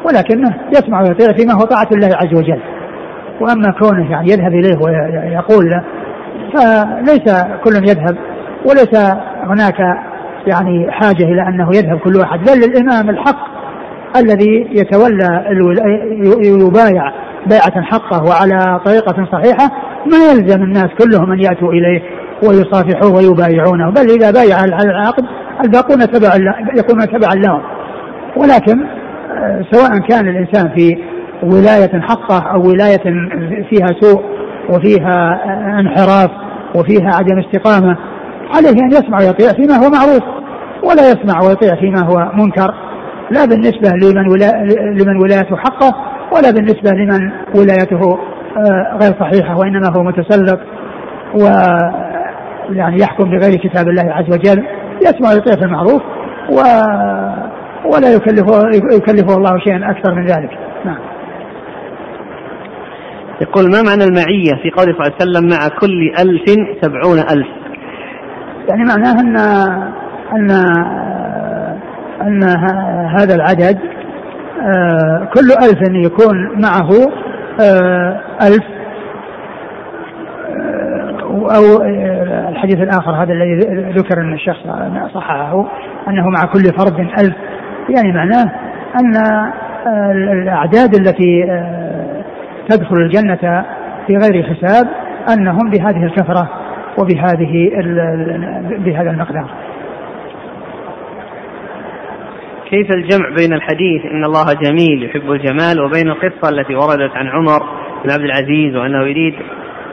ولكنه 0.05 0.57
يسمع 0.71 1.01
ويطيع 1.01 1.33
فيما 1.37 1.53
هو 1.53 1.65
طاعة 1.65 1.87
الله 1.91 2.07
عز 2.07 2.39
وجل. 2.39 2.59
وأما 3.41 3.71
كونه 3.79 4.11
يعني 4.11 4.31
يذهب 4.31 4.53
إليه 4.53 4.77
ويقول 4.77 5.69
له 5.69 5.83
فليس 6.53 7.43
كل 7.63 7.89
يذهب 7.89 8.17
وليس 8.65 8.95
هناك 9.43 9.79
يعني 10.47 10.91
حاجة 10.91 11.23
إلى 11.23 11.47
أنه 11.47 11.69
يذهب 11.75 11.99
كل 11.99 12.17
واحد 12.17 12.39
بل 12.39 12.63
الإمام 12.63 13.09
الحق 13.09 13.49
الذي 14.15 14.67
يتولى 14.71 15.45
يبايع 16.41 17.11
بيعة 17.47 17.81
حقه 17.81 18.23
وعلى 18.23 18.79
طريقة 18.85 19.27
صحيحة 19.31 19.71
ما 20.05 20.17
يلزم 20.31 20.63
الناس 20.63 20.87
كلهم 20.99 21.31
أن 21.31 21.39
يأتوا 21.39 21.71
إليه 21.71 22.01
ويصافحوه 22.43 23.15
ويبايعونه 23.15 23.89
بل 23.89 24.09
إذا 24.09 24.31
بايع 24.31 24.55
على 24.55 24.91
العقد 24.91 25.23
الباقون 25.63 25.99
تبعا 25.99 26.35
يكونون 26.77 27.07
تبعا 27.07 27.35
لهم. 27.35 27.61
ولكن 28.37 28.85
سواء 29.71 29.99
كان 30.09 30.27
الإنسان 30.27 30.69
في 30.69 30.97
ولاية 31.43 32.01
حقه 32.01 32.51
أو 32.53 32.67
ولاية 32.67 33.03
فيها 33.69 33.87
سوء 34.01 34.23
وفيها 34.69 35.41
انحراف 35.79 36.29
وفيها 36.75 37.09
عدم 37.13 37.39
استقامة 37.39 37.97
عليه 38.55 38.83
أن 38.83 38.91
يسمع 38.91 39.17
ويطيع 39.17 39.49
فيما 39.49 39.75
هو 39.75 39.89
معروف 39.89 40.23
ولا 40.83 41.09
يسمع 41.09 41.41
ويطيع 41.47 41.75
فيما 41.75 42.01
هو 42.01 42.31
منكر. 42.33 42.73
لا 43.31 43.45
بالنسبة 43.45 43.89
لمن 43.89 44.27
ولا 44.31 44.63
لمن 44.93 45.17
ولايته 45.21 45.57
حقه 45.57 45.95
ولا 46.35 46.51
بالنسبة 46.51 46.91
لمن 46.91 47.31
ولايته 47.55 48.19
آه، 48.57 48.97
غير 49.01 49.13
صحيحة 49.19 49.57
وإنما 49.57 49.89
هو 49.97 50.03
متسلط 50.03 50.59
و 51.35 51.43
يعني 52.69 53.01
يحكم 53.01 53.23
بغير 53.23 53.55
كتاب 53.55 53.87
الله 53.87 54.13
عز 54.13 54.33
وجل 54.33 54.63
يسمع 55.01 55.29
ويطيع 55.29 55.55
في 55.55 55.65
المعروف 55.65 56.01
و 56.49 56.59
ولا 57.85 58.13
يكلفه 58.13 58.69
يكلفه 58.95 59.37
الله 59.37 59.59
شيئا 59.59 59.91
أكثر 59.91 60.15
من 60.15 60.25
ذلك. 60.25 60.49
نعم. 60.85 60.99
يقول 63.41 63.71
ما 63.71 63.81
معنى 63.81 64.03
المعية 64.03 64.61
في 64.63 64.69
قوله 64.69 64.93
صلى 64.93 65.01
الله 65.01 65.13
عليه 65.15 65.21
وسلم 65.21 65.49
مع 65.49 65.67
كل 65.79 66.13
ألف 66.19 66.45
سبعون 66.81 67.19
ألف؟ 67.19 67.47
يعني 68.69 68.83
معناه 68.83 69.21
أن 69.21 69.37
أن 70.33 70.51
أن 72.21 72.43
هذا 73.19 73.35
العدد 73.35 73.79
آه، 74.61 75.29
كل 75.33 75.51
ألف 75.51 75.89
يكون 76.05 76.61
معه 76.61 76.89
آه، 77.61 78.19
ألف 78.41 78.63
آه، 80.49 81.55
أو 81.55 81.81
الحديث 82.49 82.75
الآخر 82.75 83.11
هذا 83.11 83.33
الذي 83.33 83.55
ذكر 83.99 84.21
أن 84.21 84.33
الشخص 84.33 84.59
صححه 85.13 85.65
أنه 86.07 86.29
مع 86.29 86.45
كل 86.53 86.63
فرد 86.77 86.99
ألف. 86.99 87.35
يعني 87.95 88.11
معناه 88.11 88.51
أن 88.99 89.13
الأعداد 90.31 90.95
التي 90.95 91.45
تدخل 92.69 92.95
الجنة 92.95 93.65
في 94.07 94.17
غير 94.17 94.43
حساب 94.43 94.87
أنهم 95.33 95.69
بهذه 95.69 96.05
الكثرة 96.05 96.49
وبهذه 97.01 97.69
بهذا 98.77 99.11
المقدار. 99.11 99.49
كيف 102.69 102.91
الجمع 102.91 103.29
بين 103.29 103.53
الحديث 103.53 104.05
إن 104.05 104.23
الله 104.23 104.53
جميل 104.53 105.03
يحب 105.03 105.31
الجمال 105.31 105.81
وبين 105.81 106.07
القصة 106.07 106.49
التي 106.49 106.75
وردت 106.75 107.15
عن 107.15 107.27
عمر 107.27 107.59
بن 108.03 108.11
عبد 108.11 108.23
العزيز 108.23 108.75
وأنه 108.75 109.01
يريد 109.01 109.33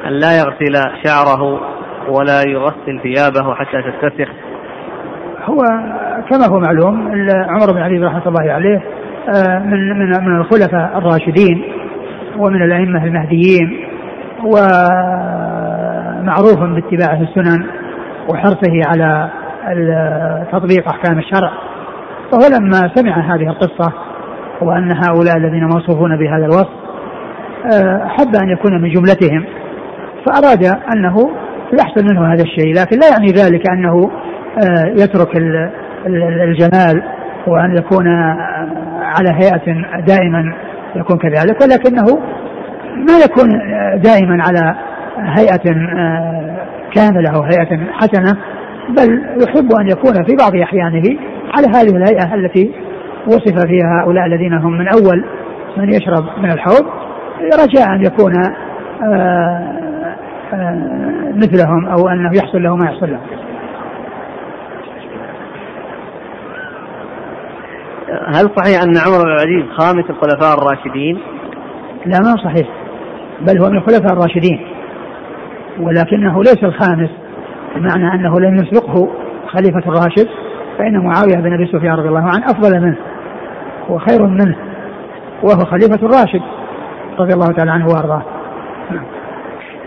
أن 0.06 0.12
لا 0.12 0.38
يغسل 0.38 0.74
شعره 1.04 1.60
ولا 2.08 2.42
يغسل 2.48 3.00
ثيابه 3.02 3.54
حتى 3.54 3.82
تتسخ 3.82 4.28
هو 5.46 5.62
كما 6.30 6.46
هو 6.48 6.60
معلوم 6.60 7.08
عمر 7.30 7.72
بن 7.72 7.78
عبد 7.78 8.02
رحمة 8.02 8.26
الله 8.26 8.52
عليه 8.52 8.82
آه، 9.36 9.58
من 9.58 9.98
من 9.98 10.08
من 10.08 10.40
الخلفاء 10.40 10.98
الراشدين 10.98 11.62
ومن 12.38 12.62
الأئمة 12.62 13.04
المهديين 13.04 13.80
ومعروف 14.44 14.68
باتباعه 16.58 17.22
السنن 17.22 17.66
وحرصه 18.28 18.80
على 18.86 19.30
تطبيق 20.52 20.88
أحكام 20.88 21.18
الشرع. 21.18 21.50
فهو 22.32 22.48
لما 22.58 22.90
سمع 22.94 23.34
هذه 23.34 23.48
القصة 23.48 23.92
وأن 24.62 24.92
هؤلاء 24.92 25.36
الذين 25.36 25.64
موصوفون 25.64 26.18
بهذا 26.18 26.44
الوصف 26.44 26.86
آه، 27.74 28.08
حب 28.08 28.36
أن 28.42 28.48
يكون 28.48 28.82
من 28.82 28.90
جملتهم 28.90 29.44
فأراد 30.26 30.64
أنه 30.64 31.30
يحصل 31.80 32.04
منه 32.04 32.32
هذا 32.32 32.42
الشيء 32.42 32.74
لكن 32.74 32.98
لا 32.98 33.08
يعني 33.10 33.26
ذلك 33.26 33.70
آه، 33.70 34.10
يترك 34.96 35.36
الجمال 36.44 37.02
وأن 37.46 37.76
يكون 37.76 38.06
آه، 38.06 38.68
على 39.02 39.30
هيئة 39.30 39.64
دائما 40.06 40.54
يكون 40.96 41.18
كذلك 41.18 41.62
ولكنه 41.62 42.18
ما 42.96 43.18
يكون 43.24 43.48
دائما 44.00 44.42
على 44.42 44.74
هيئة 45.18 45.74
كاملة 46.94 47.30
أو 47.30 47.42
هيئة 47.42 47.92
حسنة 47.92 48.36
بل 48.88 49.22
يحب 49.42 49.72
أن 49.80 49.88
يكون 49.88 50.24
في 50.24 50.36
بعض 50.36 50.56
أحيانه 50.62 51.18
على 51.56 51.66
هذه 51.66 51.96
الهيئة 51.96 52.34
التي 52.34 52.72
وصف 53.26 53.66
فيها 53.66 54.02
هؤلاء 54.02 54.26
الذين 54.26 54.52
هم 54.52 54.78
من 54.78 54.88
أول 54.88 55.24
من 55.76 55.88
يشرب 55.88 56.24
من 56.38 56.50
الحوض 56.52 56.86
رجاء 57.62 57.94
أن 57.94 58.04
يكون 58.06 58.32
آه، 59.02 59.72
آه، 60.52 61.32
مثلهم 61.34 61.86
أو 61.86 62.08
أنه 62.08 62.30
يحصل 62.34 62.62
له 62.62 62.76
ما 62.76 62.84
يحصل 62.84 63.10
له. 63.10 63.20
هل 68.08 68.50
صحيح 68.56 68.82
أن 68.82 68.96
عمر 68.96 69.24
بن 69.24 69.30
العزيز 69.30 69.70
خامس 69.78 70.04
الخلفاء 70.10 70.58
الراشدين؟ 70.58 71.18
لا 72.06 72.18
ما 72.18 72.36
صحيح. 72.44 72.68
بل 73.40 73.58
هو 73.58 73.70
من 73.70 73.76
الخلفاء 73.76 74.12
الراشدين. 74.12 74.66
ولكنه 75.80 76.42
ليس 76.42 76.64
الخامس 76.64 77.10
بمعنى 77.76 78.14
أنه 78.14 78.40
لم 78.40 78.54
يسبقه 78.54 79.08
خليفة 79.48 79.78
الراشد 79.78 80.28
فإن 80.78 80.98
معاوية 80.98 81.34
بن 81.34 81.52
أبي 81.52 81.66
سفيان 81.66 81.94
رضي 81.94 82.08
الله 82.08 82.30
عنه 82.34 82.44
أفضل 82.46 82.80
منه 82.80 82.96
وخير 83.88 84.26
منه 84.26 84.56
وهو 85.42 85.64
خليفة 85.64 86.06
الراشد 86.06 86.42
رضي 87.18 87.34
الله 87.34 87.52
تعالى 87.52 87.70
عنه 87.70 87.86
وأرضاه. 87.86 88.22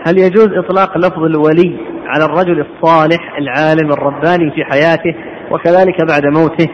هل 0.06 0.18
يجوز 0.18 0.48
إطلاق 0.52 0.98
لفظ 0.98 1.24
الولي 1.24 1.76
على 2.06 2.24
الرجل 2.24 2.60
الصالح 2.60 3.38
العالم 3.38 3.92
الرباني 3.92 4.50
في 4.50 4.64
حياته 4.64 5.14
وكذلك 5.50 6.06
بعد 6.08 6.26
موته؟ 6.26 6.68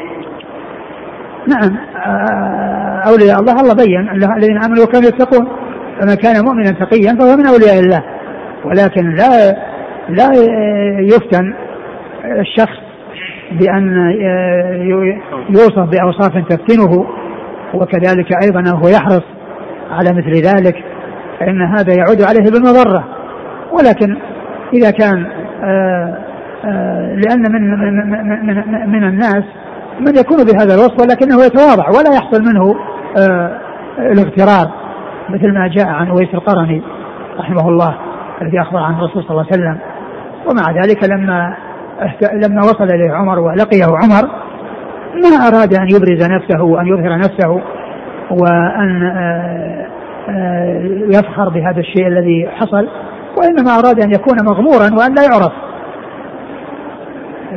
نعم. 1.49 1.77
آه، 2.07 3.03
أولياء 3.11 3.41
الله 3.41 3.61
الله 3.61 3.75
بين. 3.75 4.09
الذين 4.37 4.65
آمنوا 4.65 4.85
وكانوا 4.85 5.09
يتقون. 5.09 5.49
فمن 6.01 6.15
كان 6.15 6.45
مؤمنا 6.45 6.71
تقيا 6.71 7.17
فهو 7.19 7.37
من 7.37 7.47
أولياء 7.47 7.79
الله. 7.79 8.03
ولكن 8.65 9.11
لا 9.11 9.57
لا 10.09 10.31
يفتن 11.01 11.55
الشخص 12.25 12.79
بأن 13.53 14.11
يوصف 15.49 15.89
بأوصاف 15.89 16.49
تفتنه. 16.49 17.07
وكذلك 17.75 18.27
أيضا 18.45 18.71
هو 18.71 18.89
يحرص 18.89 19.25
على 19.91 20.13
مثل 20.13 20.33
ذلك. 20.33 20.85
فإن 21.41 21.63
هذا 21.63 21.95
يعود 21.95 22.23
عليه 22.23 22.51
بالمضرة. 22.51 23.05
ولكن 23.73 24.17
إذا 24.73 24.91
كان 24.91 25.27
آه، 25.63 26.19
آه، 26.65 27.15
لأن 27.15 27.53
من 27.53 27.71
من 27.71 28.11
من, 28.47 28.89
من 28.89 29.09
الناس 29.09 29.45
من 30.01 30.17
يكون 30.17 30.45
بهذا 30.45 30.75
الوصف 30.75 31.01
ولكنه 31.01 31.45
يتواضع 31.45 31.89
ولا 31.89 32.15
يحصل 32.15 32.43
منه 32.43 32.75
آه، 33.19 33.61
الاغترار 33.99 34.71
مثل 35.29 35.53
ما 35.55 35.69
جاء 35.69 35.89
عن 35.89 36.09
أويس 36.09 36.35
القرني 36.35 36.83
رحمه 37.39 37.69
الله 37.69 37.97
الذي 38.43 38.61
أخبر 38.61 38.79
عن 38.79 38.95
الرسول 38.95 39.23
صلى 39.23 39.31
الله 39.31 39.47
عليه 39.53 39.63
وسلم. 39.63 39.79
ومع 40.51 40.83
ذلك 40.83 41.05
لما 41.09 41.57
لما 42.33 42.63
وصل 42.63 42.85
إليه 42.85 43.13
عمر 43.13 43.39
ولقيه 43.39 43.85
عمر 43.85 44.31
ما 45.15 45.49
أراد 45.49 45.75
أن 45.75 45.89
يبرز 45.91 46.31
نفسه 46.31 46.63
وأن 46.63 46.87
يظهر 46.87 47.19
نفسه 47.19 47.61
وأن 48.31 49.03
آه، 49.03 49.87
آه، 50.29 50.83
يفخر 51.09 51.49
بهذا 51.49 51.81
الشيء 51.81 52.07
الذي 52.07 52.49
حصل 52.49 52.89
وإنما 53.37 53.71
أراد 53.71 54.01
أن 54.01 54.11
يكون 54.11 54.37
مغمورا 54.45 54.95
وأن 54.99 55.15
لا 55.15 55.23
يعرف. 55.23 55.53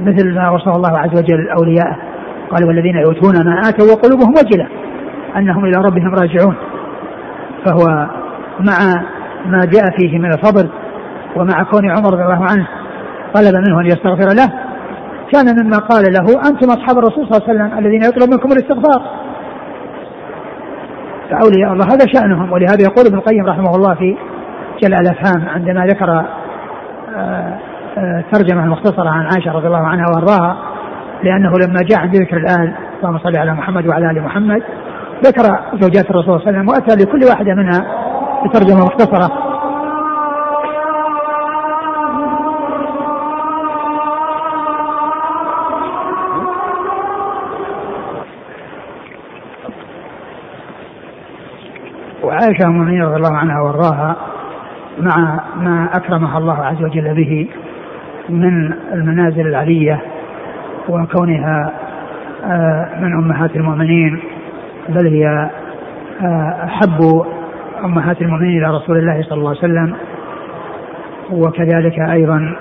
مثل 0.01 0.33
ما 0.33 0.49
وصف 0.49 0.67
الله 0.67 0.99
عز 0.99 1.19
وجل 1.19 1.49
أولياءه. 1.49 2.09
قال 2.51 2.67
والذين 2.67 2.95
يؤتون 2.95 3.45
ما 3.45 3.61
آتوا 3.69 3.91
وقلوبهم 3.91 4.29
وجلة 4.29 4.67
أنهم 5.37 5.65
إلى 5.65 5.81
ربهم 5.81 6.15
راجعون. 6.15 6.55
فهو 7.65 8.09
مع 8.59 9.03
ما 9.45 9.65
جاء 9.65 9.83
فيه 9.97 10.19
من 10.19 10.33
الفضل 10.33 10.69
ومع 11.35 11.63
كون 11.63 11.89
عمر 11.89 12.13
رضي 12.13 12.23
الله 12.23 12.45
عنه 12.51 12.67
طلب 13.33 13.55
منه 13.55 13.81
أن 13.81 13.85
يستغفر 13.85 14.35
له 14.35 14.53
كان 15.33 15.65
مما 15.65 15.77
قال 15.77 16.03
له 16.03 16.49
أنتم 16.49 16.69
أصحاب 16.69 16.97
الرسول 16.97 17.27
صلى 17.27 17.37
الله 17.37 17.49
عليه 17.49 17.53
وسلم 17.53 17.79
الذين 17.79 18.03
يطلب 18.03 18.29
منكم 18.29 18.51
الاستغفار. 18.51 19.01
فأولياء 21.29 21.73
الله 21.73 21.85
هذا 21.85 22.05
شأنهم 22.13 22.51
ولهذا 22.51 22.81
يقول 22.81 23.05
ابن 23.05 23.17
القيم 23.17 23.45
رحمه 23.45 23.75
الله 23.75 23.95
في 23.95 24.17
جلع 24.83 24.99
الأفهام 24.99 25.49
عندما 25.49 25.85
ذكر 25.85 26.25
آه، 27.15 27.59
آه، 27.97 28.23
ترجمة 28.31 28.65
مختصرة 28.65 29.09
عن 29.09 29.23
عائشة 29.23 29.51
رضي 29.51 29.67
الله 29.67 29.87
عنها 29.87 30.05
وأرضاها 30.15 30.68
لأنه 31.24 31.51
لما 31.57 31.82
جاء 31.89 31.99
عند 31.99 32.15
ذكر 32.15 32.38
الآن 32.38 32.74
اللهم 32.99 33.17
صل 33.17 33.38
على 33.38 33.53
محمد 33.53 33.88
وعلى 33.88 34.11
آل 34.11 34.22
محمد 34.22 34.63
ذكر 35.26 35.59
زوجات 35.74 36.09
الرسول 36.09 36.24
صلى 36.24 36.36
الله 36.36 36.47
عليه 36.47 36.57
وسلم 36.59 36.70
وأتى 36.70 36.95
لكل 37.03 37.26
واحدة 37.30 37.53
منها 37.53 37.86
بترجمة 38.45 38.86
مختصرة. 38.86 39.49
وعائشة 52.24 52.65
المؤمنين 52.65 53.03
رضي 53.03 53.15
الله 53.15 53.38
عنها 53.38 53.61
وارضاها 53.61 54.15
مع 54.99 55.39
ما 55.55 55.89
أكرمها 55.93 56.38
الله 56.38 56.65
عز 56.65 56.84
وجل 56.84 57.15
به 57.15 57.47
من 58.30 58.74
المنازل 58.93 59.47
العلية 59.47 60.01
وكونها 60.89 61.71
آه، 62.45 62.89
من 63.01 63.13
أمهات 63.13 63.55
المؤمنين 63.55 64.19
بل 64.89 65.07
هي 65.07 65.49
أحب 66.63 67.23
أمهات 67.83 68.21
المؤمنين 68.21 68.63
إلى 68.63 68.75
رسول 68.75 68.97
الله 68.97 69.21
صلى 69.21 69.37
الله 69.37 69.49
عليه 69.49 69.59
وسلم. 69.59 69.95
وكذلك 71.31 71.99
أيضا 71.99 72.55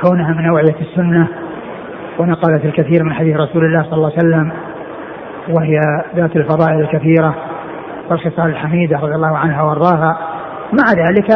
كونها 0.00 0.34
من 0.34 0.46
أوعية 0.46 0.76
السنة 0.80 1.28
ونقلت 2.18 2.64
الكثير 2.64 3.04
من 3.04 3.12
حديث 3.12 3.36
رسول 3.36 3.64
الله 3.64 3.82
صلى 3.82 3.92
الله 3.92 4.12
عليه 4.16 4.28
وسلم 4.28 4.50
وهي 5.48 5.80
ذات 6.16 6.36
الفضائل 6.36 6.80
الكثيرة 6.80 7.34
والخصال 8.10 8.50
الحميدة 8.50 8.98
رضي 8.98 9.14
الله 9.14 9.38
عنها 9.38 9.62
وأرضاها. 9.62 10.18
مع 10.72 10.92
ذلك 10.92 11.28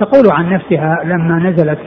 تقول 0.00 0.30
عن 0.30 0.48
نفسها 0.48 1.00
لما 1.04 1.38
نزلت 1.38 1.78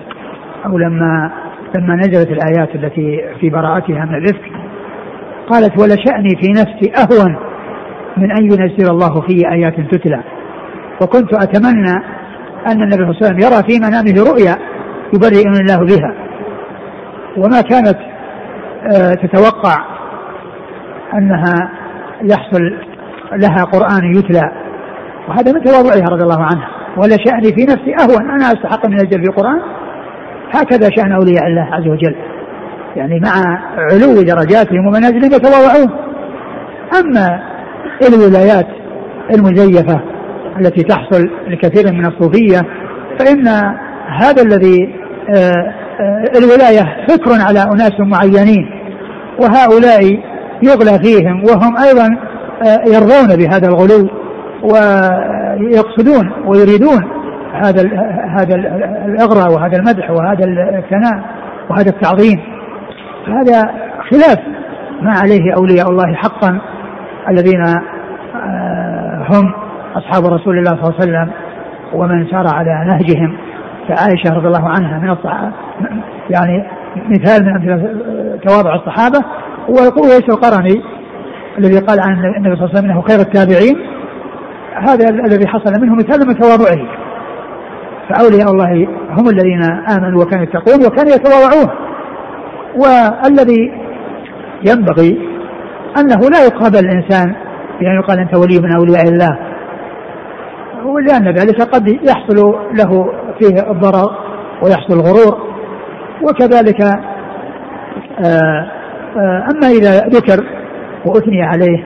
أو 0.66 0.78
لما 0.78 1.32
لما 1.76 1.96
نزلت 1.96 2.32
الآيات 2.32 2.76
التي 2.76 3.22
في 3.40 3.50
براءتها 3.50 4.06
من 4.06 4.16
الإفك 4.16 4.52
قالت 5.50 5.82
ولشأني 5.82 6.30
في 6.42 6.52
نفسي 6.52 6.92
أهون 6.98 7.36
من 8.18 8.32
أن 8.32 8.44
ينزل 8.44 8.92
الله 8.92 9.22
في 9.22 9.52
آيات 9.52 9.80
تتلى. 9.92 10.24
وكنت 11.02 11.34
أتمنى 11.34 11.96
أن 12.68 12.82
النبي 12.82 12.96
صلى 12.96 13.10
الله 13.10 13.16
عليه 13.22 13.26
وسلم 13.26 13.40
يرى 13.40 13.64
في 13.68 13.80
منامه 13.80 14.32
رؤيا 14.32 14.56
يبرئني 15.14 15.60
الله 15.60 15.86
بها. 15.86 16.16
وما 17.38 17.62
كانت 17.62 17.98
آه، 18.96 19.14
تتوقع 19.14 19.86
أنها 21.14 21.72
يحصل 22.22 22.62
لها 23.34 23.64
قرآن 23.64 24.16
يتلى. 24.16 24.52
وهذا 25.28 25.52
من 25.52 25.64
تواضعها 25.64 26.06
رضي 26.12 26.24
الله 26.24 26.44
عنها. 26.44 26.70
ولا 26.98 27.18
شأني 27.26 27.54
في 27.56 27.64
نفسي 27.64 27.96
أهون 28.02 28.30
أنا 28.30 28.46
أستحق 28.46 28.88
من 28.88 29.00
أجل 29.00 29.24
في 29.24 29.30
القرآن؟ 29.30 29.62
هكذا 30.62 30.90
شأن 30.96 31.12
أولياء 31.12 31.48
الله 31.48 31.68
عز 31.72 31.88
وجل. 31.88 32.16
يعني 32.96 33.20
مع 33.20 33.60
علو 33.78 34.22
درجاتهم 34.22 34.88
ومنازلهم 34.88 35.32
يتواضعون. 35.34 35.90
أما 37.00 37.40
الولايات 38.08 38.68
المزيفة 39.34 40.02
التي 40.62 40.84
تحصل 40.84 41.30
لكثير 41.48 41.94
من 41.94 42.06
الصوفية 42.06 42.62
فإن 43.20 43.48
هذا 44.22 44.42
الذي 44.42 44.96
آه، 45.36 45.74
آه، 46.00 46.38
الولاية 46.38 47.06
فكر 47.08 47.42
على 47.42 47.64
أناس 47.64 47.94
معينين 48.00 48.70
وهؤلاء 49.40 50.02
يغلى 50.64 51.00
فيهم 51.04 51.44
وهم 51.44 51.78
أيضا 51.78 52.18
آه، 52.64 52.82
يرضون 52.88 53.36
بهذا 53.38 53.68
الغلو 53.68 54.10
ويقصدون 54.64 56.32
ويريدون 56.48 57.15
هذا 57.56 57.82
هذا 58.40 58.56
الإغراء 59.06 59.54
وهذا 59.54 59.78
المدح 59.78 60.12
وهذا 60.12 60.46
الثناء 60.78 61.24
وهذا 61.70 61.90
التعظيم. 61.90 62.40
هذا 63.28 63.62
خلاف 64.12 64.40
ما 65.02 65.12
عليه 65.12 65.54
أولياء 65.58 65.90
الله 65.90 66.14
حقا 66.14 66.62
الذين 67.30 67.64
هم 69.32 69.54
أصحاب 69.96 70.34
رسول 70.34 70.58
الله 70.58 70.70
صلى 70.70 70.84
الله 70.84 70.96
عليه 71.00 71.04
وسلم 71.04 71.32
ومن 71.94 72.28
سار 72.28 72.46
على 72.56 72.86
نهجهم. 72.88 73.38
كعائشه 73.88 74.36
رضي 74.36 74.48
الله 74.48 74.70
عنها 74.70 75.00
من 75.00 75.10
الصحابه 75.10 75.52
يعني 76.30 76.66
مثال 77.10 77.46
من 77.46 77.50
أمثلة 77.50 78.40
تواضع 78.48 78.76
الصحابة. 78.76 79.20
ويس 79.70 80.30
القرني 80.30 80.82
الذي 81.60 81.80
قال 81.80 82.00
عن 82.00 82.14
النبي 82.14 82.56
صلى 82.56 82.66
الله 82.66 82.70
عليه 82.70 82.80
وسلم 82.80 82.92
إنه 82.92 83.02
خير 83.02 83.20
التابعين. 83.20 83.76
هذا 84.76 85.10
الذي 85.10 85.48
حصل 85.48 85.82
منه 85.82 85.96
مثال 85.96 86.28
من 86.28 86.36
تواضعه. 86.36 87.05
فأولياء 88.10 88.52
الله 88.52 88.88
هم 89.10 89.30
الذين 89.30 89.64
آمنوا 89.98 90.24
وكانوا 90.24 90.44
يتقون 90.44 90.86
وكانوا 90.86 91.12
يتواضعون. 91.14 91.70
والذي 92.76 93.72
ينبغي 94.66 95.20
أنه 95.98 96.30
لا 96.30 96.46
يقابل 96.46 96.80
الإنسان 96.80 97.36
بأن 97.80 97.96
يقال 97.96 98.20
أنت 98.20 98.36
ولي 98.38 98.60
من 98.60 98.76
أولياء 98.76 99.04
الله. 99.04 99.40
ولأن 100.86 101.26
ذلك 101.26 101.62
قد 101.62 101.88
يحصل 101.88 102.56
له 102.74 103.14
فيه 103.40 103.72
الضرر 103.72 104.10
ويحصل 104.64 104.94
الغرور. 104.94 105.56
وكذلك 106.22 106.82
آه، 108.26 108.72
آه، 109.18 109.48
أما 109.52 109.68
إذا 109.68 110.00
ذكر 110.00 110.46
وأثني 111.06 111.44
عليه 111.44 111.84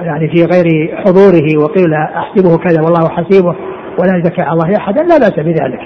يعني 0.00 0.28
في 0.28 0.44
غير 0.44 0.96
حضوره 0.96 1.64
وقيل 1.64 1.94
أحسبه 1.94 2.56
كذا 2.56 2.82
والله 2.82 3.08
حسيبه 3.08 3.54
ولا 3.98 4.12
نزكي 4.12 4.42
على 4.42 4.52
الله 4.52 4.76
أحدا 4.76 5.02
لا 5.02 5.18
بأس 5.18 5.34
بذلك. 5.38 5.80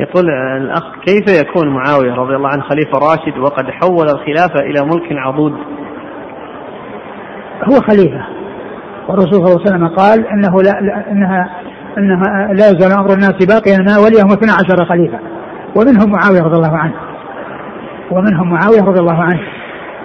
يقول 0.00 0.30
الأخ 0.30 0.84
كيف 1.06 1.40
يكون 1.40 1.68
معاوية 1.68 2.14
رضي 2.14 2.36
الله 2.36 2.48
عنه 2.48 2.62
خليفة 2.62 2.98
راشد 2.98 3.38
وقد 3.38 3.64
حول 3.70 4.06
الخلافة 4.06 4.60
إلى 4.60 4.84
ملك 4.84 5.12
عضود؟ 5.12 5.52
هو 7.64 7.80
خليفة. 7.80 8.26
والرسول 9.08 9.32
صلى 9.32 9.46
الله 9.46 9.60
عليه 9.60 9.70
وسلم 9.70 9.88
قال 9.88 10.26
إنه 10.26 10.62
لا 10.62 10.78
إنها 11.12 11.50
إنها 11.98 12.52
لا 12.52 12.66
يزال 12.66 12.92
أمر 12.92 13.12
الناس 13.12 13.46
باقيا 13.46 13.78
ما 13.78 13.98
وليهم 13.98 14.32
12 14.32 14.84
خليفة. 14.84 15.18
ومنهم 15.76 16.12
معاوية 16.12 16.42
رضي 16.42 16.56
الله 16.56 16.76
عنه. 16.76 16.94
ومنهم 18.10 18.50
معاوية 18.50 18.82
رضي 18.82 19.00
الله 19.00 19.22
عنه. 19.22 19.40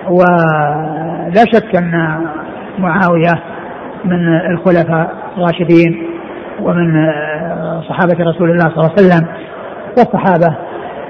ولا 0.09 1.43
شك 1.53 1.75
أن 1.75 2.25
معاوية 2.79 3.52
من 4.05 4.27
الخلفاء 4.51 5.15
الراشدين 5.37 6.03
ومن 6.61 7.11
صحابة 7.89 8.23
رسول 8.23 8.51
الله 8.51 8.69
صلى 8.69 8.77
الله 8.77 8.91
عليه 8.91 9.07
وسلم 9.07 9.27
والصحابة 9.97 10.57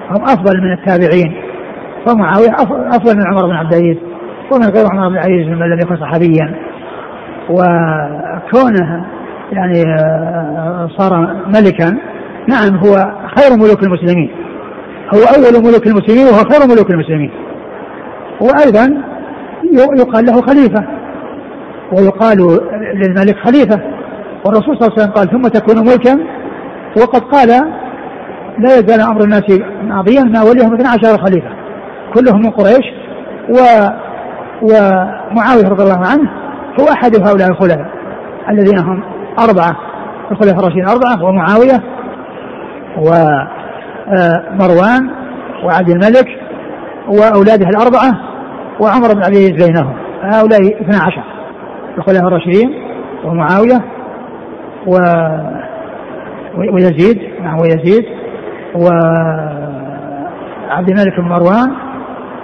هم 0.10 0.24
أفضل 0.24 0.62
من 0.62 0.74
التابعين. 0.74 1.34
فمعاويه 2.06 2.54
أفضل 2.96 3.16
من 3.18 3.28
عمر 3.28 3.46
بن 3.46 3.56
عبد 3.56 3.74
العزيز 3.74 3.98
ومن 4.52 4.66
غير 4.66 4.86
عمر 4.92 5.10
بن 5.10 5.18
عبد 5.18 5.26
العزيز 5.26 5.48
من 5.48 5.70
لم 5.70 5.80
يكن 5.80 5.98
صحابيا. 5.98 6.56
وكونه 7.50 9.06
يعني 9.52 9.84
آه، 9.84 10.88
صار 10.98 11.36
ملكا 11.48 11.98
نعم 12.48 12.78
هو 12.78 12.96
خير 13.38 13.58
ملوك 13.58 13.84
المسلمين. 13.84 14.32
هو 15.16 15.20
أول 15.20 15.64
ملوك 15.64 15.88
المسلمين 15.88 16.26
وهو 16.26 16.44
خير 16.52 16.68
ملوك 16.76 16.92
المسلمين. 16.92 17.32
وأيضا 18.42 19.04
يقال 20.00 20.26
له 20.26 20.42
خليفة. 20.42 21.03
ويقال 21.98 22.38
للملك 22.94 23.36
خليفة 23.46 23.82
والرسول 24.46 24.78
صلى 24.80 24.88
الله 24.88 24.92
عليه 24.92 25.02
وسلم 25.02 25.12
قال 25.12 25.30
ثم 25.32 25.42
تكون 25.42 25.88
ملكا؟ 25.88 26.20
وقد 26.98 27.22
قال 27.22 27.48
لا 28.60 28.80
يزال 28.80 29.02
أمر 29.02 29.24
الناس 29.24 29.44
ماضيا 29.84 30.24
ما 30.24 30.42
وليهم 30.42 30.74
12 30.74 31.18
خليفة 31.26 31.50
كلهم 32.14 32.42
من 32.42 32.50
قريش. 32.50 33.04
و 33.50 33.56
ومعاوية 34.62 35.68
رضي 35.70 35.84
الله 35.84 36.08
عنه 36.08 36.30
هو 36.80 36.86
أحد 36.92 37.28
هؤلاء 37.28 37.50
الخلفاء 37.50 37.88
الذين 38.50 38.80
هم 38.80 39.04
أربعة 39.40 39.76
الخلفاء 40.32 40.60
الراشدين 40.60 40.88
أربعة 40.88 41.24
ومعاوية 41.24 41.84
ومروان 42.98 45.10
آه، 45.10 45.66
وعبد 45.66 45.90
الملك 45.90 46.28
وأولاده 47.08 47.70
الأربعة 47.70 48.12
وعمر 48.80 49.14
بن 49.14 49.24
عبد 49.24 49.36
العزيز 49.36 49.66
بينهم 49.66 49.94
هؤلاء 50.24 50.82
12 50.82 51.24
الخلفاء 51.98 52.28
الراشدين 52.28 52.74
ومعاوية 53.24 53.82
و 54.88 54.98
ويزيد 56.58 57.22
نعم 57.44 57.58
ويزيد 57.60 58.06
وعبد 58.76 59.00
الملك 60.90 61.20
بن 61.20 61.28
مروان 61.28 61.72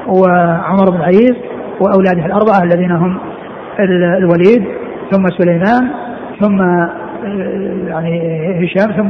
وعمر 0.08 0.89
بن 0.91 0.95
العزيز 0.95 1.36
وأولاده 1.80 2.26
الأربعة 2.26 2.64
الذين 2.64 2.91
هم 2.91 3.20
الوليد 4.20 4.66
ثم 5.12 5.28
سليمان 5.38 5.89
ثم 6.41 6.62
يعني 7.88 8.66
هشام 8.66 8.91
ثم 8.91 9.10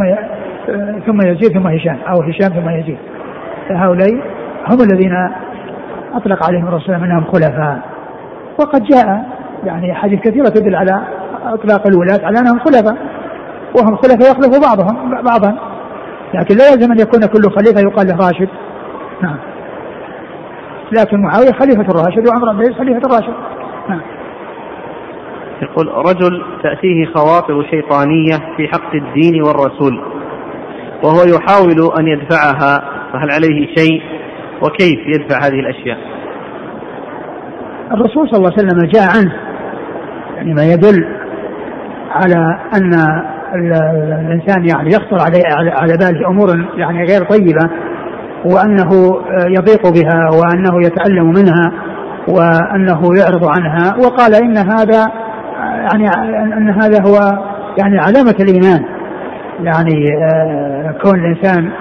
ثم 1.06 1.18
يزيد 1.28 1.54
ثم 1.54 1.68
هشام 1.68 1.98
أو 2.08 2.22
هشام 2.22 2.50
ثم 2.50 2.70
يزيد. 2.70 2.98
هؤلاء 3.70 4.14
هم 4.68 4.82
الذين 4.92 5.30
أطلق 6.14 6.44
عليهم 6.48 6.68
الرسول 6.68 6.96
انهم 6.96 7.24
خلفاء. 7.24 7.80
وقد 8.60 8.84
جاء 8.84 9.26
يعني 9.64 9.94
حديث 9.94 10.20
كثيرة 10.20 10.50
تدل 10.50 10.76
على 10.76 11.08
إطلاق 11.44 11.88
الولاة 11.88 12.26
على 12.26 12.40
أنهم 12.40 12.60
خلفاء 12.60 12.98
وهم 13.78 13.96
خلفاء 13.96 14.32
يخلف 14.32 14.68
بعضهم 14.68 15.24
بعضا. 15.24 15.58
لكن 16.34 16.56
لا 16.56 16.68
يلزم 16.68 16.92
أن 16.92 17.00
يكون 17.00 17.22
كل 17.26 17.42
خليفة 17.42 17.82
يقال 17.82 18.08
له 18.08 18.16
راشد. 18.16 18.50
نعم. 19.22 19.38
لكن 20.92 21.22
معاوية 21.22 21.52
خليفة 21.52 21.86
الراشد 21.90 22.28
وعمر 22.28 22.54
بن 22.54 22.74
خليفة 22.74 23.02
الراشد. 23.06 23.34
نعم. 23.90 24.02
يقول 25.62 25.88
رجل 25.88 26.44
تأتيه 26.64 27.06
خواطر 27.06 27.64
شيطانية 27.72 28.36
في 28.58 28.68
حق 28.68 28.96
الدين 28.96 29.42
والرسول 29.42 30.02
وهو 31.04 31.24
يحاول 31.24 31.92
أن 32.00 32.08
يدفعها 32.08 32.84
فهل 33.14 33.32
عليه 33.32 33.76
شيء؟ 33.76 34.02
وكيف 34.62 35.00
يدفع 35.08 35.38
هذه 35.48 35.60
الأشياء؟ 35.60 35.98
الرسول 37.92 38.30
صلى 38.30 38.38
الله 38.38 38.52
عليه 38.58 38.68
وسلم 38.68 38.90
جاء 38.94 39.04
عنه 39.18 39.49
يعني 40.40 40.54
ما 40.54 40.64
يدل 40.64 41.06
على 42.12 42.60
أن 42.76 42.94
الإنسان 43.56 44.68
يعني 44.68 44.90
يخطر 44.90 45.22
عليه 45.22 45.44
على 45.76 45.98
باله 45.98 46.30
أمور 46.30 46.50
يعني 46.78 47.04
غير 47.04 47.24
طيبة 47.24 47.70
وأنه 48.46 48.90
يضيق 49.48 49.90
بها 49.90 50.30
وأنه 50.30 50.88
يتألم 50.88 51.28
منها 51.28 51.72
وأنه 52.28 53.02
يعرض 53.20 53.46
عنها. 53.46 53.96
وقال 53.98 54.36
إن 54.36 54.58
هذا 54.58 55.12
يعني 55.60 56.08
أن 56.58 56.70
هذا 56.70 57.02
هو 57.08 57.20
يعني 57.78 58.00
علامة 58.00 58.36
الإيمان. 58.40 58.86
يعني 59.64 60.10
آه، 60.24 60.96
كون 61.04 61.20
الإنسان 61.20 61.72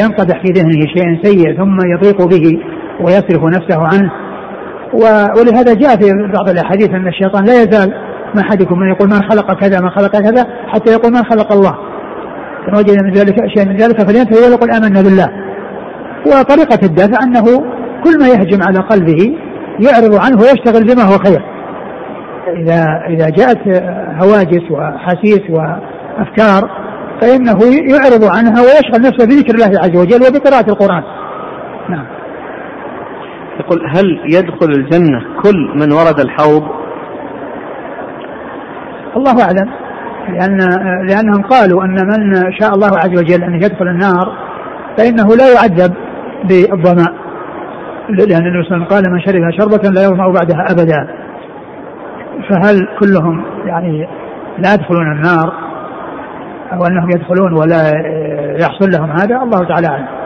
ينقدح 0.00 0.42
في 0.42 0.52
ذهنه 0.52 0.86
شيء 0.96 1.22
سيء 1.22 1.56
ثم 1.56 1.76
يضيق 1.86 2.26
به 2.26 2.58
ويصرف 3.00 3.44
نفسه 3.44 3.80
عنه 3.80 4.10
ولهذا 4.92 5.74
جاء 5.74 5.96
في 5.96 6.12
بعض 6.34 6.48
الأحاديث 6.48 6.90
أن 6.90 7.08
الشيطان 7.08 7.44
لا 7.44 7.62
يزال 7.62 7.94
ما 8.34 8.40
أحدكم 8.40 8.78
من 8.78 8.88
يقول 8.88 9.08
من 9.08 9.22
خلق 9.30 9.60
كذا 9.60 9.80
من 9.80 9.90
خلق 9.90 10.20
كذا 10.20 10.46
حتى 10.68 10.92
يقول 10.92 11.12
من 11.12 11.24
خلق 11.24 11.52
الله. 11.52 11.74
فإن 12.66 12.76
وجد 12.76 13.02
من 13.02 13.12
ذلك 13.12 13.36
شيء 13.56 13.68
من 13.68 13.76
ذلك 13.76 14.00
فلينتهي 14.00 14.50
ويقول 14.50 14.70
آمنا 14.70 15.02
بالله. 15.02 15.28
وطريقة 16.26 16.78
الدافع 16.82 17.24
أنه 17.24 17.44
كل 18.04 18.18
ما 18.20 18.28
يهجم 18.28 18.62
على 18.62 18.78
قلبه 18.78 19.36
يعرض 19.80 20.14
عنه 20.14 20.40
ويشتغل 20.40 20.94
بما 20.94 21.02
هو 21.02 21.18
خير. 21.18 21.42
إذا 22.56 22.84
إذا 23.08 23.28
جاءت 23.28 23.58
هواجس 24.22 24.70
وأحاسيس 24.70 25.42
وأفكار 25.50 26.70
فإنه 27.20 27.58
يعرض 27.90 28.24
عنها 28.24 28.60
ويشغل 28.62 29.00
نفسه 29.00 29.26
بذكر 29.26 29.54
الله 29.54 29.80
عز 29.80 29.96
وجل 29.96 30.20
وبقراءة 30.22 30.70
القرآن. 30.70 31.02
يقول 33.60 33.78
هل 33.96 34.20
يدخل 34.24 34.70
الجنة 34.70 35.20
كل 35.42 35.72
من 35.74 35.92
ورد 35.92 36.20
الحوض؟ 36.20 36.62
الله 39.16 39.42
أعلم 39.42 39.70
لأن 40.28 40.58
لأنهم 41.08 41.42
قالوا 41.42 41.84
أن 41.84 41.90
من 42.06 42.52
شاء 42.60 42.74
الله 42.74 42.98
عز 42.98 43.18
وجل 43.18 43.44
أن 43.44 43.54
يدخل 43.54 43.88
النار 43.88 44.32
فإنه 44.98 45.28
لا 45.36 45.52
يعذب 45.54 45.94
بالظمأ. 46.44 47.24
لأن 48.08 48.46
النبي 48.46 48.68
صلى 48.68 48.76
الله 48.76 48.76
عليه 48.76 48.84
وسلم 48.84 48.84
قال 48.84 49.12
من 49.12 49.20
شرب 49.20 49.50
شربة 49.50 49.90
لا 49.90 50.02
يظمأ 50.04 50.28
بعدها 50.28 50.66
أبدا. 50.70 51.08
فهل 52.48 52.88
كلهم 53.00 53.44
يعني 53.64 54.08
لا 54.58 54.74
يدخلون 54.74 55.12
النار 55.12 55.52
أو 56.72 56.86
أنهم 56.86 57.10
يدخلون 57.10 57.52
ولا 57.52 57.92
يحصل 58.60 58.90
لهم 58.90 59.10
هذا؟ 59.10 59.42
الله 59.42 59.64
تعالى 59.68 59.86
أعلم. 59.86 60.23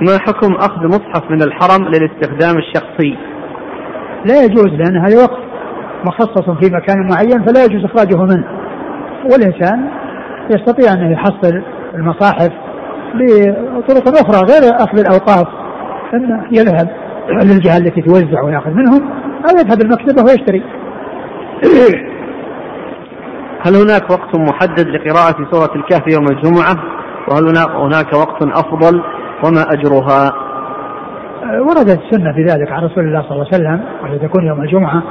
ما 0.00 0.18
حكم 0.18 0.54
أخذ 0.54 0.86
مصحف 0.86 1.30
من 1.30 1.42
الحرم 1.42 1.84
للاستخدام 1.84 2.58
الشخصي؟ 2.58 3.18
لا 4.24 4.44
يجوز 4.44 4.66
لأن 4.66 4.96
هذا 4.96 5.22
وقت 5.22 5.40
مخصص 6.04 6.50
في 6.50 6.74
مكان 6.74 7.08
معين 7.10 7.44
فلا 7.44 7.64
يجوز 7.64 7.84
إخراجه 7.84 8.16
منه. 8.16 8.44
والإنسان 9.24 9.88
يستطيع 10.50 10.92
أن 10.92 11.12
يحصل 11.12 11.62
المصاحف 11.94 12.52
بطرق 13.14 14.08
أخرى 14.08 14.52
غير 14.52 14.74
أخذ 14.76 14.98
الأوقاف 14.98 15.46
أن 16.14 16.46
يذهب 16.52 16.88
للجهة 17.28 17.76
التي 17.76 18.02
توزع 18.02 18.42
ويأخذ 18.44 18.70
منهم 18.70 19.10
أو 19.50 19.56
يذهب 19.58 19.82
المكتبة 19.82 20.22
ويشتري. 20.22 20.62
هل 23.66 23.76
هناك 23.76 24.10
وقت 24.10 24.36
محدد 24.36 24.88
لقراءة 24.88 25.36
سورة 25.50 25.70
الكهف 25.76 26.02
يوم 26.12 26.24
الجمعة؟ 26.30 26.76
وهل 27.28 27.56
هناك 27.76 28.12
وقت 28.12 28.42
أفضل؟ 28.42 29.02
وما 29.44 29.62
أجرها؟ 29.72 30.32
وردت 31.60 31.98
السنة 31.98 32.32
في 32.32 32.42
ذلك 32.42 32.72
عن 32.72 32.84
رسول 32.84 33.04
الله 33.04 33.22
صلى 33.22 33.32
الله 33.32 33.46
عليه 33.52 33.54
وسلم 33.54 33.84
وهي 34.02 34.18
تكون 34.18 34.46
يوم 34.46 34.60
الجمعة. 34.60 35.02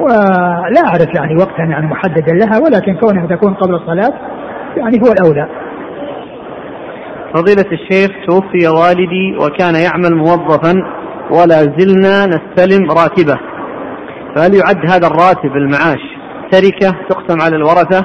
ولا 0.00 0.80
أعرف 0.86 1.14
يعني 1.14 1.34
وقتا 1.36 1.62
يعني 1.62 1.86
محددا 1.86 2.32
لها 2.32 2.58
ولكن 2.58 2.94
كونها 2.94 3.26
تكون 3.26 3.54
قبل 3.54 3.74
الصلاة 3.74 4.12
يعني 4.76 4.98
هو 4.98 5.12
الأولى. 5.12 5.48
فضيلة 7.34 7.72
الشيخ 7.72 8.10
توفي 8.26 8.68
والدي 8.68 9.36
وكان 9.36 9.74
يعمل 9.74 10.16
موظفا 10.16 10.74
ولا 11.30 11.58
زلنا 11.78 12.26
نستلم 12.26 12.90
راتبه. 12.90 13.38
فهل 14.34 14.54
يعد 14.54 14.90
هذا 14.90 15.06
الراتب 15.06 15.56
المعاش 15.56 16.18
تركة 16.50 16.96
تقسم 17.08 17.42
على 17.42 17.56
الورثة 17.56 18.04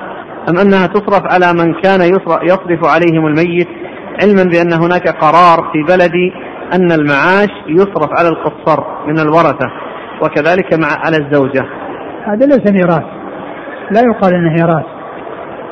أم 0.49 0.57
أنها 0.57 0.88
تصرف 0.88 1.24
على 1.34 1.53
من 1.53 1.74
كان 1.82 2.01
يصرف 2.43 2.86
عليهم 2.86 3.28
الميت 3.28 3.68
علما 4.22 4.43
بأن 4.43 4.74
هناك 4.74 5.07
قرار 5.07 5.72
في 5.72 5.84
بلدي 5.84 6.34
أن 6.74 6.91
المعاش 6.91 7.49
يصرف 7.68 8.09
على 8.20 8.28
القصر 8.30 8.84
من 9.07 9.20
الورثة 9.20 9.70
وكذلك 10.22 10.74
مع 10.74 10.88
على 11.05 11.18
الزوجة. 11.18 11.66
هذا 12.26 12.45
ليس 12.45 12.72
ميراث. 12.72 13.03
لا 13.91 14.01
يقال 14.01 14.34
إنه 14.34 14.49
ميراث. 14.49 14.86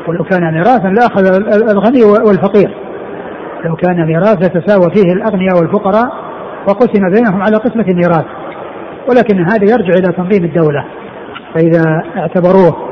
ولو 0.08 0.24
كان 0.24 0.54
ميراثا 0.54 0.88
لاخذ 0.88 1.26
الغني 1.72 2.04
والفقير. 2.04 2.78
لو 3.66 3.76
كان 3.76 4.06
ميراث 4.06 4.38
لتساوى 4.44 4.92
فيه 4.96 5.14
الأغنياء 5.14 5.58
والفقراء 5.58 6.08
وقسم 6.68 7.10
بينهم 7.10 7.42
على 7.42 7.58
قسمة 7.58 7.86
الميراث. 7.88 8.26
ولكن 9.10 9.40
هذا 9.40 9.72
يرجع 9.72 9.94
إلى 10.00 10.14
تنظيم 10.14 10.44
الدولة. 10.44 10.86
فإذا 11.56 12.04
اعتبروه 12.18 12.92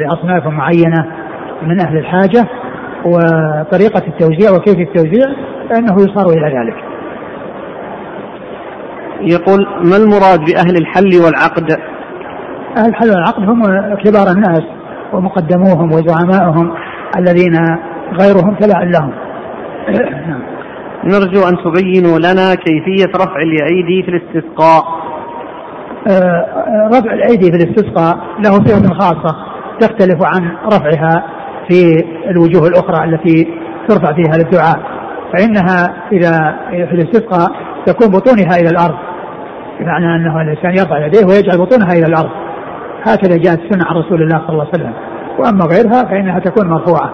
لأصناف 0.00 0.46
معينة 0.46 1.06
من 1.62 1.80
أهل 1.80 1.98
الحاجة 1.98 2.48
وطريقة 3.06 4.02
التوزيع 4.06 4.50
وكيف 4.56 4.76
التوزيع 4.78 5.26
فإنه 5.70 5.94
يصار 5.94 6.26
إلى 6.26 6.58
ذلك. 6.58 6.76
يقول 9.20 9.66
ما 9.84 9.96
المراد 9.96 10.40
بأهل 10.40 10.76
الحل 10.76 11.24
والعقد؟ 11.24 11.70
أهل 12.76 12.88
الحل 12.88 13.10
والعقد 13.10 13.42
هم 13.42 13.62
كبار 13.94 14.28
الناس 14.36 14.62
ومقدموهم 15.12 15.92
وزعمائهم 15.92 16.74
الذين 17.18 17.56
غيرهم 18.20 18.54
تبع 18.54 18.82
لهم. 18.82 19.12
نرجو 21.04 21.48
أن 21.48 21.56
تبينوا 21.64 22.18
لنا 22.18 22.54
كيفية 22.54 23.12
رفع 23.16 23.42
الأيدي 23.42 24.02
في 24.02 24.08
الاستسقاء. 24.08 24.82
آه، 26.08 26.88
رفع 26.88 27.14
الأيدي 27.14 27.50
في 27.50 27.56
الاستسقاء 27.56 28.18
له 28.38 28.50
صيغة 28.50 28.94
خاصة 28.94 29.36
تختلف 29.80 30.22
عن 30.22 30.56
رفعها 30.66 31.24
في 31.68 32.04
الوجوه 32.30 32.68
الأخرى 32.68 33.04
التي 33.04 33.48
ترفع 33.88 34.12
فيها 34.12 34.36
للدعاء 34.36 34.78
فإنها 35.32 35.96
إذا 36.12 36.56
في 36.70 36.94
الاستسقاء 36.94 37.50
تكون 37.86 38.08
بطونها 38.08 38.56
إلى 38.60 38.68
الأرض 38.68 38.96
بمعنى 39.80 40.16
أنه 40.16 40.42
الإنسان 40.42 40.70
يرفع 40.70 41.06
يديه 41.06 41.24
ويجعل 41.26 41.58
بطونها 41.58 41.92
إلى 41.92 42.06
الأرض. 42.06 42.30
هكذا 43.02 43.36
جاءت 43.36 43.58
السنة 43.60 43.84
عن 43.86 43.96
رسول 43.96 44.22
الله 44.22 44.38
صلى 44.38 44.48
الله 44.48 44.66
عليه 44.72 44.74
وسلم. 44.74 44.92
وأما 45.38 45.64
غيرها 45.64 46.04
فإنها 46.04 46.38
تكون 46.38 46.70
مرفوعة. 46.70 47.10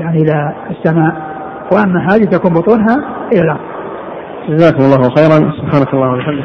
يعني 0.00 0.22
إلى 0.22 0.54
السماء 0.70 1.16
وأما 1.72 2.06
هذه 2.10 2.24
تكون 2.24 2.52
بطونها 2.52 2.96
إلى 3.32 3.42
الأرض. 3.42 3.60
جزاكم 4.48 4.82
الله 4.82 5.10
خيرا. 5.16 5.52
سبحانك 5.52 5.94
اللهم 5.94 6.14
وبحمدك. 6.14 6.44